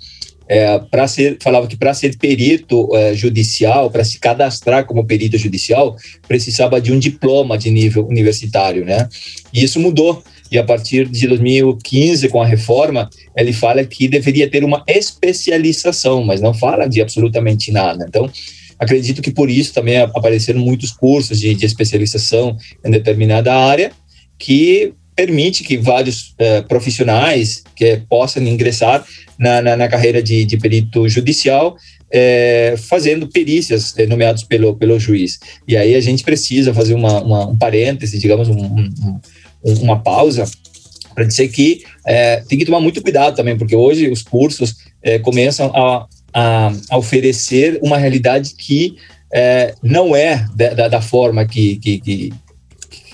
é, 0.50 0.80
para 0.80 1.06
ser 1.06 1.38
falava 1.40 1.68
que 1.68 1.76
para 1.76 1.94
ser 1.94 2.18
perito 2.18 2.88
é, 2.96 3.14
judicial, 3.14 3.88
para 3.88 4.02
se 4.02 4.18
cadastrar 4.18 4.84
como 4.84 5.06
perito 5.06 5.38
judicial, 5.38 5.94
precisava 6.26 6.80
de 6.80 6.92
um 6.92 6.98
diploma 6.98 7.56
de 7.56 7.70
nível 7.70 8.04
universitário, 8.04 8.84
né? 8.84 9.08
E 9.54 9.62
isso 9.62 9.78
mudou. 9.78 10.24
E 10.50 10.58
a 10.58 10.64
partir 10.64 11.06
de 11.06 11.28
2015, 11.28 12.28
com 12.28 12.42
a 12.42 12.46
reforma, 12.46 13.08
ele 13.36 13.52
fala 13.52 13.84
que 13.84 14.08
deveria 14.08 14.50
ter 14.50 14.64
uma 14.64 14.82
especialização, 14.88 16.24
mas 16.24 16.40
não 16.40 16.52
fala 16.52 16.88
de 16.88 17.00
absolutamente 17.00 17.70
nada. 17.70 18.04
Então, 18.08 18.28
acredito 18.76 19.22
que 19.22 19.30
por 19.30 19.48
isso 19.48 19.72
também 19.72 19.98
apareceram 19.98 20.58
muitos 20.58 20.90
cursos 20.90 21.38
de, 21.38 21.54
de 21.54 21.64
especialização 21.64 22.56
em 22.84 22.90
determinada 22.90 23.54
área 23.54 23.92
que 24.36 24.94
permite 25.14 25.64
que 25.64 25.77
vários 25.77 26.31
uh, 26.31 26.66
profissionais 26.68 27.62
que 27.75 28.03
possam 28.09 28.42
ingressar 28.42 29.05
na, 29.38 29.61
na, 29.62 29.77
na 29.77 29.88
carreira 29.88 30.23
de, 30.23 30.44
de, 30.44 30.57
perito 30.57 31.09
judicial, 31.09 31.77
é, 32.12 32.75
fazendo 32.77 33.27
perícias 33.29 33.94
é, 33.96 34.07
nomeados 34.07 34.42
pelo, 34.42 34.75
pelo 34.75 34.99
juiz. 34.99 35.38
E 35.66 35.77
aí 35.77 35.94
a 35.94 36.01
gente 36.01 36.25
precisa 36.25 36.75
fazer 36.75 36.94
uma, 36.94 37.23
uma 37.23 37.46
um 37.49 37.57
parêntese, 37.57 38.18
digamos, 38.18 38.49
um, 38.49 38.64
um, 38.64 39.20
uma 39.64 39.99
pausa, 39.99 40.44
para 41.14 41.25
dizer 41.25 41.49
que 41.49 41.83
é, 42.07 42.42
tem 42.49 42.59
que 42.59 42.64
tomar 42.64 42.81
muito 42.81 43.03
cuidado 43.03 43.35
também, 43.35 43.57
porque 43.57 43.77
hoje 43.77 44.11
os 44.11 44.23
cursos 44.23 44.77
começam 45.23 45.73
a, 45.75 46.07
a, 46.35 46.73
a, 46.90 46.99
oferecer 46.99 47.79
uma 47.83 47.96
realidade 47.96 48.55
que 48.55 48.96
não 49.83 50.14
é 50.14 50.46
da, 50.55 50.88
da 50.88 51.01
forma 51.01 51.46
que, 51.46 51.77
que, 51.77 52.01
que 52.01 52.33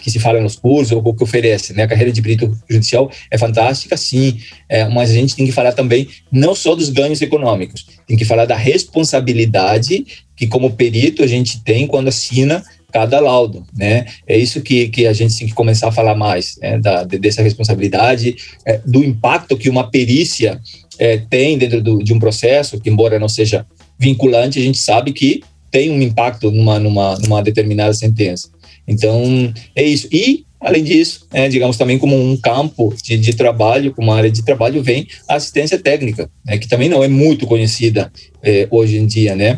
que 0.06 0.10
se 0.12 0.20
fala 0.20 0.40
nos 0.40 0.54
cursos 0.54 0.92
ou 0.92 1.12
que 1.12 1.24
oferece. 1.24 1.72
Né? 1.72 1.82
A 1.82 1.88
carreira 1.88 2.12
de 2.12 2.22
perito 2.22 2.56
judicial 2.70 3.10
é 3.28 3.36
fantástica, 3.36 3.96
sim, 3.96 4.38
é, 4.68 4.88
mas 4.88 5.10
a 5.10 5.14
gente 5.14 5.34
tem 5.34 5.44
que 5.44 5.50
falar 5.50 5.72
também 5.72 6.06
não 6.30 6.54
só 6.54 6.76
dos 6.76 6.90
ganhos 6.90 7.20
econômicos, 7.20 7.84
tem 8.06 8.16
que 8.16 8.24
falar 8.24 8.44
da 8.44 8.54
responsabilidade 8.54 10.06
que, 10.36 10.46
como 10.46 10.70
perito, 10.70 11.24
a 11.24 11.26
gente 11.26 11.60
tem 11.64 11.88
quando 11.88 12.06
assina 12.06 12.62
cada 12.92 13.18
laudo, 13.18 13.66
né? 13.76 14.06
É 14.28 14.38
isso 14.38 14.62
que, 14.62 14.86
que 14.88 15.08
a 15.08 15.12
gente 15.12 15.36
tem 15.36 15.48
que 15.48 15.54
começar 15.54 15.88
a 15.88 15.92
falar 15.92 16.14
mais, 16.14 16.56
né? 16.62 16.78
da, 16.78 17.02
dessa 17.02 17.42
responsabilidade, 17.42 18.36
é, 18.64 18.80
do 18.86 19.04
impacto 19.04 19.56
que 19.56 19.68
uma 19.68 19.90
perícia 19.90 20.60
é, 21.00 21.16
tem 21.18 21.58
dentro 21.58 21.82
do, 21.82 21.98
de 21.98 22.14
um 22.14 22.20
processo, 22.20 22.80
que 22.80 22.88
embora 22.88 23.18
não 23.18 23.28
seja 23.28 23.66
vinculante, 23.98 24.60
a 24.60 24.62
gente 24.62 24.78
sabe 24.78 25.12
que 25.12 25.42
tem 25.68 25.90
um 25.90 26.00
impacto 26.00 26.48
numa, 26.52 26.78
numa, 26.78 27.18
numa 27.18 27.42
determinada 27.42 27.92
sentença. 27.92 28.48
Então, 28.86 29.52
é 29.74 29.82
isso. 29.82 30.08
E 30.12 30.46
Além 30.58 30.82
disso, 30.82 31.26
é, 31.32 31.48
digamos 31.48 31.76
também 31.76 31.98
como 31.98 32.16
um 32.16 32.36
campo 32.36 32.94
de, 33.02 33.16
de, 33.18 33.34
trabalho, 33.34 33.92
como 33.92 34.08
uma 34.08 34.16
área 34.16 34.30
de 34.30 34.42
trabalho, 34.42 34.82
vem 34.82 35.06
a 35.28 35.34
assistência 35.34 35.78
técnica, 35.78 36.30
né, 36.44 36.56
que 36.56 36.66
também 36.66 36.88
não 36.88 37.04
é 37.04 37.08
muito 37.08 37.46
conhecida 37.46 38.10
é, 38.42 38.66
hoje 38.70 38.96
em 38.96 39.06
dia, 39.06 39.36
né? 39.36 39.54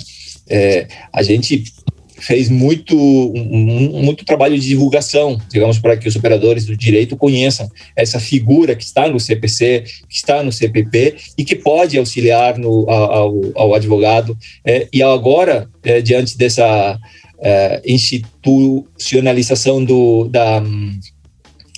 É, 0.50 0.86
a 1.12 1.22
gente 1.22 1.64
fez 2.20 2.48
muito, 2.48 2.96
um, 2.96 4.02
muito 4.02 4.24
trabalho 4.24 4.58
de 4.58 4.66
divulgação, 4.66 5.40
digamos, 5.48 5.78
para 5.78 5.96
que 5.96 6.08
os 6.08 6.16
operadores 6.16 6.66
do 6.66 6.76
direito 6.76 7.16
conheçam 7.16 7.70
essa 7.94 8.18
figura 8.18 8.74
que 8.74 8.84
está 8.84 9.08
no 9.08 9.20
CPC, 9.20 9.84
que 10.08 10.16
está 10.16 10.42
no 10.42 10.52
CPP 10.52 11.14
e 11.36 11.44
que 11.44 11.54
pode 11.54 11.96
auxiliar 11.96 12.58
no, 12.58 12.90
ao, 12.90 13.40
ao 13.54 13.74
advogado. 13.74 14.36
É, 14.64 14.88
e 14.92 15.02
agora, 15.02 15.68
é, 15.84 16.00
diante 16.00 16.36
dessa 16.36 16.98
é, 17.40 17.82
institucionalização 17.84 19.84
do, 19.84 20.28
da, 20.28 20.62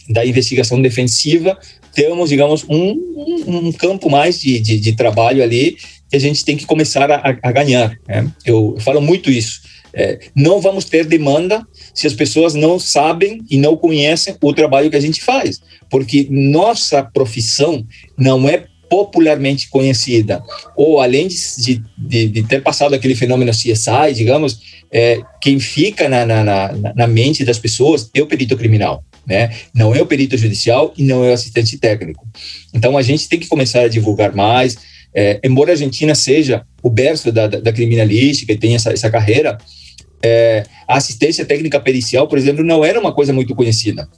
da 0.09 0.27
investigação 0.27 0.81
defensiva, 0.81 1.59
temos, 1.95 2.31
digamos, 2.31 2.65
um, 2.69 2.93
um, 3.47 3.69
um 3.69 3.73
campo 3.73 4.09
mais 4.09 4.41
de, 4.41 4.59
de, 4.61 4.79
de, 4.79 4.93
trabalho 4.93 5.43
ali 5.43 5.77
que 6.09 6.17
a 6.17 6.21
gente 6.21 6.45
tem 6.45 6.57
que 6.57 6.67
começar 6.67 7.11
a, 7.11 7.37
a 7.43 7.53
ganhar. 7.53 7.97
Né? 8.09 8.31
Eu 8.45 8.77
falo 8.81 9.01
muito 9.01 9.31
isso. 9.31 9.61
É, 9.93 10.21
não 10.37 10.61
vamos 10.61 10.85
ter 10.85 11.05
demanda 11.05 11.67
se 11.93 12.07
as 12.07 12.15
pessoas 12.15 12.55
não 12.55 12.79
sabem 12.79 13.41
e 13.51 13.59
não 13.59 13.77
conhecem 13.77 14.37
o 14.41 14.53
trabalho 14.53 14.89
que 14.89 14.97
a 14.97 15.01
gente 15.01 15.21
faz, 15.21 15.61
porque 15.91 16.29
nossa 16.31 17.03
profissão 17.03 17.85
não 18.17 18.49
é 18.49 18.67
popularmente 18.91 19.71
conhecida, 19.71 20.43
ou 20.77 21.01
além 21.01 21.29
de, 21.29 21.81
de, 21.97 22.29
de 22.29 22.43
ter 22.43 22.61
passado 22.61 22.93
aquele 22.93 23.15
fenômeno 23.15 23.53
CSI, 23.53 24.13
digamos, 24.13 24.61
é, 24.93 25.21
quem 25.41 25.61
fica 25.61 26.09
na, 26.09 26.27
na, 26.27 26.43
na, 26.43 26.95
na 26.97 27.07
mente 27.07 27.45
das 27.45 27.59
pessoas 27.59 28.11
é 28.13 28.21
o 28.21 28.27
perito 28.27 28.57
criminal. 28.57 29.05
Né? 29.25 29.51
Não 29.73 29.95
é 29.95 30.03
o 30.03 30.07
perito 30.07 30.37
judicial 30.37 30.93
e 30.99 31.05
não 31.05 31.25
é 31.25 31.31
o 31.31 31.33
assistente 31.33 31.79
técnico. 31.79 32.27
Então 32.75 32.99
a 32.99 33.03
gente 33.03 33.29
tem 33.29 33.39
que 33.39 33.47
começar 33.47 33.83
a 33.83 33.89
divulgar 33.89 34.35
mais. 34.35 34.77
É, 35.15 35.39
embora 35.45 35.71
a 35.71 35.75
Argentina 35.75 36.15
seja 36.15 36.65
o 36.83 36.91
berço 36.91 37.31
da, 37.31 37.47
da, 37.47 37.61
da 37.61 37.73
criminalística 37.73 38.53
e 38.53 38.59
tenha 38.59 38.75
essa, 38.75 38.93
essa 38.93 39.11
carreira, 39.11 39.57
é, 40.23 40.65
a 40.89 40.97
assistência 40.97 41.45
técnica 41.45 41.79
pericial, 41.79 42.27
por 42.27 42.39
exemplo, 42.39 42.65
não 42.65 42.85
era 42.85 42.99
uma 42.99 43.13
coisa 43.13 43.33
muito 43.33 43.55
conhecida. 43.55 44.09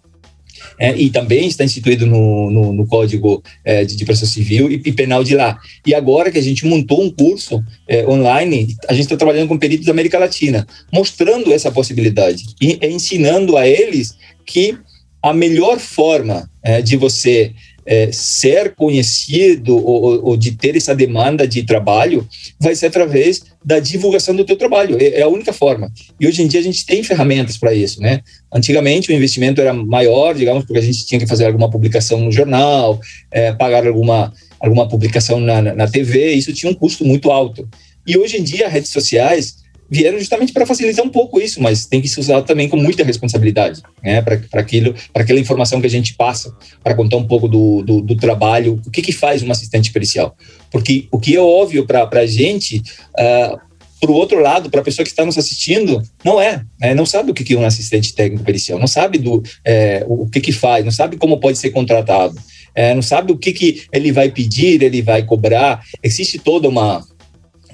É, 0.78 0.96
e 0.96 1.10
também 1.10 1.46
está 1.46 1.64
instituído 1.64 2.06
no, 2.06 2.50
no, 2.50 2.72
no 2.72 2.86
Código 2.86 3.42
é, 3.64 3.84
de, 3.84 3.96
de, 3.96 4.04
Processo 4.04 4.32
Civil 4.32 4.70
e, 4.70 4.74
e, 4.84 4.92
Penal 4.92 5.22
de 5.22 5.34
lá. 5.34 5.58
E 5.86 5.94
agora 5.94 6.30
que 6.30 6.38
a 6.38 6.42
gente 6.42 6.66
montou 6.66 7.02
um 7.02 7.10
curso 7.10 7.62
é, 7.88 8.06
online, 8.06 8.76
a 8.88 8.92
gente 8.92 9.04
está 9.04 9.16
trabalhando 9.16 9.48
com 9.48 9.58
peritos 9.58 9.86
da 9.86 9.92
América 9.92 10.18
Latina, 10.18 10.66
mostrando 10.92 11.52
essa 11.52 11.70
possibilidade 11.70 12.44
e 12.60 12.78
ensinando 12.86 13.56
a 13.56 13.66
eles 13.66 14.16
que 14.46 14.76
a 15.22 15.32
melhor 15.32 15.78
forma 15.78 16.50
é, 16.62 16.82
de 16.82 16.96
você 16.96 17.52
é, 17.84 18.10
ser 18.12 18.74
conhecido 18.74 19.76
ou, 19.76 20.24
ou, 20.24 20.36
de 20.36 20.52
ter 20.52 20.76
essa 20.76 20.94
demanda 20.94 21.46
de 21.46 21.62
trabalho 21.62 22.26
vai 22.58 22.74
ser 22.74 22.86
através 22.86 23.42
da 23.64 23.78
divulgação 23.78 24.34
do 24.34 24.44
teu 24.44 24.56
trabalho. 24.56 24.96
É, 25.00 25.20
é 25.20 25.22
a 25.22 25.28
única 25.28 25.52
forma. 25.52 25.90
E 26.20 26.26
hoje 26.26 26.42
em 26.42 26.46
dia 26.46 26.60
a 26.60 26.62
gente 26.62 26.86
tem 26.86 27.02
ferramentas 27.02 27.56
para 27.56 27.74
isso, 27.74 28.00
né? 28.00 28.20
Antigamente 28.52 29.10
o 29.10 29.14
investimento 29.14 29.60
era 29.60 29.72
maior, 29.72 30.34
digamos, 30.34 30.64
porque 30.64 30.78
a 30.78 30.82
gente 30.82 31.06
tinha 31.06 31.20
que 31.20 31.26
fazer 31.26 31.46
alguma 31.46 31.70
publicação 31.70 32.20
no 32.20 32.30
jornal, 32.30 33.00
é, 33.30 33.52
pagar 33.52 33.86
alguma 33.86 34.32
alguma 34.60 34.88
publicação 34.88 35.40
na, 35.40 35.60
na 35.60 35.88
TV. 35.88 36.34
Isso 36.34 36.52
tinha 36.52 36.70
um 36.70 36.74
custo 36.74 37.04
muito 37.04 37.32
alto. 37.32 37.68
E 38.06 38.16
hoje 38.16 38.38
em 38.38 38.44
dia 38.44 38.68
redes 38.68 38.90
sociais 38.90 39.61
vieram 39.90 40.18
justamente 40.18 40.52
para 40.52 40.64
facilitar 40.64 41.04
um 41.04 41.08
pouco 41.08 41.40
isso, 41.40 41.60
mas 41.62 41.86
tem 41.86 42.00
que 42.00 42.08
se 42.08 42.18
usar 42.18 42.42
também 42.42 42.68
com 42.68 42.76
muita 42.76 43.04
responsabilidade, 43.04 43.82
né, 44.02 44.22
para 44.22 44.60
aquilo, 44.60 44.94
para 45.12 45.22
aquela 45.22 45.38
informação 45.38 45.80
que 45.80 45.86
a 45.86 45.90
gente 45.90 46.14
passa, 46.14 46.54
para 46.82 46.94
contar 46.94 47.16
um 47.16 47.26
pouco 47.26 47.46
do, 47.46 47.82
do, 47.82 48.00
do, 48.00 48.16
trabalho, 48.16 48.80
o 48.86 48.90
que 48.90 49.02
que 49.02 49.12
faz 49.12 49.42
um 49.42 49.50
assistente 49.50 49.92
pericial, 49.92 50.36
porque 50.70 51.06
o 51.10 51.18
que 51.18 51.36
é 51.36 51.40
óbvio 51.40 51.86
para 51.86 52.08
a 52.10 52.26
gente, 52.26 52.78
uh, 52.78 52.82
ah, 53.18 53.60
para 54.00 54.10
o 54.10 54.14
outro 54.14 54.40
lado, 54.40 54.68
para 54.68 54.80
a 54.80 54.84
pessoa 54.84 55.04
que 55.04 55.10
está 55.10 55.24
nos 55.24 55.38
assistindo, 55.38 56.02
não 56.24 56.40
é, 56.40 56.64
né, 56.80 56.92
não 56.94 57.06
sabe 57.06 57.30
o 57.30 57.34
que 57.34 57.44
que 57.44 57.54
é 57.54 57.58
um 57.58 57.64
assistente 57.64 58.12
técnico 58.14 58.44
pericial, 58.44 58.78
não 58.78 58.88
sabe 58.88 59.16
do 59.16 59.42
é, 59.64 60.04
o 60.08 60.26
que 60.28 60.40
que 60.40 60.50
faz, 60.50 60.84
não 60.84 60.90
sabe 60.90 61.16
como 61.16 61.38
pode 61.38 61.56
ser 61.56 61.70
contratado, 61.70 62.34
é, 62.74 62.94
não 62.94 63.02
sabe 63.02 63.32
o 63.32 63.36
que 63.36 63.52
que 63.52 63.82
ele 63.92 64.10
vai 64.10 64.30
pedir, 64.30 64.82
ele 64.82 65.02
vai 65.02 65.22
cobrar, 65.22 65.84
existe 66.02 66.38
toda 66.38 66.68
uma 66.68 67.06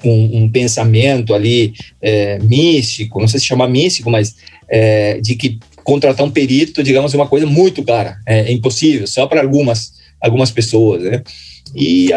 um, 0.07 0.43
um 0.43 0.49
pensamento 0.49 1.33
ali 1.33 1.73
é, 2.01 2.39
místico, 2.39 3.19
não 3.19 3.27
sei 3.27 3.39
se 3.39 3.45
chama 3.45 3.67
místico, 3.67 4.09
mas 4.09 4.35
é, 4.69 5.19
de 5.19 5.35
que 5.35 5.59
contratar 5.83 6.25
um 6.25 6.31
perito, 6.31 6.83
digamos, 6.83 7.13
é 7.13 7.17
uma 7.17 7.27
coisa 7.27 7.45
muito 7.45 7.83
cara, 7.83 8.17
é, 8.25 8.41
é 8.41 8.51
impossível, 8.51 9.07
só 9.07 9.25
para 9.27 9.41
algumas, 9.41 9.93
algumas 10.21 10.51
pessoas, 10.51 11.03
né? 11.03 11.23
E 11.75 12.09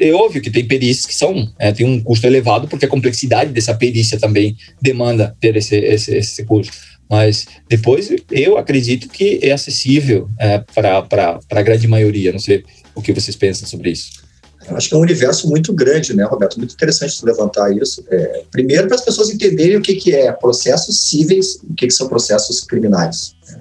é 0.00 0.12
óbvio 0.12 0.40
que 0.40 0.50
tem 0.50 0.64
perícias 0.64 1.06
que 1.06 1.14
são 1.14 1.50
é, 1.58 1.72
tem 1.72 1.84
um 1.84 2.00
custo 2.00 2.26
elevado 2.26 2.68
porque 2.68 2.84
a 2.84 2.88
complexidade 2.88 3.52
dessa 3.52 3.74
perícia 3.74 4.18
também 4.18 4.56
demanda 4.80 5.36
ter 5.40 5.56
esse, 5.56 5.76
esse, 5.76 6.16
esse 6.16 6.44
custo. 6.44 6.72
Mas 7.10 7.46
depois 7.68 8.12
eu 8.30 8.58
acredito 8.58 9.08
que 9.08 9.40
é 9.42 9.52
acessível 9.52 10.28
é, 10.38 10.58
para 10.58 11.40
a 11.50 11.62
grande 11.62 11.88
maioria. 11.88 12.32
Não 12.32 12.38
sei 12.38 12.62
o 12.94 13.00
que 13.00 13.14
vocês 13.14 13.34
pensam 13.34 13.66
sobre 13.66 13.90
isso. 13.90 14.27
Acho 14.70 14.88
que 14.88 14.94
é 14.94 14.98
um 14.98 15.02
universo 15.02 15.48
muito 15.48 15.72
grande, 15.72 16.14
né, 16.14 16.24
Roberto? 16.24 16.58
Muito 16.58 16.74
interessante 16.74 17.24
levantar 17.24 17.74
isso. 17.76 18.04
É, 18.10 18.44
primeiro, 18.50 18.86
para 18.86 18.96
as 18.96 19.04
pessoas 19.04 19.30
entenderem 19.30 19.76
o 19.76 19.82
que, 19.82 19.94
que 19.94 20.14
é 20.14 20.32
processos 20.32 21.00
cíveis 21.02 21.60
e 21.62 21.72
o 21.72 21.74
que, 21.74 21.86
que 21.86 21.94
são 21.94 22.08
processos 22.08 22.60
criminais. 22.60 23.34
Né? 23.48 23.60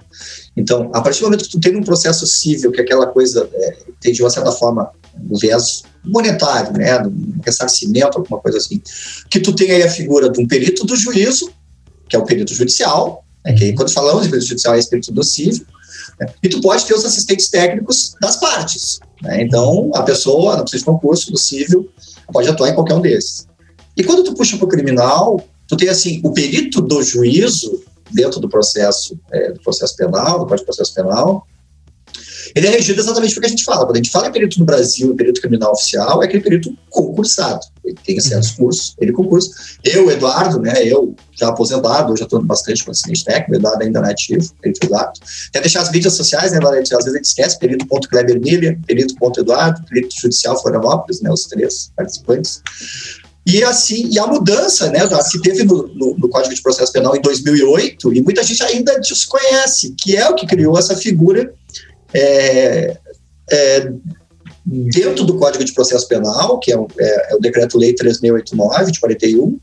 Então, 0.55 0.89
a 0.93 1.01
partir 1.01 1.19
do 1.19 1.25
momento 1.25 1.43
que 1.45 1.51
tu 1.51 1.59
tem 1.59 1.75
um 1.75 1.83
processo 1.83 2.25
civil, 2.25 2.71
que 2.71 2.81
é 2.81 2.83
aquela 2.83 3.05
coisa 3.05 3.47
é, 3.53 3.77
tem 4.01 4.11
de 4.11 4.23
uma 4.23 4.29
certa 4.29 4.51
forma 4.51 4.91
um 5.29 5.37
viés 5.37 5.83
monetário, 6.03 6.73
né, 6.73 6.99
um 7.01 7.39
ressarcimento, 7.43 8.17
alguma 8.17 8.39
coisa 8.39 8.57
assim, 8.57 8.81
que 9.29 9.39
tu 9.39 9.53
tem 9.53 9.71
aí 9.71 9.83
a 9.83 9.89
figura 9.89 10.29
de 10.29 10.39
um 10.39 10.47
perito 10.47 10.85
do 10.85 10.95
juízo, 10.95 11.51
que 12.09 12.15
é 12.15 12.19
o 12.19 12.23
perito 12.23 12.53
judicial, 12.53 13.23
né, 13.45 13.53
que 13.53 13.73
quando 13.73 13.91
falamos 13.91 14.23
de 14.23 14.29
perito 14.29 14.47
judicial 14.47 14.75
é 14.75 14.79
esse 14.79 14.89
perito 14.89 15.11
do 15.11 15.23
civil, 15.23 15.65
né, 16.19 16.27
e 16.41 16.49
tu 16.49 16.61
pode 16.61 16.85
ter 16.85 16.93
os 16.93 17.05
assistentes 17.05 17.49
técnicos 17.49 18.15
das 18.21 18.37
partes, 18.37 18.99
né? 19.21 19.41
Então, 19.41 19.91
a 19.93 20.03
pessoa, 20.03 20.55
não 20.55 20.63
precisa 20.63 20.81
de 20.81 20.85
concurso, 20.85 21.31
do 21.31 21.37
civil, 21.37 21.89
pode 22.31 22.49
atuar 22.49 22.69
em 22.69 22.75
qualquer 22.75 22.93
um 22.93 23.01
desses. 23.01 23.47
E 23.95 24.03
quando 24.03 24.23
tu 24.23 24.33
puxa 24.33 24.57
para 24.57 24.65
o 24.65 24.69
criminal, 24.69 25.43
tu 25.67 25.75
tem 25.75 25.89
assim, 25.89 26.21
o 26.23 26.31
perito 26.31 26.81
do 26.81 27.01
juízo, 27.01 27.83
dentro 28.11 28.39
do 28.39 28.47
processo, 28.47 29.19
é, 29.31 29.51
do 29.51 29.59
processo 29.59 29.95
penal, 29.95 30.39
do 30.39 30.45
Processo 30.45 30.93
Penal, 30.93 31.45
ele 32.57 32.67
é 32.67 32.71
regido 32.71 32.99
exatamente 32.99 33.33
porque 33.35 33.45
a 33.45 33.49
gente 33.49 33.63
fala. 33.63 33.85
Quando 33.85 33.95
a 33.95 33.97
gente 33.97 34.09
fala 34.09 34.27
em 34.27 34.31
perito 34.31 34.59
no 34.59 34.65
Brasil, 34.65 35.15
perito 35.15 35.39
criminal 35.41 35.73
oficial, 35.73 36.23
é 36.23 36.25
aquele 36.25 36.41
perito 36.41 36.75
concursado. 36.89 37.59
Ele 37.85 37.95
tem 38.03 38.19
certos 38.19 38.49
uhum. 38.51 38.65
cursos, 38.65 38.95
ele 38.99 39.11
concursa. 39.11 39.51
Eu, 39.83 40.09
Eduardo, 40.09 40.59
né, 40.59 40.83
eu 40.83 41.15
já 41.39 41.49
aposentado, 41.49 42.11
hoje 42.11 42.23
estou 42.23 42.41
bastante 42.41 42.83
com 42.83 42.91
assistente 42.91 43.23
técnico, 43.23 43.55
Eduardo 43.55 43.83
ainda 43.83 44.01
não 44.01 44.07
é 44.07 44.11
ativo, 44.11 44.51
perito 44.59 44.85
Eduardo. 44.85 45.19
Até 45.49 45.61
deixar 45.61 45.81
as 45.81 45.91
mídias 45.91 46.13
sociais, 46.13 46.51
né, 46.51 46.57
às 46.57 46.89
vezes 46.89 47.13
a 47.13 47.17
gente 47.17 47.25
esquece, 47.25 47.59
perito.klebermilha, 47.59 48.79
perito.eduardo, 48.87 49.85
perito 49.87 50.15
judicial 50.19 50.59
Florianópolis, 50.59 51.21
né, 51.21 51.31
os 51.31 51.43
três 51.43 51.91
participantes. 51.95 52.61
E 53.45 53.63
assim, 53.63 54.09
e 54.11 54.19
a 54.19 54.27
mudança, 54.27 54.89
né, 54.89 54.99
que 55.31 55.41
teve 55.41 55.63
no, 55.63 55.87
no, 55.95 56.17
no, 56.17 56.27
Código 56.27 56.53
de 56.53 56.61
Processo 56.61 56.91
Penal 56.91 57.15
em 57.15 57.21
2008, 57.21 58.13
e 58.13 58.21
muita 58.21 58.43
gente 58.43 58.61
ainda 58.61 58.99
desconhece, 58.99 59.95
que 59.97 60.17
é 60.17 60.29
o 60.29 60.35
que 60.35 60.45
criou 60.45 60.77
essa 60.77 60.97
figura 60.97 61.53
é, 62.17 62.97
é, 63.51 63.91
dentro 64.65 65.23
do 65.23 65.37
Código 65.37 65.63
de 65.63 65.73
Processo 65.73 66.07
Penal, 66.07 66.59
que 66.59 66.71
é, 66.71 66.77
o, 66.77 66.87
é, 66.99 67.33
é 67.33 67.35
o 67.35 67.39
Decreto-Lei 67.39 67.93
3.089, 67.95 68.91
de 68.91 68.99
41, 68.99 69.59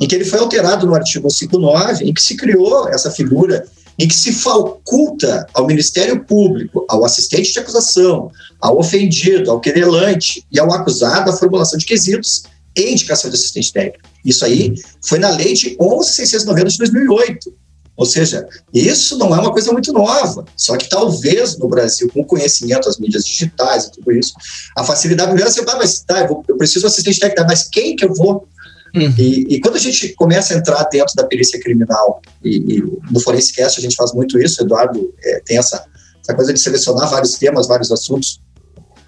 em 0.00 0.08
que 0.08 0.14
ele 0.14 0.24
foi 0.24 0.38
alterado 0.38 0.86
no 0.86 0.94
artigo 0.94 1.30
59, 1.30 2.04
em 2.04 2.14
que 2.14 2.22
se 2.22 2.36
criou 2.36 2.88
essa 2.88 3.10
figura 3.10 3.66
em 3.98 4.08
que 4.08 4.14
se 4.14 4.32
faculta 4.32 5.46
ao 5.52 5.66
Ministério 5.66 6.24
Público, 6.24 6.86
ao 6.88 7.04
assistente 7.04 7.52
de 7.52 7.58
acusação, 7.58 8.30
ao 8.58 8.78
ofendido, 8.78 9.50
ao 9.50 9.60
querelante 9.60 10.42
e 10.50 10.58
ao 10.58 10.72
acusado 10.72 11.30
a 11.30 11.36
formulação 11.36 11.78
de 11.78 11.84
quesitos 11.84 12.44
e 12.74 12.92
indicação 12.92 13.28
de 13.28 13.36
assistente 13.36 13.70
técnico. 13.72 14.08
Isso 14.24 14.42
aí 14.44 14.74
foi 15.06 15.18
na 15.18 15.28
lei 15.30 15.52
de 15.52 15.76
11.690 15.76 16.64
de 16.68 16.78
2008. 16.78 17.54
Ou 18.00 18.06
seja, 18.06 18.48
isso 18.72 19.18
não 19.18 19.34
é 19.34 19.38
uma 19.38 19.52
coisa 19.52 19.70
muito 19.72 19.92
nova, 19.92 20.46
só 20.56 20.74
que 20.74 20.88
talvez 20.88 21.58
no 21.58 21.68
Brasil, 21.68 22.10
com 22.10 22.22
o 22.22 22.24
conhecimento 22.24 22.86
das 22.86 22.96
mídias 22.96 23.26
digitais 23.26 23.84
e 23.84 23.92
tudo 23.92 24.10
isso, 24.12 24.32
a 24.74 24.82
facilidade 24.82 25.28
primeiro 25.28 25.50
é 25.50 25.52
assim, 25.52 25.60
ah, 25.68 25.76
mas 25.76 26.00
tá, 26.00 26.20
eu, 26.20 26.42
eu 26.48 26.56
preciso 26.56 26.80
de 26.80 26.86
assistente 26.86 27.20
técnico, 27.20 27.46
mas 27.46 27.68
quem 27.68 27.94
que 27.94 28.06
eu 28.06 28.14
vou 28.14 28.48
Uhum. 28.92 29.14
E, 29.16 29.54
e, 29.54 29.60
quando 29.60 29.76
a 29.76 29.78
gente 29.78 30.14
começa 30.14 30.52
a 30.52 30.56
entrar 30.56 30.82
dentro 30.90 31.14
da 31.14 31.22
perícia 31.22 31.60
criminal, 31.60 32.20
e, 32.42 32.56
e 32.56 32.82
no 33.08 33.20
Forensicast 33.20 33.78
a 33.78 33.82
gente 33.82 33.94
faz 33.94 34.12
muito 34.12 34.36
isso, 34.36 34.60
o 34.60 34.64
Eduardo 34.66 35.14
é, 35.22 35.40
tem 35.46 35.58
essa, 35.58 35.84
essa 36.20 36.34
coisa 36.34 36.52
de 36.52 36.58
selecionar 36.58 37.08
vários 37.08 37.34
temas, 37.34 37.68
vários 37.68 37.92
assuntos, 37.92 38.40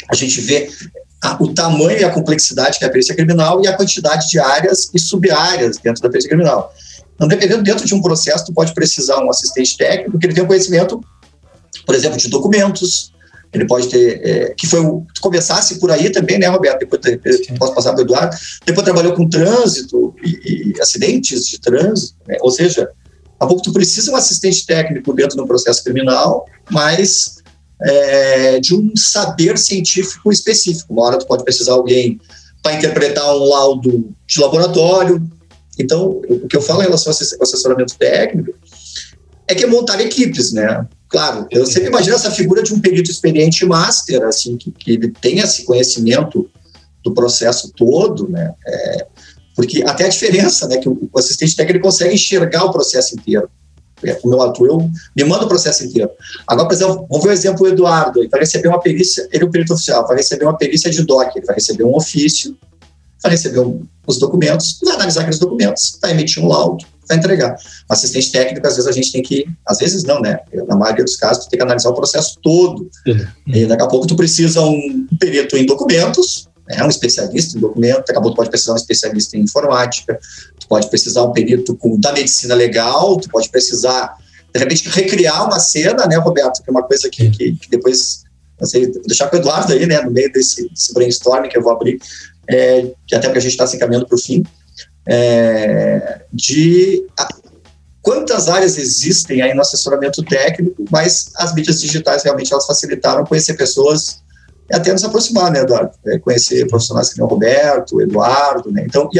a 0.08 0.14
gente 0.14 0.40
vê 0.40 0.70
a, 1.20 1.42
o 1.42 1.52
tamanho 1.52 1.98
e 1.98 2.04
a 2.04 2.10
complexidade 2.10 2.78
que 2.78 2.84
é 2.84 2.86
a 2.86 2.90
perícia 2.90 3.16
criminal 3.16 3.60
e 3.64 3.66
a 3.66 3.76
quantidade 3.76 4.28
de 4.28 4.38
áreas 4.38 4.88
e 4.94 5.00
subáreas 5.00 5.78
dentro 5.78 6.00
da 6.00 6.08
perícia 6.08 6.28
criminal. 6.28 6.72
Então, 7.22 7.28
dependendo 7.28 7.62
dentro 7.62 7.86
de 7.86 7.94
um 7.94 8.02
processo, 8.02 8.46
tu 8.46 8.52
pode 8.52 8.74
precisar 8.74 9.22
um 9.22 9.30
assistente 9.30 9.76
técnico 9.76 10.18
que 10.18 10.26
ele 10.26 10.34
tenha 10.34 10.44
um 10.44 10.48
conhecimento 10.48 11.00
por 11.84 11.94
exemplo, 11.94 12.18
de 12.18 12.28
documentos, 12.28 13.12
ele 13.52 13.66
pode 13.66 13.88
ter, 13.88 14.20
é, 14.26 14.54
que 14.54 14.66
foi 14.66 14.80
o, 14.80 15.06
começasse 15.20 15.78
por 15.78 15.90
aí 15.90 16.10
também, 16.10 16.38
né, 16.38 16.46
Roberto, 16.48 16.80
depois 16.80 17.46
posso 17.58 17.74
passar 17.74 17.92
para 17.92 18.00
o 18.00 18.04
Eduardo, 18.04 18.36
depois 18.64 18.84
trabalhou 18.84 19.14
com 19.14 19.28
trânsito 19.28 20.14
e, 20.22 20.72
e 20.74 20.80
acidentes 20.80 21.46
de 21.46 21.60
trânsito, 21.60 22.16
né? 22.26 22.36
ou 22.40 22.50
seja, 22.50 22.88
a 23.38 23.46
pouco 23.46 23.62
tu 23.62 23.72
precisa 23.72 24.10
um 24.10 24.16
assistente 24.16 24.64
técnico 24.64 25.12
dentro 25.12 25.36
de 25.36 25.42
um 25.42 25.46
processo 25.46 25.82
criminal, 25.82 26.46
mas 26.70 27.42
é, 27.82 28.60
de 28.60 28.74
um 28.74 28.92
saber 28.96 29.58
científico 29.58 30.30
específico. 30.30 30.92
Uma 30.92 31.02
hora 31.02 31.18
tu 31.18 31.26
pode 31.26 31.42
precisar 31.42 31.72
alguém 31.72 32.20
para 32.62 32.74
interpretar 32.74 33.34
um 33.34 33.48
laudo 33.48 34.14
de 34.26 34.40
laboratório. 34.40 35.20
Então, 35.78 36.20
o 36.28 36.46
que 36.46 36.56
eu 36.56 36.62
falo 36.62 36.80
em 36.80 36.84
relação 36.84 37.12
ao 37.12 37.42
assessoramento 37.42 37.96
técnico 37.96 38.52
é 39.48 39.54
que 39.54 39.64
é 39.64 39.66
montar 39.66 40.00
equipes, 40.00 40.52
né? 40.52 40.86
Claro, 41.08 41.46
eu 41.50 41.66
sempre 41.66 41.88
imagino 41.88 42.16
essa 42.16 42.30
figura 42.30 42.62
de 42.62 42.72
um 42.72 42.80
perito 42.80 43.10
experiente 43.10 43.66
master, 43.66 44.22
assim, 44.22 44.56
que, 44.56 44.70
que 44.70 44.92
ele 44.92 45.10
tenha 45.20 45.44
esse 45.44 45.64
conhecimento 45.64 46.48
do 47.04 47.12
processo 47.12 47.70
todo, 47.76 48.28
né? 48.28 48.54
É, 48.66 49.06
porque 49.54 49.82
até 49.82 50.06
a 50.06 50.08
diferença, 50.08 50.66
né, 50.66 50.78
que 50.78 50.88
o, 50.88 51.10
assistente 51.16 51.54
técnico 51.54 51.84
consegue 51.84 52.14
enxergar 52.14 52.64
o 52.64 52.72
processo 52.72 53.14
inteiro. 53.14 53.48
É, 54.04 54.18
o 54.22 54.28
meu 54.28 54.42
ator, 54.42 54.66
eu 54.66 54.90
me 55.14 55.24
manda 55.24 55.44
o 55.44 55.48
processo 55.48 55.84
inteiro. 55.84 56.10
Agora, 56.46 56.66
por 56.66 56.74
exemplo, 56.74 57.06
vamos 57.08 57.24
ver 57.24 57.30
o 57.30 57.32
exemplo 57.32 57.58
do 57.58 57.68
Eduardo. 57.68 58.20
Ele 58.20 58.28
vai 58.28 58.40
receber 58.40 58.68
uma 58.68 58.80
perícia, 58.80 59.28
ele 59.30 59.44
é 59.44 59.46
o 59.46 59.50
perito 59.50 59.74
oficial, 59.74 60.06
vai 60.08 60.16
receber 60.16 60.44
uma 60.44 60.56
perícia 60.56 60.90
de 60.90 61.04
DOC, 61.04 61.36
ele 61.36 61.46
vai 61.46 61.54
receber 61.54 61.84
um 61.84 61.94
ofício, 61.94 62.56
vai 63.22 63.32
receber 63.32 63.60
os 64.06 64.18
documentos, 64.18 64.78
vai 64.82 64.94
analisar 64.94 65.20
aqueles 65.20 65.38
documentos, 65.38 65.98
vai 66.00 66.10
emitir 66.10 66.42
um 66.42 66.48
laudo, 66.48 66.84
vai 67.08 67.16
entregar. 67.16 67.54
O 67.88 67.92
assistente 67.92 68.32
técnico, 68.32 68.66
às 68.66 68.74
vezes 68.74 68.88
a 68.88 68.92
gente 68.92 69.12
tem 69.12 69.22
que, 69.22 69.46
às 69.66 69.78
vezes 69.78 70.02
não, 70.04 70.20
né? 70.20 70.40
Na 70.66 70.76
maioria 70.76 71.04
dos 71.04 71.16
casos, 71.16 71.44
tu 71.44 71.50
tem 71.50 71.58
que 71.58 71.64
analisar 71.64 71.90
o 71.90 71.94
processo 71.94 72.38
todo. 72.42 72.90
Uhum. 73.06 73.26
E 73.46 73.66
daqui 73.66 73.82
a 73.82 73.86
pouco 73.86 74.06
tu 74.06 74.16
precisa 74.16 74.60
um 74.62 75.06
perito 75.18 75.56
em 75.56 75.64
documentos, 75.64 76.48
né, 76.68 76.82
um 76.84 76.88
especialista 76.88 77.56
em 77.56 77.60
documento, 77.60 78.06
daqui 78.06 78.18
a 78.18 78.20
pouco 78.20 78.30
tu 78.30 78.36
pode 78.36 78.50
precisar 78.50 78.72
um 78.72 78.76
especialista 78.76 79.36
em 79.36 79.40
informática, 79.40 80.18
tu 80.58 80.68
pode 80.68 80.88
precisar 80.88 81.24
um 81.24 81.32
perito 81.32 81.76
com, 81.76 81.98
da 81.98 82.12
medicina 82.12 82.54
legal, 82.54 83.16
tu 83.18 83.28
pode 83.28 83.48
precisar, 83.48 84.16
de 84.52 84.58
repente, 84.58 84.88
recriar 84.88 85.44
uma 85.44 85.58
cena, 85.58 86.06
né, 86.06 86.16
Roberto, 86.16 86.62
que 86.62 86.70
é 86.70 86.72
uma 86.72 86.82
coisa 86.82 87.08
que, 87.08 87.30
que, 87.30 87.52
que 87.52 87.70
depois, 87.70 88.22
não 88.60 88.66
sei, 88.66 88.90
vou 88.90 89.02
deixar 89.02 89.28
com 89.28 89.36
o 89.36 89.38
Eduardo 89.38 89.72
aí, 89.72 89.86
né, 89.86 90.00
no 90.00 90.10
meio 90.10 90.32
desse, 90.32 90.68
desse 90.68 90.94
brainstorming 90.94 91.48
que 91.48 91.58
eu 91.58 91.62
vou 91.62 91.72
abrir, 91.72 91.98
é, 92.48 92.90
até 93.12 93.26
porque 93.28 93.38
a 93.38 93.42
gente 93.42 93.52
está 93.52 93.66
se 93.66 93.76
encaminhando 93.76 94.06
para 94.06 94.16
o 94.16 94.20
fim, 94.20 94.42
é, 95.06 96.22
de 96.32 97.06
a, 97.18 97.28
quantas 98.00 98.48
áreas 98.48 98.76
existem 98.78 99.42
aí 99.42 99.54
no 99.54 99.60
assessoramento 99.60 100.22
técnico, 100.22 100.84
mas 100.90 101.30
as 101.36 101.54
mídias 101.54 101.80
digitais 101.80 102.22
realmente 102.22 102.52
elas 102.52 102.66
facilitaram 102.66 103.24
conhecer 103.24 103.54
pessoas 103.54 104.22
e 104.70 104.74
até 104.74 104.92
nos 104.92 105.04
aproximar, 105.04 105.50
né, 105.50 105.60
Eduardo? 105.60 105.92
É, 106.06 106.18
conhecer 106.18 106.66
profissionais 106.66 107.10
que 107.10 107.18
nem 107.18 107.26
o 107.26 107.28
Roberto, 107.28 107.96
o 107.96 108.02
Eduardo, 108.02 108.70
né? 108.70 108.84
Então, 108.86 109.08
e, 109.12 109.18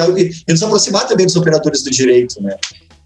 e, 0.49 0.53
nos 0.53 0.63
aproximar 0.63 1.07
também 1.07 1.27
dos 1.27 1.37
operadores 1.37 1.83
do 1.83 1.91
direito, 1.91 2.43
né? 2.43 2.57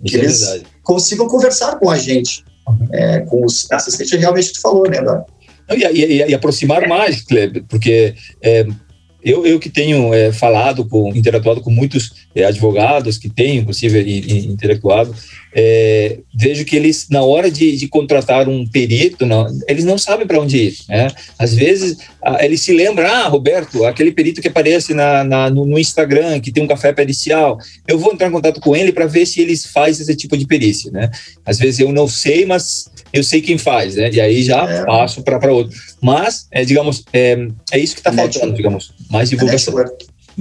Que 0.04 0.16
é 0.16 0.18
eles 0.20 0.40
verdade. 0.40 0.66
consigam 0.82 1.26
conversar 1.26 1.78
com 1.78 1.90
a 1.90 1.98
gente, 1.98 2.44
uhum. 2.68 2.88
é, 2.92 3.20
com 3.20 3.44
os 3.44 3.66
assistentes, 3.72 4.12
realmente 4.18 4.52
tu 4.52 4.60
falou, 4.60 4.88
né, 4.88 4.98
Eduardo? 4.98 5.24
E, 5.70 5.84
e, 5.84 6.28
e, 6.28 6.34
aproximar 6.34 6.86
mais, 6.86 7.22
Kleber, 7.22 7.64
porque 7.68 8.14
é, 8.40 8.66
eu, 9.26 9.44
eu 9.44 9.58
que 9.58 9.68
tenho 9.68 10.14
é, 10.14 10.30
falado, 10.30 10.84
com, 10.84 11.08
interatuado 11.12 11.60
com 11.60 11.68
muitos 11.68 12.12
é, 12.32 12.44
advogados 12.44 13.18
que 13.18 13.28
tenho, 13.28 13.62
inclusive, 13.62 13.98
interatuado, 14.48 15.12
é, 15.52 16.18
vejo 16.32 16.64
que 16.64 16.76
eles, 16.76 17.08
na 17.10 17.22
hora 17.22 17.50
de, 17.50 17.76
de 17.76 17.88
contratar 17.88 18.48
um 18.48 18.64
perito, 18.64 19.26
não, 19.26 19.48
eles 19.66 19.84
não 19.84 19.98
sabem 19.98 20.28
para 20.28 20.38
onde 20.38 20.56
ir. 20.56 20.76
Né? 20.88 21.08
Às 21.36 21.54
vezes, 21.54 21.98
a, 22.22 22.44
eles 22.44 22.60
se 22.60 22.72
lembram, 22.72 23.04
ah, 23.04 23.26
Roberto, 23.26 23.84
aquele 23.84 24.12
perito 24.12 24.40
que 24.40 24.46
aparece 24.46 24.94
na, 24.94 25.24
na 25.24 25.50
no, 25.50 25.66
no, 25.66 25.76
Instagram, 25.76 26.38
que 26.38 26.52
tem 26.52 26.62
um 26.62 26.68
café 26.68 26.92
pericial, 26.92 27.58
eu 27.88 27.98
vou 27.98 28.12
entrar 28.12 28.28
em 28.28 28.32
contato 28.32 28.60
com 28.60 28.76
ele 28.76 28.92
para 28.92 29.06
ver 29.06 29.26
se 29.26 29.40
eles 29.40 29.66
fazem 29.66 30.02
esse 30.02 30.14
tipo 30.14 30.36
de 30.36 30.46
perícia. 30.46 30.92
Né? 30.92 31.10
Às 31.44 31.58
vezes 31.58 31.80
eu 31.80 31.90
não 31.90 32.06
sei, 32.06 32.46
mas 32.46 32.88
eu 33.18 33.22
sei 33.24 33.40
quem 33.40 33.58
faz, 33.58 33.96
né? 33.96 34.10
E 34.12 34.20
aí 34.20 34.42
já 34.42 34.62
é. 34.64 34.84
passo 34.84 35.22
para 35.22 35.52
outro. 35.52 35.76
Mas, 36.02 36.46
é, 36.52 36.64
digamos, 36.64 37.04
é, 37.12 37.48
é 37.72 37.78
isso 37.78 37.94
que 37.94 38.00
está 38.00 38.12
faltando, 38.12 38.54
digamos, 38.54 38.94
mais 39.10 39.30
divulgação. 39.30 39.74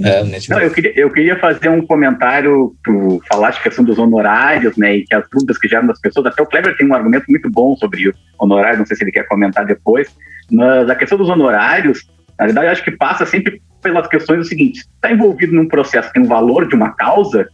É, 0.04 0.22
Não, 0.50 0.60
eu 0.60 0.70
queria, 0.70 0.92
eu 0.94 1.10
queria 1.10 1.38
fazer 1.38 1.70
um 1.70 1.80
comentário, 1.86 2.74
tu 2.84 3.20
falaste 3.28 3.62
questão 3.62 3.82
dos 3.82 3.98
honorários, 3.98 4.76
né, 4.76 4.96
e 4.96 5.04
que 5.04 5.14
as 5.14 5.24
dúvidas 5.32 5.56
que 5.56 5.68
geram 5.68 5.86
das 5.86 5.98
pessoas, 5.98 6.26
até 6.26 6.42
o 6.42 6.46
Kleber 6.46 6.76
tem 6.76 6.86
um 6.86 6.94
argumento 6.94 7.24
muito 7.30 7.50
bom 7.50 7.74
sobre 7.76 8.10
o 8.10 8.14
honorário, 8.38 8.78
não 8.78 8.84
sei 8.84 8.94
se 8.94 9.04
ele 9.04 9.12
quer 9.12 9.26
comentar 9.26 9.64
depois, 9.64 10.08
mas 10.50 10.90
a 10.90 10.94
questão 10.94 11.16
dos 11.16 11.30
honorários, 11.30 12.06
na 12.38 12.44
verdade, 12.44 12.66
eu 12.66 12.72
acho 12.72 12.84
que 12.84 12.90
passa 12.90 13.24
sempre 13.24 13.62
pelas 13.82 14.06
questões 14.06 14.40
do 14.40 14.44
seguinte, 14.44 14.84
está 14.96 15.10
envolvido 15.10 15.54
num 15.54 15.66
processo 15.66 16.08
que 16.08 16.14
tem 16.14 16.24
um 16.24 16.28
valor 16.28 16.68
de 16.68 16.74
uma 16.74 16.90
causa, 16.90 17.48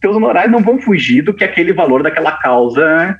teus 0.00 0.14
honorários 0.14 0.52
não 0.52 0.62
vão 0.62 0.80
fugir 0.80 1.22
do 1.22 1.34
que 1.34 1.42
aquele 1.42 1.72
valor 1.72 2.04
daquela 2.04 2.32
causa 2.32 3.18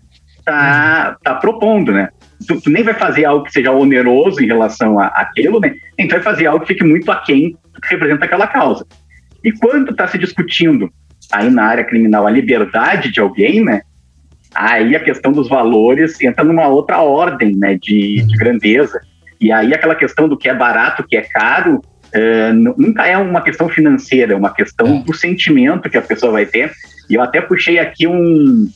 tá, 0.51 1.17
tá 1.23 1.35
propondo, 1.37 1.93
né? 1.93 2.09
Tu, 2.47 2.61
tu, 2.61 2.71
nem 2.71 2.83
vai 2.83 2.95
fazer 2.95 3.25
algo 3.25 3.45
que 3.45 3.53
seja 3.53 3.71
oneroso 3.71 4.43
em 4.43 4.47
relação 4.47 4.99
a, 4.99 5.07
aquilo, 5.07 5.61
né? 5.61 5.75
Nem 5.97 6.09
tu 6.09 6.13
vai 6.13 6.23
fazer 6.23 6.47
algo 6.47 6.61
que 6.65 6.73
fique 6.73 6.85
muito 6.85 7.11
aquém 7.11 7.57
do 7.73 7.81
que 7.81 7.89
representa 7.91 8.25
aquela 8.25 8.47
causa. 8.47 8.85
E 9.45 9.53
quando 9.53 9.93
está 9.93 10.09
se 10.09 10.19
discutindo 10.19 10.91
aí 11.33 11.51
na 11.51 11.65
área 11.65 11.85
criminal 11.85 12.27
a 12.27 12.31
liberdade 12.31 13.13
de 13.13 13.21
alguém, 13.21 13.65
né? 13.65 13.83
Aí 14.55 14.97
a 14.97 15.01
questão 15.01 15.31
dos 15.31 15.49
valores 15.49 16.21
entra 16.21 16.43
numa 16.43 16.67
outra 16.67 17.01
ordem, 17.01 17.55
né? 17.57 17.79
De, 17.81 18.23
de 18.23 18.37
grandeza. 18.37 19.01
E 19.41 19.53
aí 19.53 19.73
aquela 19.73 19.95
questão 19.95 20.29
do 20.29 20.37
que 20.37 20.49
é 20.49 20.55
barato, 20.55 21.05
que 21.07 21.17
é 21.17 21.23
caro, 21.23 21.77
uh, 21.77 22.53
nunca 22.77 23.07
é 23.07 23.17
uma 23.17 23.41
questão 23.43 23.69
financeira, 23.69 24.33
é 24.33 24.37
uma 24.37 24.53
questão 24.53 24.97
é. 24.97 25.03
do 25.03 25.15
sentimento 25.15 25.89
que 25.89 25.97
a 25.97 26.03
pessoa 26.03 26.33
vai 26.33 26.47
ter. 26.47 26.73
E 27.09 27.15
eu 27.15 27.23
até 27.23 27.41
puxei 27.41 27.79
aqui 27.79 28.07
um, 28.07 28.69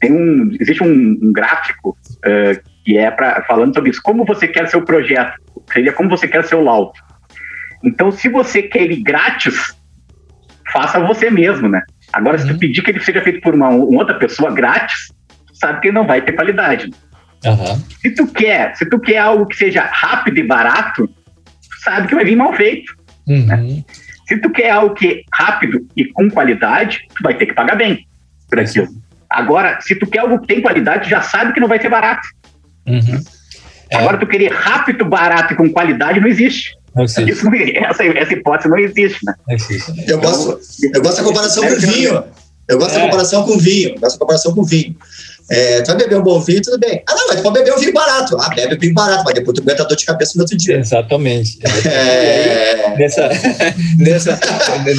tem 0.00 0.12
um, 0.12 0.56
existe 0.60 0.82
um, 0.82 1.18
um 1.22 1.32
gráfico 1.32 1.96
uh, 2.18 2.70
que 2.84 2.96
é 2.96 3.10
para 3.10 3.42
falando 3.44 3.74
sobre 3.74 3.90
isso. 3.90 4.00
Como 4.02 4.24
você 4.24 4.48
quer 4.48 4.68
seu 4.68 4.82
projeto? 4.82 5.34
Seria 5.72 5.92
como 5.92 6.08
você 6.08 6.26
quer 6.26 6.44
seu 6.44 6.62
laudo. 6.62 6.92
Então, 7.82 8.10
se 8.10 8.28
você 8.28 8.62
quer 8.62 8.82
ele 8.82 9.02
grátis, 9.02 9.76
faça 10.72 10.98
você 11.00 11.30
mesmo, 11.30 11.68
né? 11.68 11.82
Agora, 12.12 12.36
uhum. 12.36 12.42
se 12.42 12.48
tu 12.48 12.52
uhum. 12.54 12.58
pedir 12.58 12.82
que 12.82 12.90
ele 12.90 13.00
seja 13.00 13.20
feito 13.20 13.40
por 13.40 13.54
uma, 13.54 13.68
uma 13.68 14.00
outra 14.00 14.18
pessoa 14.18 14.52
grátis, 14.52 15.12
sabe 15.52 15.80
que 15.80 15.92
não 15.92 16.06
vai 16.06 16.22
ter 16.22 16.32
qualidade. 16.32 16.90
Uhum. 17.44 17.82
Se 18.00 18.10
tu 18.10 18.26
quer, 18.26 18.74
se 18.76 18.88
tu 18.88 18.98
quer 18.98 19.18
algo 19.18 19.46
que 19.46 19.56
seja 19.56 19.84
rápido 19.84 20.38
e 20.38 20.42
barato, 20.42 21.08
sabe 21.84 22.08
que 22.08 22.14
vai 22.14 22.24
vir 22.24 22.36
mal 22.36 22.52
feito. 22.54 22.92
Uhum. 23.26 23.46
Né? 23.46 23.84
Se 24.26 24.38
tu 24.38 24.50
quer 24.50 24.70
algo 24.70 24.94
que 24.94 25.08
é 25.08 25.22
rápido 25.32 25.86
e 25.96 26.04
com 26.06 26.28
qualidade, 26.30 27.00
tu 27.14 27.22
vai 27.22 27.34
ter 27.34 27.46
que 27.46 27.54
pagar 27.54 27.76
bem 27.76 28.06
por 28.48 28.58
aquilo. 28.58 28.88
Agora, 29.30 29.78
se 29.80 29.94
tu 29.94 30.06
quer 30.06 30.20
algo 30.20 30.40
que 30.40 30.46
tem 30.46 30.62
qualidade, 30.62 31.08
já 31.08 31.20
sabe 31.20 31.52
que 31.52 31.60
não 31.60 31.68
vai 31.68 31.80
ser 31.80 31.88
barato. 31.88 32.26
Uhum. 32.86 33.22
É. 33.90 33.96
Agora, 33.96 34.18
tu 34.18 34.26
querer 34.26 34.52
rápido, 34.52 35.04
barato 35.04 35.52
e 35.52 35.56
com 35.56 35.70
qualidade, 35.70 36.20
não 36.20 36.28
existe. 36.28 36.76
Não 36.94 37.04
existe. 37.04 37.30
Isso, 37.30 37.46
essa, 37.84 38.04
essa 38.04 38.32
hipótese 38.32 38.68
não 38.68 38.78
existe, 38.78 39.24
né? 39.24 39.34
Não 39.46 39.54
existe. 39.54 40.10
Eu, 40.10 40.20
gosto, 40.20 40.58
eu 40.94 41.02
gosto 41.02 41.16
da 41.18 41.24
comparação 41.24 41.66
com 41.66 41.76
vinho. 41.76 42.24
Eu 42.68 42.78
gosto 42.78 42.92
é. 42.92 42.98
da 42.98 43.04
comparação 43.04 43.44
com 43.44 43.58
vinho. 43.58 43.90
Eu 43.90 44.00
gosto 44.00 44.14
da 44.14 44.18
comparação 44.18 44.54
com 44.54 44.64
vinho. 44.64 44.96
É, 45.50 45.80
tu 45.80 45.86
vai 45.86 45.96
beber 45.96 46.18
um 46.18 46.22
bom 46.22 46.40
vinho, 46.40 46.60
tudo 46.60 46.78
bem. 46.78 47.02
Ah, 47.06 47.14
não, 47.14 47.26
mas 47.28 47.36
tu 47.36 47.42
pode 47.42 47.58
beber 47.58 47.74
um 47.74 47.78
vinho 47.78 47.92
barato. 47.92 48.36
Ah, 48.38 48.50
bebe 48.54 48.74
um 48.74 48.78
vinho 48.78 48.94
barato, 48.94 49.24
mas 49.24 49.34
depois 49.34 49.56
tu 49.56 49.62
aguenta 49.62 49.84
dor 49.84 49.96
de 49.96 50.04
cabeça 50.04 50.32
no 50.36 50.42
outro 50.42 50.56
dia. 50.56 50.76
Exatamente. 50.76 51.58
É... 51.86 52.94
Nessa, 52.98 53.28
nessa, 53.98 54.38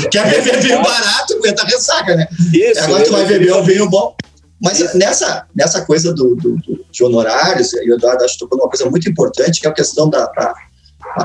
Quer 0.09 0.29
beber 0.29 0.59
vinho 0.61 0.81
barato, 0.81 1.33
aguenta 1.35 1.63
ressaca, 1.65 2.15
né? 2.15 2.27
Isso, 2.53 2.81
Agora 2.81 3.03
tu 3.03 3.11
vai 3.11 3.25
beber 3.25 3.53
um 3.53 3.63
vinho 3.63 3.87
bom. 3.89 4.15
Mas 4.61 4.93
nessa, 4.93 5.45
nessa 5.55 5.85
coisa 5.85 6.13
do, 6.13 6.35
do, 6.35 6.55
do 6.57 6.85
de 6.91 7.03
honorários, 7.03 7.71
e 7.73 7.91
o 7.91 7.95
Eduardo 7.95 8.23
acho 8.25 8.33
que 8.33 8.39
tocou 8.39 8.59
uma 8.59 8.67
coisa 8.67 8.89
muito 8.89 9.09
importante, 9.09 9.61
que 9.61 9.67
é 9.67 9.69
a 9.69 9.73
questão 9.73 10.09
da. 10.09 10.25
da 10.25 10.53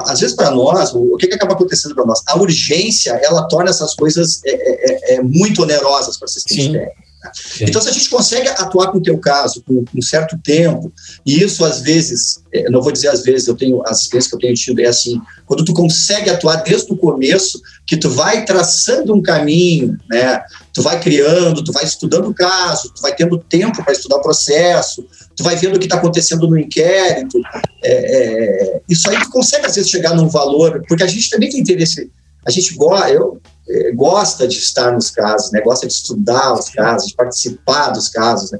às 0.06 0.20
vezes, 0.20 0.36
para 0.36 0.50
nós, 0.50 0.94
o, 0.94 1.16
que, 1.16 1.26
que 1.26 1.34
acaba 1.34 1.52
acontecendo 1.52 1.94
para 1.94 2.06
nós? 2.06 2.22
A 2.26 2.38
urgência, 2.38 3.18
ela 3.22 3.46
torna 3.48 3.70
essas 3.70 3.94
coisas 3.94 4.40
é, 4.44 4.52
é, 4.52 5.14
é, 5.14 5.14
é 5.14 5.22
muito 5.22 5.62
onerosas 5.62 6.16
para 6.16 6.26
o 6.26 6.28
assistente 6.28 6.72
técnico. 6.72 6.92
Sim. 7.32 7.64
Então, 7.68 7.80
se 7.80 7.88
a 7.88 7.92
gente 7.92 8.10
consegue 8.10 8.48
atuar 8.48 8.90
com 8.90 8.98
o 8.98 9.02
teu 9.02 9.18
caso 9.18 9.62
com 9.62 9.84
um 9.94 10.02
certo 10.02 10.38
tempo, 10.42 10.92
e 11.24 11.42
isso 11.42 11.64
às 11.64 11.80
vezes, 11.80 12.42
é, 12.52 12.68
não 12.70 12.82
vou 12.82 12.92
dizer 12.92 13.08
às 13.08 13.22
vezes, 13.22 13.46
eu 13.48 13.56
tenho 13.56 13.82
as 13.86 14.02
experiências 14.02 14.30
que 14.30 14.36
eu 14.36 14.40
tenho 14.40 14.54
tido 14.54 14.80
é 14.80 14.86
assim, 14.86 15.20
quando 15.46 15.64
tu 15.64 15.72
consegue 15.72 16.30
atuar 16.30 16.56
desde 16.56 16.92
o 16.92 16.96
começo, 16.96 17.60
que 17.86 17.96
tu 17.96 18.10
vai 18.10 18.44
traçando 18.44 19.14
um 19.14 19.22
caminho, 19.22 19.96
né? 20.08 20.42
Tu 20.72 20.82
vai 20.82 21.00
criando, 21.00 21.62
tu 21.62 21.72
vai 21.72 21.84
estudando 21.84 22.28
o 22.28 22.34
caso, 22.34 22.92
tu 22.94 23.02
vai 23.02 23.14
tendo 23.14 23.38
tempo 23.38 23.82
para 23.84 23.92
estudar 23.92 24.16
o 24.16 24.22
processo, 24.22 25.06
tu 25.36 25.44
vai 25.44 25.56
vendo 25.56 25.76
o 25.76 25.78
que 25.78 25.86
está 25.86 25.96
acontecendo 25.96 26.48
no 26.48 26.58
inquérito. 26.58 27.40
É, 27.82 27.92
é, 27.92 28.80
isso 28.88 29.08
aí 29.08 29.18
tu 29.20 29.30
consegue 29.30 29.66
às 29.66 29.74
vezes 29.74 29.90
chegar 29.90 30.14
num 30.14 30.28
valor, 30.28 30.82
porque 30.88 31.02
a 31.02 31.06
gente 31.06 31.28
também 31.30 31.50
tem 31.50 31.60
interesse. 31.60 32.10
A 32.46 32.50
gente 32.50 32.74
gosta, 32.74 33.10
eu 33.10 33.40
é, 33.68 33.92
gosta 33.92 34.46
de 34.46 34.56
estar 34.56 34.92
nos 34.92 35.10
casos, 35.10 35.50
né? 35.52 35.60
Gosta 35.60 35.86
de 35.86 35.92
estudar 35.92 36.54
os 36.54 36.68
casos, 36.68 37.08
de 37.08 37.14
participar 37.14 37.90
dos 37.90 38.08
casos, 38.08 38.52
né? 38.52 38.58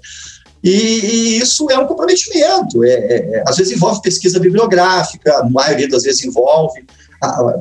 E, 0.63 0.71
e, 0.71 1.39
isso 1.39 1.71
é 1.71 1.79
um 1.79 1.87
comprometimento. 1.87 2.83
É, 2.85 2.93
é, 2.93 3.31
é 3.35 3.45
às 3.47 3.57
vezes 3.57 3.75
envolve 3.75 4.01
pesquisa 4.01 4.41
bibliográfica, 4.41 5.39
a 5.39 5.49
maioria 5.49 5.89
das 5.89 6.05
vezes 6.05 6.25
envolve. 6.25 6.85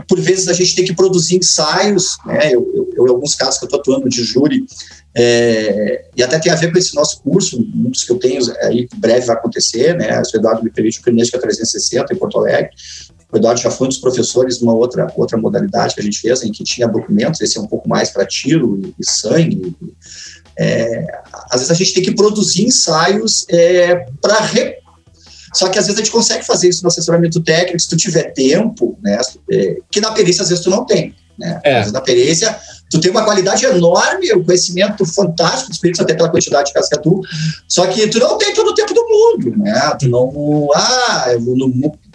Por 0.07 0.19
vezes 0.19 0.47
a 0.49 0.53
gente 0.53 0.75
tem 0.75 0.83
que 0.83 0.93
produzir 0.93 1.37
ensaios, 1.37 2.17
né? 2.25 2.53
eu, 2.53 2.69
eu, 2.75 2.89
eu 2.95 3.07
em 3.07 3.09
alguns 3.09 3.33
casos 3.33 3.57
que 3.57 3.63
eu 3.63 3.67
estou 3.67 3.79
atuando 3.79 4.09
de 4.09 4.21
júri, 4.23 4.65
é, 5.15 6.05
e 6.17 6.23
até 6.23 6.39
tem 6.39 6.51
a 6.51 6.55
ver 6.55 6.71
com 6.71 6.77
esse 6.77 6.95
nosso 6.95 7.21
curso, 7.21 7.59
um 7.59 7.89
dos 7.89 8.03
que 8.03 8.11
eu 8.11 8.17
tenho 8.17 8.41
aí, 8.61 8.87
que 8.87 8.97
breve 8.97 9.27
vai 9.27 9.35
acontecer, 9.35 9.95
né? 9.95 10.19
O 10.21 10.37
Eduardo 10.37 10.63
me 10.63 10.71
permite 10.71 10.99
o 10.99 11.03
Crinética 11.03 11.39
360 11.39 12.13
em 12.13 12.17
Porto 12.17 12.39
Alegre. 12.39 12.71
O 13.33 13.37
Eduardo 13.37 13.59
já 13.59 13.71
foi 13.71 13.87
um 13.87 13.89
dos 13.89 13.97
professores 13.97 14.59
de 14.59 14.63
uma 14.63 14.75
outra, 14.75 15.11
outra 15.17 15.37
modalidade 15.37 15.95
que 15.95 16.01
a 16.01 16.03
gente 16.03 16.19
fez, 16.19 16.43
em 16.43 16.51
que 16.51 16.63
tinha 16.63 16.87
documentos, 16.87 17.41
esse 17.41 17.57
é 17.57 17.61
um 17.61 17.65
pouco 17.65 17.89
mais 17.89 18.11
para 18.11 18.27
tiro 18.27 18.79
e, 18.79 18.93
e 18.99 19.09
sangue. 19.09 19.75
É, 20.57 21.07
às 21.49 21.61
vezes 21.61 21.71
a 21.71 21.73
gente 21.73 21.95
tem 21.95 22.03
que 22.03 22.13
produzir 22.13 22.65
ensaios 22.65 23.45
é, 23.49 24.05
para 24.21 24.39
re... 24.39 24.75
Só 25.51 25.67
que 25.67 25.79
às 25.79 25.85
vezes 25.85 25.99
a 25.99 26.03
gente 26.03 26.11
consegue 26.11 26.45
fazer 26.45 26.69
isso 26.69 26.83
no 26.83 26.89
assessoramento 26.89 27.39
técnico, 27.41 27.79
se 27.79 27.89
tu 27.89 27.97
tiver 27.97 28.33
tempo, 28.33 28.97
né? 29.03 29.19
É, 29.51 29.77
que 29.89 29.99
na 29.99 30.11
perícia 30.11 30.43
às 30.43 30.49
vezes 30.49 30.63
tu 30.63 30.69
não 30.69 30.85
tem. 30.85 31.15
Né? 31.37 31.59
É. 31.63 31.91
Na 31.91 32.01
perícia, 32.01 32.55
tu 32.89 32.99
tem 32.99 33.09
uma 33.09 33.23
qualidade 33.23 33.65
enorme, 33.65 34.33
um 34.33 34.43
conhecimento 34.43 35.05
fantástico 35.05 35.69
dos 35.69 35.79
peritos, 35.79 36.01
até 36.01 36.13
pela 36.13 36.29
quantidade 36.29 36.67
de 36.67 36.73
casos 36.73 36.89
que 36.89 36.99
tu, 36.99 37.21
só 37.67 37.87
que 37.87 38.07
tu 38.07 38.19
não 38.19 38.37
tem 38.37 38.53
todo 38.53 38.69
o 38.69 38.75
tempo 38.75 38.82
do 39.37 39.49
mundo, 39.49 39.57
né? 39.57 39.95
Tu 39.99 40.09
não, 40.09 40.69
ah, 40.75 41.25
eu 41.31 41.41
vou, 41.41 41.55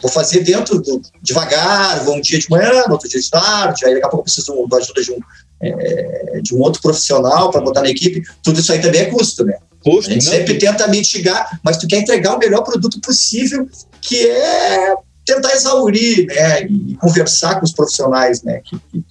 vou 0.01 0.11
fazer 0.11 0.41
dentro, 0.41 0.81
do, 0.81 1.01
devagar, 1.23 2.05
vou 2.05 2.17
um 2.17 2.21
dia 2.21 2.39
de 2.39 2.49
manhã, 2.51 2.85
outro 2.89 3.09
dia 3.09 3.21
de 3.21 3.31
tarde, 3.31 3.85
aí 3.85 3.95
daqui 3.95 4.07
a 4.07 4.09
pouco 4.09 4.21
eu 4.21 4.25
preciso 4.25 4.67
da 4.69 4.77
ajuda 4.77 5.03
de 5.03 5.13
um, 5.13 5.19
é, 5.63 6.41
de 6.43 6.55
um 6.55 6.61
outro 6.61 6.81
profissional 6.81 7.51
para 7.51 7.61
botar 7.61 7.83
na 7.83 7.91
equipe, 7.91 8.23
tudo 8.43 8.61
isso 8.61 8.73
aí 8.73 8.81
também 8.81 9.03
é 9.03 9.07
custo, 9.07 9.45
né? 9.45 9.59
Custo, 9.83 10.11
a 10.11 10.15
gente 10.15 10.25
não. 10.25 10.33
sempre 10.33 10.59
tenta 10.59 10.89
mitigar, 10.89 11.61
mas 11.63 11.77
tu 11.77 11.87
quer 11.87 11.99
entregar 11.99 12.35
o 12.35 12.39
melhor 12.39 12.63
produto 12.63 13.01
possível, 13.01 13.69
que 14.01 14.27
é 14.27 14.95
tentar 15.25 15.53
exaurir, 15.55 16.27
né, 16.27 16.63
e 16.63 16.97
conversar 16.97 17.59
com 17.59 17.65
os 17.65 17.73
profissionais, 17.73 18.43
né, 18.43 18.63
que, 18.65 18.79
que 18.91 19.05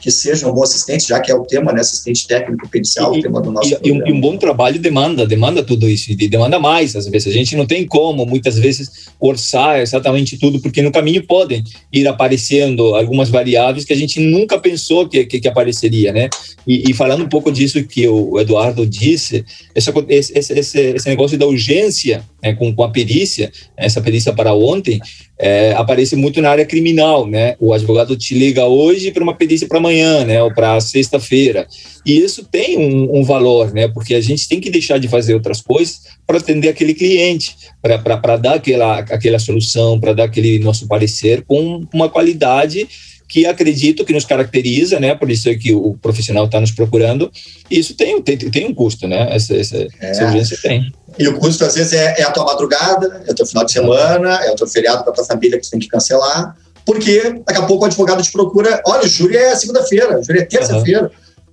que 0.00 0.10
seja 0.10 0.48
um 0.48 0.52
bom 0.52 0.62
assistente, 0.62 1.08
já 1.08 1.20
que 1.20 1.30
é 1.30 1.34
o 1.34 1.44
tema, 1.44 1.72
né, 1.72 1.80
assistente 1.80 2.26
técnico 2.26 2.68
pericial, 2.68 3.12
o 3.12 3.20
tema 3.20 3.40
do 3.40 3.52
nosso 3.52 3.74
e, 3.82 3.88
e, 3.88 4.12
um, 4.12 4.20
bom 4.20 4.36
trabalho 4.36 4.78
demanda, 4.78 5.26
demanda 5.26 5.62
tudo 5.62 5.88
isso, 5.88 6.10
e 6.10 6.28
demanda 6.28 6.58
mais, 6.58 6.96
às 6.96 7.06
vezes. 7.06 7.28
A 7.28 7.36
gente 7.36 7.56
não 7.56 7.66
tem 7.66 7.86
como, 7.86 8.24
muitas 8.24 8.58
vezes, 8.58 9.08
orçar 9.20 9.80
exatamente 9.80 10.38
tudo, 10.38 10.60
porque 10.60 10.82
no 10.82 10.90
caminho 10.90 11.26
podem 11.26 11.62
ir 11.92 12.06
aparecendo 12.08 12.94
algumas 12.94 13.28
variáveis 13.28 13.84
que 13.84 13.92
a 13.92 13.96
gente 13.96 14.18
nunca 14.20 14.58
pensou 14.58 15.08
que, 15.08 15.24
que, 15.26 15.40
que 15.40 15.48
apareceria, 15.48 16.12
né? 16.12 16.28
E, 16.66 16.90
e, 16.90 16.94
falando 16.94 17.24
um 17.24 17.28
pouco 17.28 17.50
disso 17.50 17.82
que 17.84 18.06
o 18.08 18.38
Eduardo 18.38 18.86
disse, 18.86 19.44
esse, 19.74 19.90
esse, 20.08 20.52
esse, 20.52 20.80
esse 20.80 21.08
negócio 21.08 21.38
da 21.38 21.46
urgência 21.46 22.24
né, 22.42 22.54
com, 22.54 22.74
com 22.74 22.84
a 22.84 22.90
perícia, 22.90 23.50
essa 23.76 24.00
perícia 24.00 24.32
para 24.32 24.54
ontem, 24.54 25.00
é, 25.42 25.72
aparece 25.72 26.14
muito 26.14 26.42
na 26.42 26.50
área 26.50 26.66
criminal, 26.66 27.26
né? 27.26 27.56
O 27.58 27.72
advogado 27.72 28.14
te 28.14 28.34
liga 28.34 28.66
hoje 28.66 29.10
para 29.10 29.22
uma 29.22 29.34
perícia 29.34 29.66
para 29.66 29.78
amanhã, 29.78 30.22
né? 30.22 30.42
Ou 30.42 30.52
para 30.52 30.78
sexta-feira. 30.80 31.66
E 32.04 32.18
isso 32.18 32.44
tem 32.44 32.76
um, 32.76 33.20
um, 33.20 33.24
valor, 33.24 33.72
né? 33.72 33.88
Porque 33.88 34.14
a 34.14 34.20
gente 34.20 34.46
tem 34.46 34.60
que 34.60 34.70
deixar 34.70 34.98
de 34.98 35.08
fazer 35.08 35.32
outras 35.32 35.62
coisas 35.62 36.02
para 36.26 36.36
atender 36.36 36.68
aquele 36.68 36.92
cliente, 36.92 37.56
para 37.80 38.36
dar 38.36 38.54
aquela, 38.56 38.98
aquela 38.98 39.38
solução, 39.38 39.98
para 39.98 40.12
dar 40.12 40.24
aquele 40.24 40.58
nosso 40.58 40.86
parecer 40.86 41.42
com 41.46 41.86
uma 41.92 42.10
qualidade 42.10 42.86
que 43.30 43.46
acredito 43.46 44.04
que 44.04 44.12
nos 44.12 44.24
caracteriza, 44.24 44.98
né? 44.98 45.14
Por 45.14 45.30
isso 45.30 45.48
é 45.48 45.54
que 45.54 45.72
o 45.72 45.96
profissional 46.02 46.46
está 46.46 46.60
nos 46.60 46.72
procurando. 46.72 47.30
E 47.70 47.78
isso 47.78 47.94
tem, 47.94 48.20
tem, 48.20 48.36
tem 48.36 48.66
um 48.66 48.74
custo, 48.74 49.06
né? 49.06 49.32
Essa, 49.32 49.54
essa, 49.54 49.76
é. 49.76 49.88
essa 50.00 50.24
urgência 50.24 50.58
tem. 50.60 50.92
E 51.16 51.28
o 51.28 51.38
custo, 51.38 51.64
às 51.64 51.76
vezes, 51.76 51.92
é, 51.92 52.20
é, 52.20 52.24
a 52.24 52.32
tua 52.32 52.44
madrugada, 52.44 53.22
é 53.28 53.30
o 53.30 53.34
teu 53.34 53.46
final 53.46 53.64
de 53.64 53.70
semana, 53.70 54.44
é 54.44 54.50
o 54.50 54.56
teu 54.56 54.66
feriado 54.66 55.04
com 55.04 55.10
a 55.10 55.12
tua 55.12 55.24
família 55.24 55.60
que 55.60 55.64
você 55.64 55.70
tem 55.70 55.80
que 55.80 55.86
cancelar, 55.86 56.56
porque 56.84 57.40
daqui 57.46 57.60
a 57.60 57.66
pouco 57.66 57.84
o 57.84 57.86
advogado 57.86 58.20
te 58.20 58.32
procura, 58.32 58.82
olha, 58.84 59.04
o 59.04 59.08
júri 59.08 59.36
é 59.36 59.54
segunda-feira, 59.54 60.18
o 60.18 60.24
júri 60.24 60.40
é 60.40 60.44
terça-feira. 60.44 61.02
Uhum. 61.02 61.10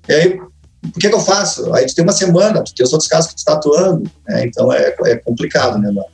E 0.09 0.13
aí, 0.13 0.39
o 0.83 0.99
que, 0.99 1.09
que, 1.09 1.13
eu 1.15 1.19
faço? 1.19 1.71
Aí 1.75 1.85
tu 1.85 1.93
tem 1.93 2.03
uma 2.03 2.13
semana, 2.13 2.63
tu 2.63 2.73
tem 2.73 2.83
os 2.83 2.91
outros 2.91 3.07
casos 3.07 3.29
que 3.29 3.35
tu 3.35 3.39
está 3.39 3.53
atuando, 3.53 4.09
né? 4.27 4.45
então 4.45 4.73
é, 4.73 4.95
é 5.05 5.15
complicado, 5.17 5.77
né, 5.77 5.91
mano? 5.91 6.07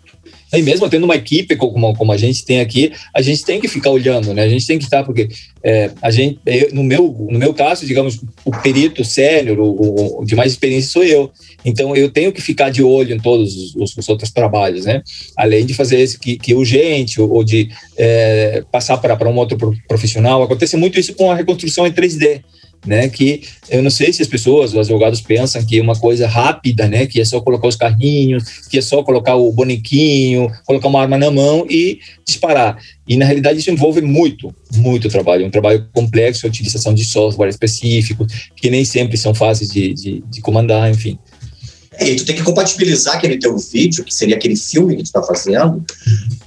E 0.53 0.61
mesmo 0.61 0.87
tendo 0.87 1.05
uma 1.05 1.15
equipe 1.15 1.55
como, 1.55 1.95
como 1.95 2.11
a 2.11 2.17
gente 2.17 2.45
tem 2.45 2.59
aqui, 2.59 2.91
a 3.13 3.21
gente 3.21 3.43
tem 3.43 3.59
que 3.59 3.67
ficar 3.67 3.89
olhando, 3.89 4.33
né? 4.33 4.43
A 4.43 4.49
gente 4.49 4.67
tem 4.67 4.77
que 4.77 4.83
estar, 4.83 5.03
porque 5.03 5.27
é, 5.63 5.89
a 6.01 6.11
gente, 6.11 6.39
eu, 6.45 6.69
no, 6.73 6.83
meu, 6.83 7.27
no 7.29 7.39
meu 7.39 7.53
caso, 7.53 7.85
digamos, 7.85 8.19
o 8.45 8.51
perito 8.51 9.03
sênior, 9.03 9.59
o, 9.59 10.19
o, 10.21 10.25
de 10.25 10.35
mais 10.35 10.51
experiência 10.51 10.91
sou 10.91 11.03
eu. 11.03 11.31
Então, 11.65 11.95
eu 11.95 12.09
tenho 12.11 12.31
que 12.31 12.41
ficar 12.41 12.69
de 12.69 12.83
olho 12.83 13.15
em 13.15 13.19
todos 13.19 13.73
os, 13.75 13.97
os 13.97 14.09
outros 14.09 14.31
trabalhos, 14.31 14.85
né? 14.85 15.01
Além 15.35 15.65
de 15.65 15.73
fazer 15.73 15.99
esse 15.99 16.19
que, 16.19 16.37
que 16.37 16.53
é 16.53 16.55
urgente, 16.55 17.19
ou, 17.19 17.31
ou 17.31 17.43
de 17.43 17.69
é, 17.97 18.63
passar 18.71 18.97
para 18.97 19.29
um 19.29 19.35
outro 19.35 19.57
profissional. 19.87 20.43
Acontece 20.43 20.77
muito 20.77 20.99
isso 20.99 21.15
com 21.15 21.31
a 21.31 21.35
reconstrução 21.35 21.87
em 21.87 21.91
3D 21.91 22.41
né? 22.85 23.09
Que 23.09 23.43
eu 23.69 23.81
não 23.81 23.89
sei 23.89 24.11
se 24.11 24.21
as 24.21 24.27
pessoas, 24.27 24.71
os 24.71 24.77
advogados 24.77 25.21
pensam 25.21 25.63
que 25.65 25.79
é 25.79 25.81
uma 25.81 25.95
coisa 25.95 26.27
rápida, 26.27 26.87
né? 26.87 27.05
Que 27.05 27.21
é 27.21 27.25
só 27.25 27.39
colocar 27.41 27.67
os 27.67 27.75
carrinhos, 27.75 28.43
que 28.69 28.77
é 28.77 28.81
só 28.81 29.03
colocar 29.03 29.35
o 29.35 29.51
bonequinho, 29.51 30.51
colocar 30.65 30.87
uma 30.87 31.01
arma 31.01 31.17
na 31.17 31.31
mão 31.31 31.65
e 31.69 31.99
disparar. 32.25 32.77
E 33.07 33.17
na 33.17 33.25
realidade 33.25 33.59
isso 33.59 33.71
envolve 33.71 34.01
muito, 34.01 34.53
muito 34.75 35.09
trabalho, 35.09 35.45
um 35.45 35.51
trabalho 35.51 35.87
complexo, 35.93 36.45
a 36.45 36.49
utilização 36.49 36.93
de 36.93 37.03
software 37.03 37.49
específicos 37.49 38.49
que 38.55 38.69
nem 38.69 38.85
sempre 38.85 39.17
são 39.17 39.33
fáceis 39.33 39.69
de, 39.69 39.93
de, 39.93 40.23
de 40.29 40.41
comandar, 40.41 40.89
enfim. 40.89 41.17
É, 41.95 42.09
e 42.09 42.15
tu 42.15 42.25
tem 42.25 42.35
que 42.35 42.43
compatibilizar 42.43 43.15
aquele 43.15 43.37
teu 43.37 43.57
vídeo, 43.57 44.03
que 44.03 44.13
seria 44.13 44.35
aquele 44.35 44.55
filme 44.55 44.95
que 44.95 45.03
tu 45.03 45.07
está 45.07 45.21
fazendo, 45.21 45.83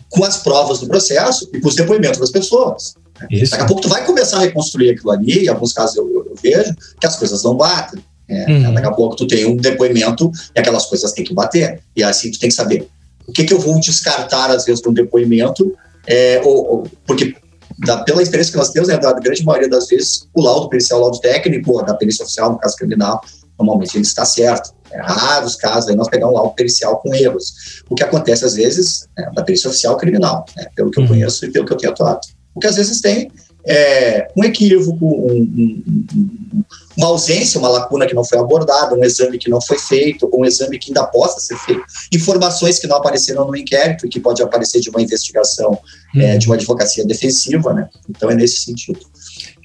com 0.09 0.25
as 0.25 0.39
provas 0.39 0.81
do 0.81 0.87
processo 0.87 1.49
e 1.53 1.61
com 1.61 1.69
os 1.69 1.75
depoimentos 1.75 2.19
das 2.19 2.31
pessoas. 2.31 2.95
Isso. 3.31 3.51
Daqui 3.51 3.65
a 3.65 3.67
pouco 3.67 3.83
tu 3.83 3.89
vai 3.89 4.05
começar 4.05 4.39
a 4.39 4.41
reconstruir 4.41 4.91
aquilo 4.91 5.11
ali, 5.11 5.45
em 5.45 5.49
alguns 5.49 5.73
casos 5.73 5.97
eu, 5.97 6.09
eu, 6.09 6.27
eu 6.27 6.35
vejo 6.41 6.75
que 7.01 7.07
as 7.07 7.17
coisas 7.17 7.43
não 7.43 7.57
batem. 7.57 8.03
É, 8.29 8.51
uhum. 8.51 8.75
Daqui 8.75 8.87
a 8.87 8.93
pouco 8.93 9.17
tu 9.17 9.27
tem 9.27 9.47
um 9.47 9.57
depoimento 9.57 10.31
e 10.55 10.61
aquelas 10.61 10.87
coisas 10.87 11.13
têm 11.13 11.25
que 11.25 11.35
bater. 11.35 11.81
E 11.95 12.03
assim 12.03 12.31
tu 12.31 12.39
tem 12.39 12.49
que 12.49 12.55
saber 12.55 12.89
o 13.27 13.33
que, 13.33 13.45
que 13.45 13.53
eu 13.53 13.59
vou 13.59 13.79
descartar, 13.81 14.51
às 14.51 14.65
vezes, 14.65 14.81
de 14.81 14.89
um 14.89 14.93
depoimento, 14.93 15.77
é, 16.07 16.41
ou, 16.45 16.71
ou, 16.71 16.87
porque 17.07 17.35
da, 17.79 17.99
pela 17.99 18.23
experiência 18.23 18.53
que 18.53 18.59
nós 18.59 18.71
temos, 18.71 18.89
né, 18.89 18.97
da 18.97 19.13
grande 19.13 19.45
maioria 19.45 19.69
das 19.69 19.89
vezes, 19.89 20.29
o 20.33 20.43
laudo 20.43 20.69
pericial, 20.69 21.01
o 21.01 21.03
laudo 21.03 21.19
técnico, 21.19 21.83
da 21.85 21.95
perícia 21.95 22.25
oficial, 22.25 22.53
no 22.53 22.59
caso 22.59 22.77
criminal, 22.77 23.21
normalmente 23.59 23.97
ele 23.97 24.05
está 24.05 24.25
certo. 24.25 24.75
É 24.91 25.01
raros 25.01 25.57
casos 25.57 25.91
aí 25.91 25.97
nós 25.97 26.09
pegamos 26.09 26.35
um 26.35 26.39
laudo 26.39 26.55
pericial 26.55 26.99
com 26.99 27.13
erros. 27.15 27.83
O 27.91 27.95
que 27.95 28.05
acontece, 28.05 28.45
às 28.45 28.55
vezes, 28.55 29.09
é, 29.19 29.31
da 29.33 29.43
perícia 29.43 29.69
oficial 29.69 29.97
criminal, 29.97 30.45
né, 30.57 30.67
pelo 30.77 30.91
que 30.91 31.01
eu 31.01 31.03
uhum. 31.03 31.09
conheço 31.09 31.45
e 31.45 31.51
pelo 31.51 31.67
que 31.67 31.73
eu 31.73 31.77
tenho 31.77 31.93
atuado. 31.93 32.21
Porque 32.57 32.69
às 32.69 32.77
vezes 32.77 33.03
tem 33.03 33.31
é, 33.67 34.29
um 34.35 34.43
equívoco, 34.43 35.05
um, 35.05 35.43
um, 35.43 36.65
uma 36.97 37.09
ausência, 37.09 37.61
uma 37.61 37.69
lacuna 37.69 38.07
que 38.07 38.15
não 38.15 38.25
foi 38.25 38.39
abordada, 38.39 38.95
um 38.95 39.05
exame 39.05 39.37
que 39.37 39.51
não 39.51 39.61
foi 39.61 39.79
feito, 39.79 40.31
um 40.33 40.43
exame 40.47 40.79
que 40.79 40.91
ainda 40.91 41.05
possa 41.05 41.39
ser 41.39 41.59
feito, 41.59 41.83
informações 42.11 42.79
que 42.79 42.87
não 42.87 42.97
apareceram 42.97 43.47
no 43.47 43.55
inquérito 43.55 44.07
e 44.07 44.09
que 44.09 44.21
pode 44.21 44.43
aparecer 44.43 44.81
de 44.81 44.89
uma 44.89 45.03
investigação, 45.03 45.79
hum. 46.15 46.21
é, 46.21 46.39
de 46.39 46.47
uma 46.47 46.55
advocacia 46.55 47.05
defensiva, 47.05 47.75
né? 47.75 47.91
Então 48.09 48.31
é 48.31 48.35
nesse 48.35 48.61
sentido. 48.61 49.01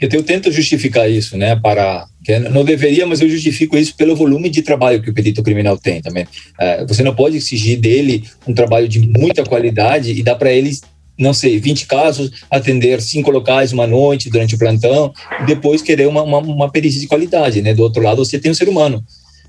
Eu 0.01 0.23
tento 0.23 0.51
justificar 0.51 1.09
isso, 1.09 1.37
né, 1.37 1.55
para 1.55 2.07
não 2.51 2.63
deveria, 2.65 3.05
mas 3.05 3.21
eu 3.21 3.29
justifico 3.29 3.77
isso 3.77 3.95
pelo 3.95 4.15
volume 4.15 4.49
de 4.49 4.61
trabalho 4.61 5.01
que 5.01 5.09
o 5.09 5.13
perito 5.13 5.41
criminal 5.41 5.77
tem 5.77 6.01
também. 6.01 6.27
É, 6.59 6.85
você 6.85 7.03
não 7.03 7.15
pode 7.15 7.37
exigir 7.37 7.79
dele 7.79 8.23
um 8.47 8.53
trabalho 8.53 8.87
de 8.87 8.99
muita 8.99 9.43
qualidade 9.43 10.11
e 10.11 10.21
dar 10.21 10.35
para 10.35 10.51
ele 10.51 10.71
não 11.17 11.33
sei, 11.33 11.59
20 11.59 11.85
casos, 11.85 12.31
atender 12.49 13.01
cinco 13.01 13.31
locais 13.31 13.71
uma 13.71 13.85
noite 13.85 14.29
durante 14.29 14.55
o 14.55 14.57
plantão, 14.57 15.13
e 15.41 15.45
depois 15.45 15.81
querer 15.81 16.07
uma, 16.07 16.23
uma, 16.23 16.39
uma 16.39 16.71
perícia 16.71 16.99
de 16.99 17.07
qualidade, 17.07 17.61
né? 17.61 17.73
Do 17.73 17.83
outro 17.83 18.01
lado, 18.01 18.23
você 18.23 18.39
tem 18.39 18.49
o 18.49 18.53
um 18.53 18.55
ser 18.55 18.67
humano. 18.67 19.03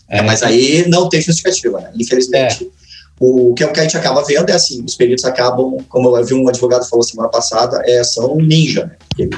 É, 0.08 0.20
mas 0.20 0.42
aí 0.42 0.86
não 0.88 1.08
tem 1.08 1.20
justificativa, 1.20 1.80
né? 1.80 1.90
Infelizmente. 1.98 2.64
É. 2.78 2.82
O 3.24 3.54
que, 3.54 3.62
é 3.62 3.66
o 3.66 3.72
que 3.72 3.78
a 3.78 3.84
gente 3.84 3.96
acaba 3.96 4.24
vendo 4.24 4.50
é 4.50 4.54
assim, 4.54 4.82
os 4.84 4.96
peritos 4.96 5.24
acabam, 5.24 5.78
como 5.88 6.16
eu 6.16 6.24
vi 6.24 6.34
um 6.34 6.48
advogado 6.48 6.88
falou 6.88 7.04
semana 7.04 7.28
passada, 7.28 7.80
é, 7.86 8.02
são 8.02 8.34
ninja, 8.36 8.86
né? 8.86 8.96
Ele, 9.16 9.30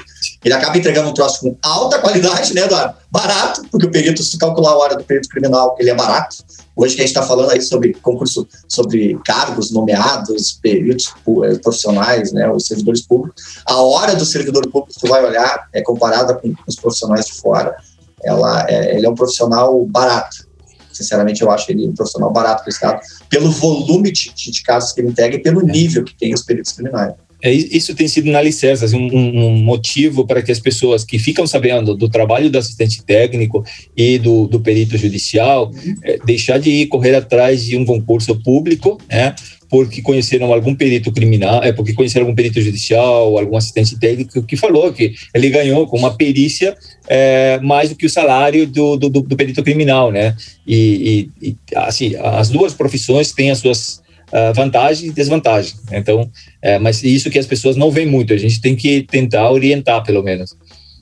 ele 0.43 0.55
acaba 0.55 0.79
entregando 0.79 1.11
um 1.11 1.13
troço 1.13 1.41
com 1.41 1.57
alta 1.61 1.99
qualidade, 1.99 2.55
né, 2.55 2.63
Eduardo? 2.63 2.95
Barato, 3.11 3.63
porque 3.71 3.87
o 3.87 3.91
perito, 3.91 4.23
se 4.23 4.39
calcular 4.39 4.71
a 4.71 4.77
hora 4.79 4.97
do 4.97 5.05
perito 5.05 5.29
criminal, 5.29 5.77
ele 5.79 5.91
é 5.91 5.95
barato. 5.95 6.37
Hoje 6.77 6.97
que 6.97 7.03
a 7.03 7.07
gente 7.07 7.17
está 7.17 7.23
falando 7.23 7.51
aí 7.51 7.63
sobre 7.63 7.95
concurso, 7.95 8.49
sobre 8.69 9.17
cargos 9.25 9.71
nomeados, 9.71 10.59
peritos 10.61 11.13
eh, 11.45 11.59
profissionais, 11.59 12.33
né, 12.33 12.51
os 12.51 12.67
servidores 12.67 13.03
públicos, 13.03 13.61
a 13.65 13.81
hora 13.81 14.17
do 14.17 14.25
servidor 14.25 14.69
público, 14.69 14.99
tu 15.01 15.09
vai 15.09 15.25
olhar, 15.25 15.69
é 15.73 15.81
comparada 15.83 16.35
com 16.35 16.53
os 16.67 16.75
profissionais 16.75 17.27
de 17.27 17.35
fora, 17.35 17.77
ela 18.25 18.67
é, 18.69 18.97
ele 18.97 19.07
é 19.07 19.09
um 19.09 19.15
profissional 19.15 19.85
barato. 19.87 20.49
Sinceramente, 20.93 21.43
eu 21.43 21.51
acho 21.51 21.71
ele 21.71 21.89
um 21.89 21.95
profissional 21.95 22.33
barato 22.33 22.63
para 22.63 22.71
o 22.71 22.73
Estado, 22.73 23.01
pelo 23.29 23.51
volume 23.51 24.11
de, 24.11 24.33
de 24.33 24.63
casos 24.63 24.93
que 24.93 25.01
ele 25.01 25.09
entrega 25.09 25.37
e 25.37 25.43
pelo 25.43 25.61
nível 25.61 26.05
que 26.05 26.17
tem 26.17 26.33
os 26.33 26.43
peritos 26.43 26.73
criminais. 26.73 27.15
É, 27.45 27.53
isso 27.53 27.95
tem 27.95 28.09
sido 28.09 28.31
um 28.31 28.37
alicerce, 28.39 28.87
assim, 28.87 28.97
um, 28.97 29.45
um, 29.45 29.57
motivo 29.59 30.27
para 30.27 30.41
que 30.41 30.51
as 30.51 30.59
pessoas 30.59 31.05
que 31.05 31.19
ficam 31.19 31.47
sabendo 31.47 31.95
do 31.95 32.09
trabalho 32.09 32.49
do 32.49 32.57
assistente 32.57 33.05
técnico 33.05 33.63
e 33.95 34.19
do, 34.19 34.47
do 34.47 34.61
perito 34.61 34.97
judicial 34.97 35.71
é, 36.03 36.19
deixar 36.25 36.59
de 36.59 36.71
ir 36.71 36.87
correr 36.87 37.15
atrás 37.15 37.63
de 37.63 37.77
um 37.77 37.85
concurso 37.85 38.35
público, 38.43 38.99
né, 39.11 39.35
porque 39.69 40.01
conheceram 40.01 40.55
algum 40.55 40.75
perito 40.75 41.13
criminal, 41.13 41.63
é 41.63 41.71
porque 41.71 41.93
conheceram 41.93 42.25
algum 42.25 42.35
perito 42.35 42.63
judicial, 42.63 43.37
algum 43.37 43.59
assistente 43.59 43.99
técnico 43.99 44.43
que 44.43 44.57
falou 44.57 44.91
que 44.91 45.13
ele 45.35 45.51
ganhou 45.51 45.87
com 45.87 45.99
uma 45.99 46.17
perícia 46.17 46.75
é, 47.07 47.61
mais 47.63 47.91
do 47.91 47.97
que 47.97 48.07
o 48.07 48.11
salário 48.11 48.67
do, 48.67 48.97
do, 48.97 49.11
do 49.11 49.37
perito 49.37 49.63
criminal, 49.63 50.11
né? 50.11 50.35
E, 50.67 51.29
e, 51.43 51.49
e, 51.51 51.57
assim, 51.77 52.15
as 52.17 52.49
duas 52.49 52.73
profissões 52.73 53.33
têm 53.33 53.51
as 53.51 53.59
suas 53.59 54.04
uh, 54.33 54.55
vantagens 54.55 55.11
e 55.11 55.15
desvantagens. 55.15 55.81
Então, 55.93 56.31
é, 56.63 56.79
mas 56.79 57.03
isso 57.03 57.31
que 57.31 57.39
as 57.39 57.47
pessoas 57.47 57.77
não 57.77 57.91
veem 57.91 58.07
muito. 58.07 58.33
A 58.33 58.37
gente 58.37 58.61
tem 58.61 58.75
que 58.77 59.03
tentar 59.03 59.51
orientar, 59.51 60.03
pelo 60.05 60.23
menos, 60.23 60.57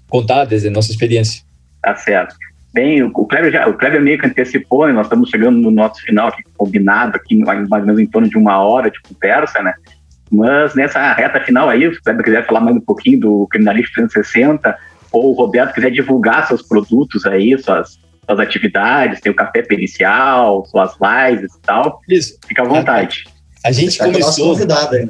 contar 0.08 0.44
desde 0.44 0.68
a 0.68 0.70
nossa 0.70 0.90
experiência. 0.90 1.42
Tá 1.82 1.94
certo. 1.94 2.36
Bem, 2.72 3.02
o 3.02 3.10
Kleber, 3.10 3.52
já, 3.52 3.68
o 3.68 3.74
Kleber 3.74 4.00
meio 4.00 4.18
que 4.18 4.26
antecipou, 4.26 4.86
né? 4.86 4.92
nós 4.92 5.06
estamos 5.06 5.28
chegando 5.28 5.58
no 5.58 5.70
nosso 5.70 6.00
final 6.02 6.28
aqui, 6.28 6.42
combinado 6.56 7.16
aqui, 7.16 7.36
mais 7.36 7.68
ou 7.68 7.80
menos 7.80 8.00
em 8.00 8.06
torno 8.06 8.28
de 8.28 8.38
uma 8.38 8.58
hora 8.58 8.90
de 8.90 8.98
conversa, 9.02 9.62
né? 9.62 9.74
Mas 10.30 10.74
nessa 10.74 11.12
reta 11.12 11.40
final 11.40 11.68
aí, 11.68 11.92
se 11.92 11.98
o 11.98 12.02
Kleber 12.02 12.24
quiser 12.24 12.46
falar 12.46 12.60
mais 12.60 12.74
um 12.74 12.80
pouquinho 12.80 13.20
do 13.20 13.46
Criminalista 13.48 13.92
360, 13.96 14.78
ou 15.12 15.32
o 15.32 15.34
Roberto 15.34 15.74
quiser 15.74 15.90
divulgar 15.90 16.48
seus 16.48 16.62
produtos 16.62 17.26
aí, 17.26 17.58
suas, 17.58 17.98
suas 18.26 18.38
atividades, 18.38 19.20
tem 19.20 19.32
o 19.32 19.34
café 19.34 19.62
pericial, 19.62 20.64
suas 20.66 20.92
lives 21.00 21.52
e 21.54 21.60
tal, 21.60 22.00
Isso. 22.08 22.38
fica 22.46 22.62
à 22.62 22.66
vontade. 22.66 23.24
A, 23.64 23.68
a 23.68 23.72
gente 23.72 23.98
começou... 23.98 24.56
Né? 24.58 25.08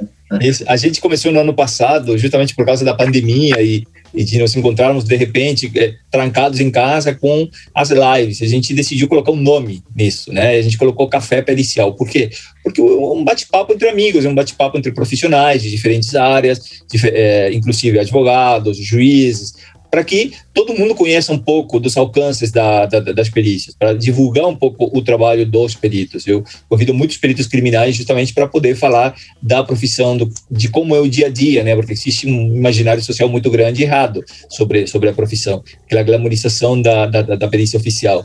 a 0.66 0.76
gente 0.76 1.00
começou 1.00 1.30
no 1.30 1.40
ano 1.40 1.52
passado, 1.52 2.16
justamente 2.16 2.54
por 2.54 2.64
causa 2.64 2.84
da 2.84 2.94
pandemia 2.94 3.60
e 3.60 3.86
e 4.14 4.24
de 4.24 4.38
nos 4.38 4.54
encontrarmos 4.54 5.04
de 5.04 5.16
repente 5.16 5.70
é, 5.74 5.94
trancados 6.10 6.60
em 6.60 6.70
casa 6.70 7.14
com 7.14 7.48
as 7.74 7.90
lives. 7.90 8.42
A 8.42 8.46
gente 8.46 8.74
decidiu 8.74 9.08
colocar 9.08 9.32
um 9.32 9.36
nome 9.36 9.82
nisso, 9.96 10.32
né? 10.32 10.56
A 10.56 10.62
gente 10.62 10.76
colocou 10.76 11.08
Café 11.08 11.40
Pericial. 11.40 11.94
Por 11.94 12.08
quê? 12.08 12.30
Porque 12.62 12.80
é 12.80 12.84
um 12.84 13.24
bate-papo 13.24 13.72
entre 13.72 13.88
amigos, 13.88 14.24
é 14.24 14.28
um 14.28 14.34
bate-papo 14.34 14.76
entre 14.76 14.92
profissionais 14.92 15.62
de 15.62 15.70
diferentes 15.70 16.14
áreas, 16.14 16.82
de, 16.90 17.08
é, 17.08 17.52
inclusive 17.52 17.98
advogados, 17.98 18.76
juízes, 18.76 19.54
para 19.92 20.02
que 20.02 20.32
todo 20.54 20.72
mundo 20.72 20.94
conheça 20.94 21.34
um 21.34 21.38
pouco 21.38 21.78
dos 21.78 21.98
alcances 21.98 22.50
da, 22.50 22.86
da, 22.86 22.98
das 22.98 23.28
perícias, 23.28 23.76
para 23.78 23.92
divulgar 23.92 24.46
um 24.46 24.56
pouco 24.56 24.90
o 24.90 25.02
trabalho 25.02 25.44
dos 25.44 25.74
peritos. 25.74 26.26
Eu 26.26 26.42
convido 26.66 26.94
muitos 26.94 27.18
peritos 27.18 27.46
criminais 27.46 27.94
justamente 27.94 28.32
para 28.32 28.48
poder 28.48 28.74
falar 28.74 29.14
da 29.42 29.62
profissão, 29.62 30.16
do, 30.16 30.32
de 30.50 30.70
como 30.70 30.96
é 30.96 30.98
o 30.98 31.06
dia 31.06 31.26
a 31.26 31.28
dia, 31.28 31.62
né? 31.62 31.76
Porque 31.76 31.92
existe 31.92 32.26
um 32.26 32.56
imaginário 32.56 33.02
social 33.02 33.28
muito 33.28 33.50
grande 33.50 33.82
errado 33.82 34.24
sobre, 34.48 34.86
sobre 34.86 35.10
a 35.10 35.12
profissão, 35.12 35.62
aquela 35.84 36.02
glamorização 36.02 36.80
da, 36.80 37.04
da, 37.04 37.20
da 37.20 37.48
perícia 37.48 37.78
oficial. 37.78 38.24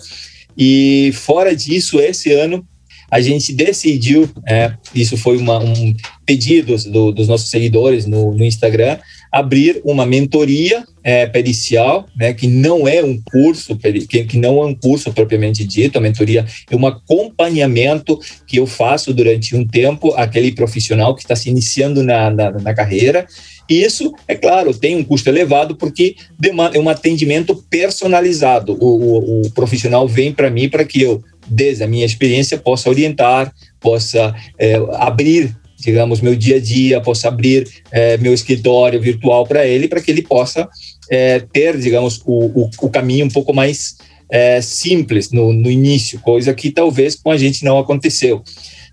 E 0.57 1.11
fora 1.15 1.53
disso, 1.53 1.99
esse 1.99 2.32
ano 2.32 2.65
a 3.11 3.20
gente 3.20 3.53
decidiu, 3.53 4.30
é, 4.47 4.72
isso 4.95 5.18
foi 5.18 5.38
uma, 5.38 5.59
um 5.59 5.93
pedido 6.26 6.78
do, 6.89 7.11
dos 7.11 7.28
nossos 7.28 7.49
seguidores 7.49 8.05
no, 8.05 8.34
no 8.34 8.45
Instagram, 8.45 8.97
abrir 9.38 9.82
uma 9.84 10.06
mentoria 10.06 10.84
é, 11.04 11.26
pericial, 11.26 12.06
né, 12.16 12.34
que 12.34 12.48
não 12.48 12.88
é 12.88 13.04
um 13.04 13.22
curso, 13.32 13.78
que, 13.78 14.24
que 14.26 14.38
não 14.38 14.62
é 14.62 14.66
um 14.66 14.76
curso 14.76 15.14
propriamente 15.14 15.64
dito, 15.64 15.98
a 15.98 16.02
mentoria 16.02 16.46
é 16.70 16.76
um 16.76 16.86
acompanhamento 16.86 18.20
que 18.46 18.58
eu 18.58 18.68
faço 18.68 19.14
durante 19.14 19.56
um 19.56 19.66
tempo 19.66 20.14
aquele 20.16 20.52
profissional 20.52 21.16
que 21.16 21.22
está 21.22 21.36
se 21.36 21.50
iniciando 21.50 22.04
na, 22.04 22.30
na, 22.30 22.52
na 22.52 22.74
carreira. 22.74 23.26
E 23.70 23.84
isso, 23.84 24.14
é 24.28 24.36
claro, 24.36 24.74
tem 24.74 24.96
um 24.96 25.04
custo 25.04 25.30
elevado 25.30 25.76
porque 25.76 26.16
demanda, 26.40 26.78
é 26.78 26.80
um 26.80 26.90
atendimento 26.90 27.56
personalizado. 27.70 28.78
O, 28.80 28.86
o, 28.86 29.42
o 29.42 29.52
profissional 29.52 30.08
vem 30.08 30.32
para 30.32 30.50
mim 30.50 30.70
para 30.70 30.86
que 30.86 31.02
eu, 31.02 31.24
desde 31.48 31.84
a 31.84 31.88
minha 31.88 32.06
experiência, 32.06 32.58
possa 32.58 32.90
orientar, 32.90 33.54
possa 33.80 34.34
é, 34.58 34.76
abrir 34.94 35.56
digamos, 35.78 36.21
meu 36.21 36.36
dia 36.36 36.57
a 36.57 36.59
dia, 36.59 37.01
possa 37.01 37.28
abrir 37.28 37.67
é, 37.91 38.17
meu 38.17 38.34
escritório 38.34 38.99
virtual 38.99 39.45
para 39.45 39.65
ele, 39.65 39.88
para 39.88 40.01
que 40.01 40.11
ele 40.11 40.21
possa 40.21 40.67
é, 41.09 41.39
ter, 41.39 41.78
digamos, 41.78 42.21
o, 42.25 42.63
o, 42.63 42.69
o, 42.82 42.89
caminho 42.89 43.25
um 43.25 43.30
pouco 43.30 43.53
mais 43.53 43.97
é, 44.30 44.59
simples 44.61 45.32
no, 45.32 45.53
no 45.53 45.69
início, 45.69 46.19
coisa 46.19 46.53
que 46.53 46.71
talvez 46.71 47.15
com 47.15 47.32
a 47.32 47.38
gente 47.38 47.63
não 47.63 47.78
aconteceu. 47.78 48.43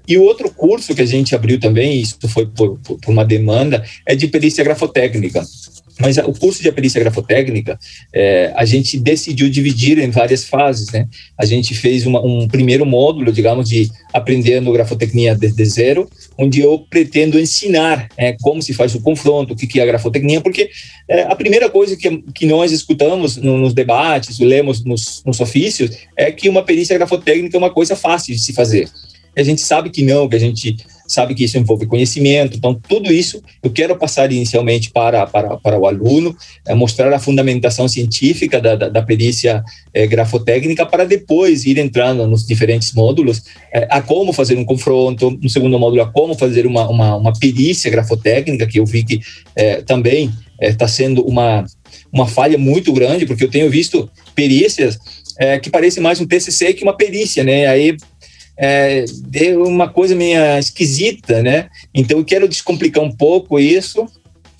E 0.06 0.18
o 0.18 0.22
outro 0.22 0.50
curso 0.50 0.94
que 0.94 1.00
a 1.00 1.06
gente 1.06 1.34
abriu 1.34 1.58
também, 1.58 2.00
isso 2.00 2.18
foi 2.28 2.46
por, 2.46 2.78
por 2.78 2.98
uma 3.08 3.24
demanda, 3.24 3.82
é 4.06 4.14
de 4.14 4.28
perícia 4.28 4.62
grafotécnica. 4.62 5.42
Mas 6.00 6.18
o 6.18 6.32
curso 6.32 6.62
de 6.62 6.70
perícia 6.72 7.00
grafotécnica, 7.00 7.78
é, 8.12 8.52
a 8.56 8.64
gente 8.64 8.98
decidiu 8.98 9.48
dividir 9.48 9.98
em 9.98 10.10
várias 10.10 10.44
fases, 10.44 10.90
né? 10.90 11.06
A 11.38 11.44
gente 11.44 11.74
fez 11.74 12.04
uma, 12.04 12.20
um 12.20 12.48
primeiro 12.48 12.84
módulo, 12.84 13.32
digamos, 13.32 13.68
de 13.68 13.90
aprendendo 14.12 14.72
grafotecnia 14.72 15.34
desde 15.36 15.64
zero, 15.64 16.08
onde 16.36 16.60
eu 16.60 16.84
pretendo 16.90 17.38
ensinar 17.38 18.08
é, 18.16 18.34
como 18.40 18.60
se 18.60 18.74
faz 18.74 18.94
o 18.94 19.00
confronto, 19.00 19.54
o 19.54 19.56
que 19.56 19.78
é 19.78 19.82
a 19.82 19.86
grafotecnia, 19.86 20.40
porque 20.40 20.68
é, 21.08 21.22
a 21.22 21.34
primeira 21.36 21.70
coisa 21.70 21.96
que, 21.96 22.22
que 22.34 22.46
nós 22.46 22.72
escutamos 22.72 23.36
no, 23.36 23.56
nos 23.58 23.72
debates, 23.72 24.40
lemos 24.40 24.84
nos, 24.84 25.22
nos 25.24 25.40
ofícios, 25.40 25.90
é 26.16 26.32
que 26.32 26.48
uma 26.48 26.64
perícia 26.64 26.96
grafotécnica 26.96 27.56
é 27.56 27.58
uma 27.58 27.72
coisa 27.72 27.94
fácil 27.94 28.34
de 28.34 28.40
se 28.40 28.52
fazer. 28.52 28.88
A 29.36 29.42
gente 29.42 29.60
sabe 29.60 29.90
que 29.90 30.02
não, 30.02 30.28
que 30.28 30.36
a 30.36 30.40
gente 30.40 30.76
sabe 31.14 31.34
que 31.34 31.44
isso 31.44 31.56
envolve 31.56 31.86
conhecimento. 31.86 32.56
Então, 32.56 32.74
tudo 32.74 33.12
isso 33.12 33.42
eu 33.62 33.70
quero 33.70 33.96
passar 33.96 34.30
inicialmente 34.30 34.90
para, 34.90 35.26
para, 35.26 35.56
para 35.56 35.78
o 35.78 35.86
aluno, 35.86 36.36
é, 36.66 36.74
mostrar 36.74 37.12
a 37.12 37.18
fundamentação 37.18 37.88
científica 37.88 38.60
da, 38.60 38.76
da, 38.76 38.88
da 38.88 39.02
perícia 39.02 39.62
é, 39.92 40.06
grafotécnica, 40.06 40.84
para 40.84 41.04
depois 41.04 41.64
ir 41.64 41.78
entrando 41.78 42.26
nos 42.26 42.46
diferentes 42.46 42.92
módulos 42.92 43.42
é, 43.72 43.86
a 43.90 44.02
como 44.02 44.32
fazer 44.32 44.58
um 44.58 44.64
confronto, 44.64 45.38
no 45.40 45.48
segundo 45.48 45.78
módulo, 45.78 46.02
a 46.02 46.06
como 46.06 46.34
fazer 46.34 46.66
uma, 46.66 46.88
uma, 46.88 47.16
uma 47.16 47.32
perícia 47.32 47.90
grafotécnica, 47.90 48.66
que 48.66 48.80
eu 48.80 48.84
vi 48.84 49.04
que 49.04 49.20
é, 49.56 49.82
também 49.82 50.30
está 50.60 50.84
é, 50.84 50.88
sendo 50.88 51.22
uma, 51.22 51.64
uma 52.12 52.26
falha 52.26 52.58
muito 52.58 52.92
grande, 52.92 53.26
porque 53.26 53.44
eu 53.44 53.50
tenho 53.50 53.70
visto 53.70 54.10
perícias 54.34 54.98
é, 55.38 55.58
que 55.58 55.70
parecem 55.70 56.02
mais 56.02 56.20
um 56.20 56.26
TCC 56.26 56.74
que 56.74 56.84
uma 56.84 56.96
perícia, 56.96 57.42
né? 57.42 57.66
Aí 57.66 57.96
é, 58.56 59.04
deu 59.26 59.64
uma 59.64 59.88
coisa 59.88 60.14
meio 60.14 60.40
esquisita, 60.58 61.42
né? 61.42 61.68
Então 61.92 62.18
eu 62.18 62.24
quero 62.24 62.48
descomplicar 62.48 63.02
um 63.02 63.10
pouco 63.10 63.58
isso 63.58 64.06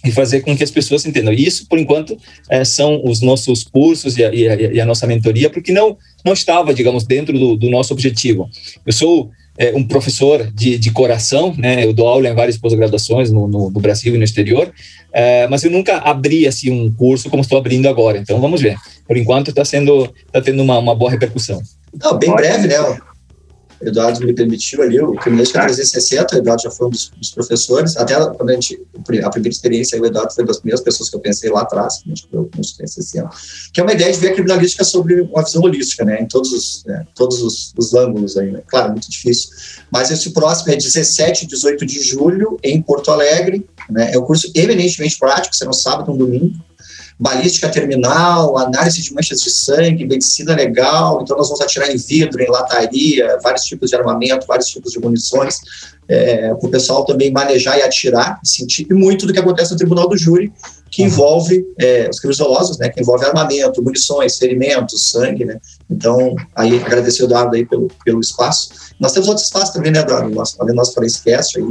e 0.04 0.10
fazer 0.10 0.42
com 0.42 0.56
que 0.56 0.62
as 0.62 0.70
pessoas 0.70 1.06
entendam. 1.06 1.32
Isso, 1.32 1.66
por 1.66 1.78
enquanto, 1.78 2.16
é, 2.50 2.64
são 2.64 3.00
os 3.04 3.22
nossos 3.22 3.64
cursos 3.64 4.18
e 4.18 4.24
a, 4.24 4.34
e, 4.34 4.48
a, 4.48 4.54
e 4.54 4.80
a, 4.80 4.84
nossa 4.84 5.06
mentoria, 5.06 5.48
porque 5.48 5.72
não 5.72 5.96
não 6.24 6.32
estava, 6.32 6.72
digamos, 6.72 7.04
dentro 7.04 7.38
do, 7.38 7.56
do 7.56 7.70
nosso 7.70 7.92
objetivo. 7.92 8.48
Eu 8.84 8.92
sou 8.92 9.30
é, 9.56 9.72
um 9.74 9.84
professor 9.84 10.50
de, 10.52 10.78
de 10.78 10.90
coração, 10.90 11.54
né? 11.56 11.84
Eu 11.84 11.92
dou 11.92 12.08
aula 12.08 12.28
em 12.28 12.34
várias 12.34 12.58
pós-graduações 12.58 13.30
no, 13.30 13.46
no, 13.46 13.70
no, 13.70 13.80
Brasil 13.80 14.14
e 14.14 14.18
no 14.18 14.24
exterior, 14.24 14.72
é, 15.12 15.46
mas 15.48 15.64
eu 15.64 15.70
nunca 15.70 15.98
abri 15.98 16.46
assim 16.46 16.70
um 16.70 16.92
curso 16.92 17.30
como 17.30 17.42
estou 17.42 17.56
abrindo 17.56 17.88
agora. 17.88 18.18
Então 18.18 18.40
vamos 18.40 18.60
ver. 18.60 18.76
Por 19.06 19.16
enquanto 19.16 19.48
está 19.48 19.64
sendo, 19.64 20.12
está 20.26 20.40
tendo 20.40 20.62
uma, 20.62 20.78
uma 20.78 20.94
boa 20.94 21.10
repercussão. 21.10 21.62
Não, 22.02 22.18
bem 22.18 22.34
breve, 22.34 22.66
né? 22.66 22.76
Eduardo 23.88 24.24
me 24.24 24.32
permitiu 24.32 24.82
ali, 24.82 25.00
o 25.00 25.14
Criminalística 25.14 25.60
360, 25.60 26.34
o 26.34 26.38
Eduardo 26.38 26.62
já 26.62 26.70
foi 26.70 26.86
um 26.86 26.90
dos, 26.90 27.10
dos, 27.16 27.30
professores, 27.30 27.96
até 27.96 28.14
quando 28.14 28.50
a 28.50 28.54
gente, 28.54 28.80
a 29.22 29.30
primeira 29.30 29.54
experiência, 29.54 30.00
o 30.00 30.06
Eduardo 30.06 30.32
foi 30.32 30.44
uma 30.44 30.48
das 30.48 30.58
primeiras 30.58 30.80
pessoas 30.80 31.10
que 31.10 31.16
eu 31.16 31.20
pensei 31.20 31.50
lá 31.50 31.62
atrás, 31.62 32.02
a 32.04 32.08
gente 32.08 32.26
criou 32.26 32.48
que 33.72 33.80
é 33.80 33.82
uma 33.82 33.92
ideia 33.92 34.12
de 34.12 34.18
ver 34.18 34.28
a 34.28 34.34
criminalística 34.34 34.84
sobre 34.84 35.20
uma 35.20 35.42
visão 35.42 35.62
holística, 35.62 36.04
né, 36.04 36.20
em 36.20 36.26
todos 36.26 36.52
os, 36.52 36.84
né, 36.84 37.06
todos 37.14 37.42
os, 37.42 37.72
os 37.76 37.94
ângulos 37.94 38.36
aí, 38.36 38.50
né? 38.50 38.62
claro, 38.66 38.92
muito 38.92 39.10
difícil, 39.10 39.50
mas 39.90 40.10
esse 40.10 40.30
próximo 40.30 40.72
é 40.72 40.76
17 40.76 41.44
e 41.44 41.48
18 41.48 41.86
de 41.86 42.02
julho, 42.02 42.58
em 42.62 42.80
Porto 42.80 43.10
Alegre, 43.10 43.66
né, 43.90 44.12
é 44.12 44.18
um 44.18 44.22
curso 44.22 44.50
eminentemente 44.54 45.18
prático, 45.18 45.54
você 45.54 45.64
não 45.64 45.72
sábado, 45.72 46.12
um 46.12 46.16
domingo, 46.16 46.54
balística 47.18 47.68
terminal, 47.68 48.58
análise 48.58 49.00
de 49.00 49.14
manchas 49.14 49.40
de 49.40 49.50
sangue, 49.50 50.04
medicina 50.04 50.54
legal, 50.54 51.20
então 51.22 51.36
nós 51.36 51.48
vamos 51.48 51.60
atirar 51.60 51.90
em 51.90 51.96
vidro, 51.96 52.42
em 52.42 52.50
lataria, 52.50 53.38
vários 53.42 53.64
tipos 53.64 53.90
de 53.90 53.96
armamento, 53.96 54.46
vários 54.46 54.68
tipos 54.68 54.92
de 54.92 54.98
munições, 54.98 55.58
é, 56.08 56.48
para 56.54 56.66
o 56.66 56.70
pessoal 56.70 57.04
também 57.04 57.30
manejar 57.30 57.78
e 57.78 57.82
atirar, 57.82 58.40
sentir, 58.42 58.86
e 58.90 58.94
muito 58.94 59.26
do 59.26 59.32
que 59.32 59.38
acontece 59.38 59.72
no 59.72 59.78
tribunal 59.78 60.08
do 60.08 60.16
júri, 60.16 60.52
que 60.94 61.02
uhum. 61.02 61.08
envolve 61.08 61.66
é, 61.80 62.08
os 62.08 62.20
crimes 62.20 62.38
dolosos, 62.38 62.78
né, 62.78 62.88
que 62.88 63.00
envolve 63.00 63.24
armamento, 63.24 63.82
munições, 63.82 64.38
ferimentos, 64.38 65.10
sangue, 65.10 65.44
né, 65.44 65.58
então, 65.90 66.36
aí, 66.54 66.78
agradecer 66.78 67.24
o 67.24 67.26
Eduardo 67.26 67.56
aí 67.56 67.66
pelo, 67.66 67.88
pelo 68.04 68.20
espaço. 68.20 68.70
Nós 69.00 69.12
temos 69.12 69.26
outros 69.28 69.46
espaços 69.46 69.70
também, 69.70 69.90
né, 69.90 69.98
Eduardo, 69.98 70.32
nós, 70.32 70.54
além 70.60 70.72
do 70.72 70.76
nosso 70.76 70.94
Forencecast 70.94 71.58
aí, 71.58 71.64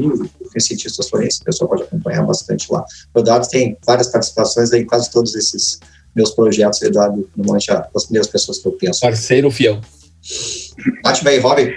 tem 0.51 0.59
cientistas 0.59 1.07
forenses, 1.07 1.39
o 1.39 1.45
pessoal 1.45 1.69
pode 1.69 1.84
acompanhar 1.84 2.26
bastante 2.26 2.67
lá. 2.69 2.84
O 3.15 3.19
Eduardo 3.19 3.47
tem 3.47 3.78
várias 3.86 4.07
participações 4.07 4.74
aí 4.74 4.82
em 4.82 4.86
quase 4.86 5.09
todos 5.09 5.34
esses 5.36 5.80
meus 6.13 6.32
projetos, 6.32 6.82
o 6.82 6.86
Eduardo, 6.86 7.30
normalmente, 7.36 7.71
é 7.71 7.82
as 7.95 8.03
primeiras 8.03 8.28
pessoas 8.28 8.59
que 8.59 8.67
eu 8.67 8.74
penso. 8.74 8.99
Parceiro 8.99 9.49
fiel. 9.49 9.80
Bate 11.01 11.24
bem, 11.24 11.39
Robin. 11.39 11.69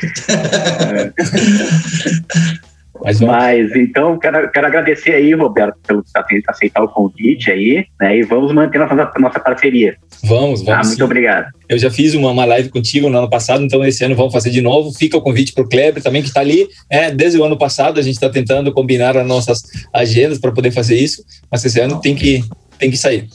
Mas, 3.05 3.21
Mas, 3.21 3.75
então, 3.75 4.19
quero, 4.19 4.51
quero 4.51 4.67
agradecer 4.67 5.15
aí, 5.15 5.35
Roberto, 5.35 5.77
pelo 5.87 6.05
aceitar 6.49 6.83
o 6.83 6.89
convite 6.89 7.51
aí, 7.51 7.87
né? 8.01 8.19
E 8.19 8.23
vamos 8.23 8.53
manter 8.53 8.79
nossa, 8.79 9.13
nossa 9.19 9.41
parceria. 9.41 9.97
Vamos, 10.25 10.63
vamos. 10.63 10.87
Ah, 10.87 10.89
muito 10.89 11.05
obrigado. 11.05 11.47
Eu 11.69 11.79
já 11.79 11.91
fiz 11.91 12.15
uma, 12.15 12.31
uma 12.31 12.45
live 12.45 12.69
contigo 12.69 13.09
no 13.09 13.19
ano 13.19 13.31
passado, 13.31 13.63
então 13.63 13.85
esse 13.85 14.05
ano 14.05 14.15
vamos 14.15 14.33
fazer 14.33 14.51
de 14.51 14.61
novo. 14.61 14.93
Fica 14.93 15.17
o 15.17 15.23
convite 15.23 15.53
para 15.53 15.65
o 15.65 15.69
Kleber 15.69 16.03
também, 16.03 16.23
que 16.23 16.29
está 16.29 16.41
ali. 16.41 16.69
É, 16.91 17.11
desde 17.11 17.39
o 17.39 17.45
ano 17.45 17.59
passado 17.59 17.99
a 17.99 18.03
gente 18.03 18.15
está 18.15 18.29
tentando 18.29 18.73
combinar 18.73 19.17
as 19.17 19.27
nossas 19.27 19.63
agendas 19.93 20.39
para 20.39 20.53
poder 20.53 20.71
fazer 20.71 20.97
isso, 20.97 21.25
mas 21.51 21.65
esse 21.65 21.81
ano 21.81 22.01
tem 22.01 22.15
que, 22.15 22.43
tem 22.79 22.91
que 22.91 22.97
sair. 22.97 23.29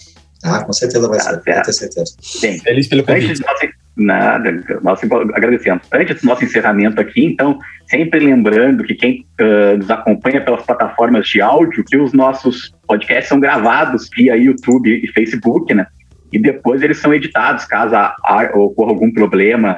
Ah, 0.44 0.64
com 0.64 0.74
certeza 0.74 1.08
vai 1.08 1.20
ser, 1.20 1.42
vai 1.46 1.62
ter 1.62 1.74
certeza. 1.74 2.16
Bem, 2.42 2.60
Feliz 2.60 2.88
pelo 2.88 3.04
convite. 3.04 3.42
Nada, 3.96 4.64
nós 4.82 5.02
agradecemos. 5.34 5.84
Antes 5.94 6.22
do 6.22 6.28
nosso 6.28 6.46
encerramento 6.46 7.02
aqui, 7.02 7.26
então, 7.26 7.60
sempre 7.90 8.20
lembrando 8.20 8.84
que 8.84 8.96
quem 8.96 9.26
uh, 9.40 9.78
nos 9.78 9.92
acompanha 9.92 10.42
pelas 10.42 10.64
plataformas 10.66 11.28
de 11.28 11.42
áudio, 11.42 11.84
que 11.84 11.98
os 11.98 12.14
nossos 12.14 12.74
podcasts 12.88 13.28
são 13.28 13.40
gravados 13.40 14.10
via 14.16 14.38
YouTube 14.38 14.90
e 14.90 15.08
Facebook, 15.10 15.74
né? 15.74 15.86
E 16.32 16.40
depois 16.40 16.82
eles 16.82 17.00
são 17.00 17.14
editados 17.14 17.66
caso 17.66 17.94
ocorra 18.54 18.92
algum 18.92 19.12
problema 19.12 19.78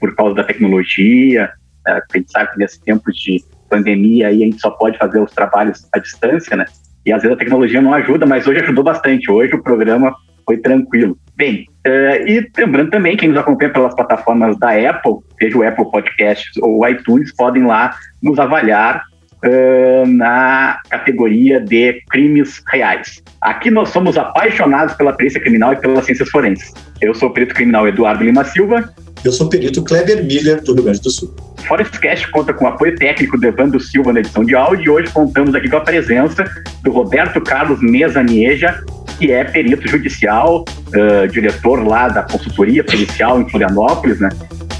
por 0.00 0.14
causa 0.16 0.34
da 0.34 0.44
tecnologia. 0.44 1.48
Uh, 1.86 2.00
a 2.12 2.16
gente 2.16 2.32
sabe 2.32 2.52
que 2.52 2.58
nesses 2.58 2.78
tempos 2.78 3.14
de 3.14 3.44
pandemia 3.70 4.28
aí 4.28 4.42
a 4.42 4.46
gente 4.46 4.60
só 4.60 4.70
pode 4.70 4.98
fazer 4.98 5.20
os 5.20 5.30
trabalhos 5.30 5.88
à 5.94 6.00
distância, 6.00 6.56
né? 6.56 6.64
E 7.06 7.12
às 7.12 7.22
vezes 7.22 7.36
a 7.36 7.38
tecnologia 7.38 7.80
não 7.80 7.94
ajuda, 7.94 8.26
mas 8.26 8.46
hoje 8.46 8.60
ajudou 8.60 8.82
bastante. 8.82 9.30
Hoje 9.30 9.54
o 9.54 9.62
programa 9.62 10.14
foi 10.44 10.58
tranquilo. 10.58 11.16
Bem, 11.36 11.66
uh, 11.86 12.26
e 12.26 12.50
lembrando 12.56 12.90
também, 12.90 13.16
quem 13.16 13.30
nos 13.30 13.38
acompanha 13.38 13.72
pelas 13.72 13.94
plataformas 13.94 14.58
da 14.58 14.70
Apple, 14.70 15.14
seja 15.38 15.58
o 15.58 15.66
Apple 15.66 15.90
Podcasts 15.90 16.56
ou 16.62 16.80
o 16.80 16.86
iTunes, 16.86 17.34
podem 17.34 17.64
lá 17.64 17.94
nos 18.22 18.38
avaliar 18.38 19.02
uh, 19.44 20.06
na 20.06 20.80
categoria 20.88 21.60
de 21.60 22.02
crimes 22.10 22.62
reais. 22.70 23.22
Aqui 23.40 23.70
nós 23.70 23.88
somos 23.88 24.16
apaixonados 24.16 24.94
pela 24.94 25.12
perícia 25.12 25.40
criminal 25.40 25.72
e 25.72 25.76
pelas 25.76 26.04
ciências 26.04 26.28
forenses. 26.30 26.72
Eu 27.00 27.14
sou 27.14 27.28
o 27.28 27.32
perito 27.32 27.54
criminal 27.54 27.86
Eduardo 27.88 28.24
Lima 28.24 28.44
Silva. 28.44 28.92
Eu 29.24 29.32
sou 29.32 29.46
o 29.46 29.50
perito 29.50 29.82
Kleber 29.84 30.24
Miller, 30.24 30.62
do 30.62 30.74
Rio 30.74 30.84
Grande 30.84 31.00
do 31.00 31.10
Sul. 31.10 31.34
Forestcast 31.66 32.28
conta 32.30 32.52
com 32.52 32.64
o 32.64 32.68
apoio 32.68 32.94
técnico 32.96 33.38
do 33.38 33.46
Evandro 33.46 33.78
Silva 33.78 34.12
na 34.12 34.20
edição 34.20 34.44
de 34.44 34.54
áudio 34.54 34.84
e 34.84 34.88
hoje 34.90 35.12
contamos 35.12 35.54
aqui 35.54 35.68
com 35.68 35.76
a 35.76 35.80
presença 35.80 36.44
do 36.82 36.90
Roberto 36.90 37.40
Carlos 37.40 37.80
Mesa 37.80 38.22
Nieja, 38.22 38.82
que 39.18 39.30
é 39.30 39.44
perito 39.44 39.88
judicial, 39.88 40.64
uh, 40.64 41.28
diretor 41.28 41.86
lá 41.86 42.08
da 42.08 42.22
consultoria 42.22 42.82
policial 42.82 43.40
em 43.40 43.48
Florianópolis, 43.48 44.18
né? 44.18 44.28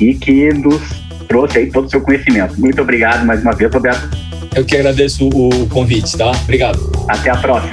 E 0.00 0.14
que 0.14 0.52
nos 0.52 0.82
trouxe 1.28 1.58
aí 1.58 1.70
todo 1.70 1.86
o 1.86 1.90
seu 1.90 2.00
conhecimento. 2.00 2.60
Muito 2.60 2.82
obrigado 2.82 3.24
mais 3.24 3.42
uma 3.42 3.52
vez, 3.52 3.72
Roberto. 3.72 4.31
Eu 4.54 4.64
que 4.64 4.76
agradeço 4.76 5.28
o 5.28 5.66
convite, 5.68 6.16
tá? 6.16 6.30
Obrigado. 6.30 6.92
Até 7.08 7.30
a 7.30 7.36
próxima. 7.36 7.72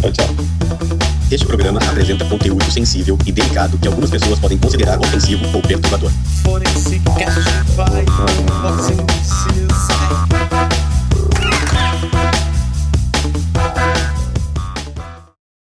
Tchau, 0.00 0.12
tchau. 0.12 0.26
Este 1.30 1.44
programa 1.44 1.80
apresenta 1.80 2.24
conteúdo 2.24 2.70
sensível 2.70 3.18
e 3.26 3.32
delicado 3.32 3.76
que 3.78 3.88
algumas 3.88 4.08
pessoas 4.08 4.38
podem 4.38 4.56
considerar 4.58 4.98
ofensivo 4.98 5.44
ou 5.52 5.60
perturbador. 5.60 6.10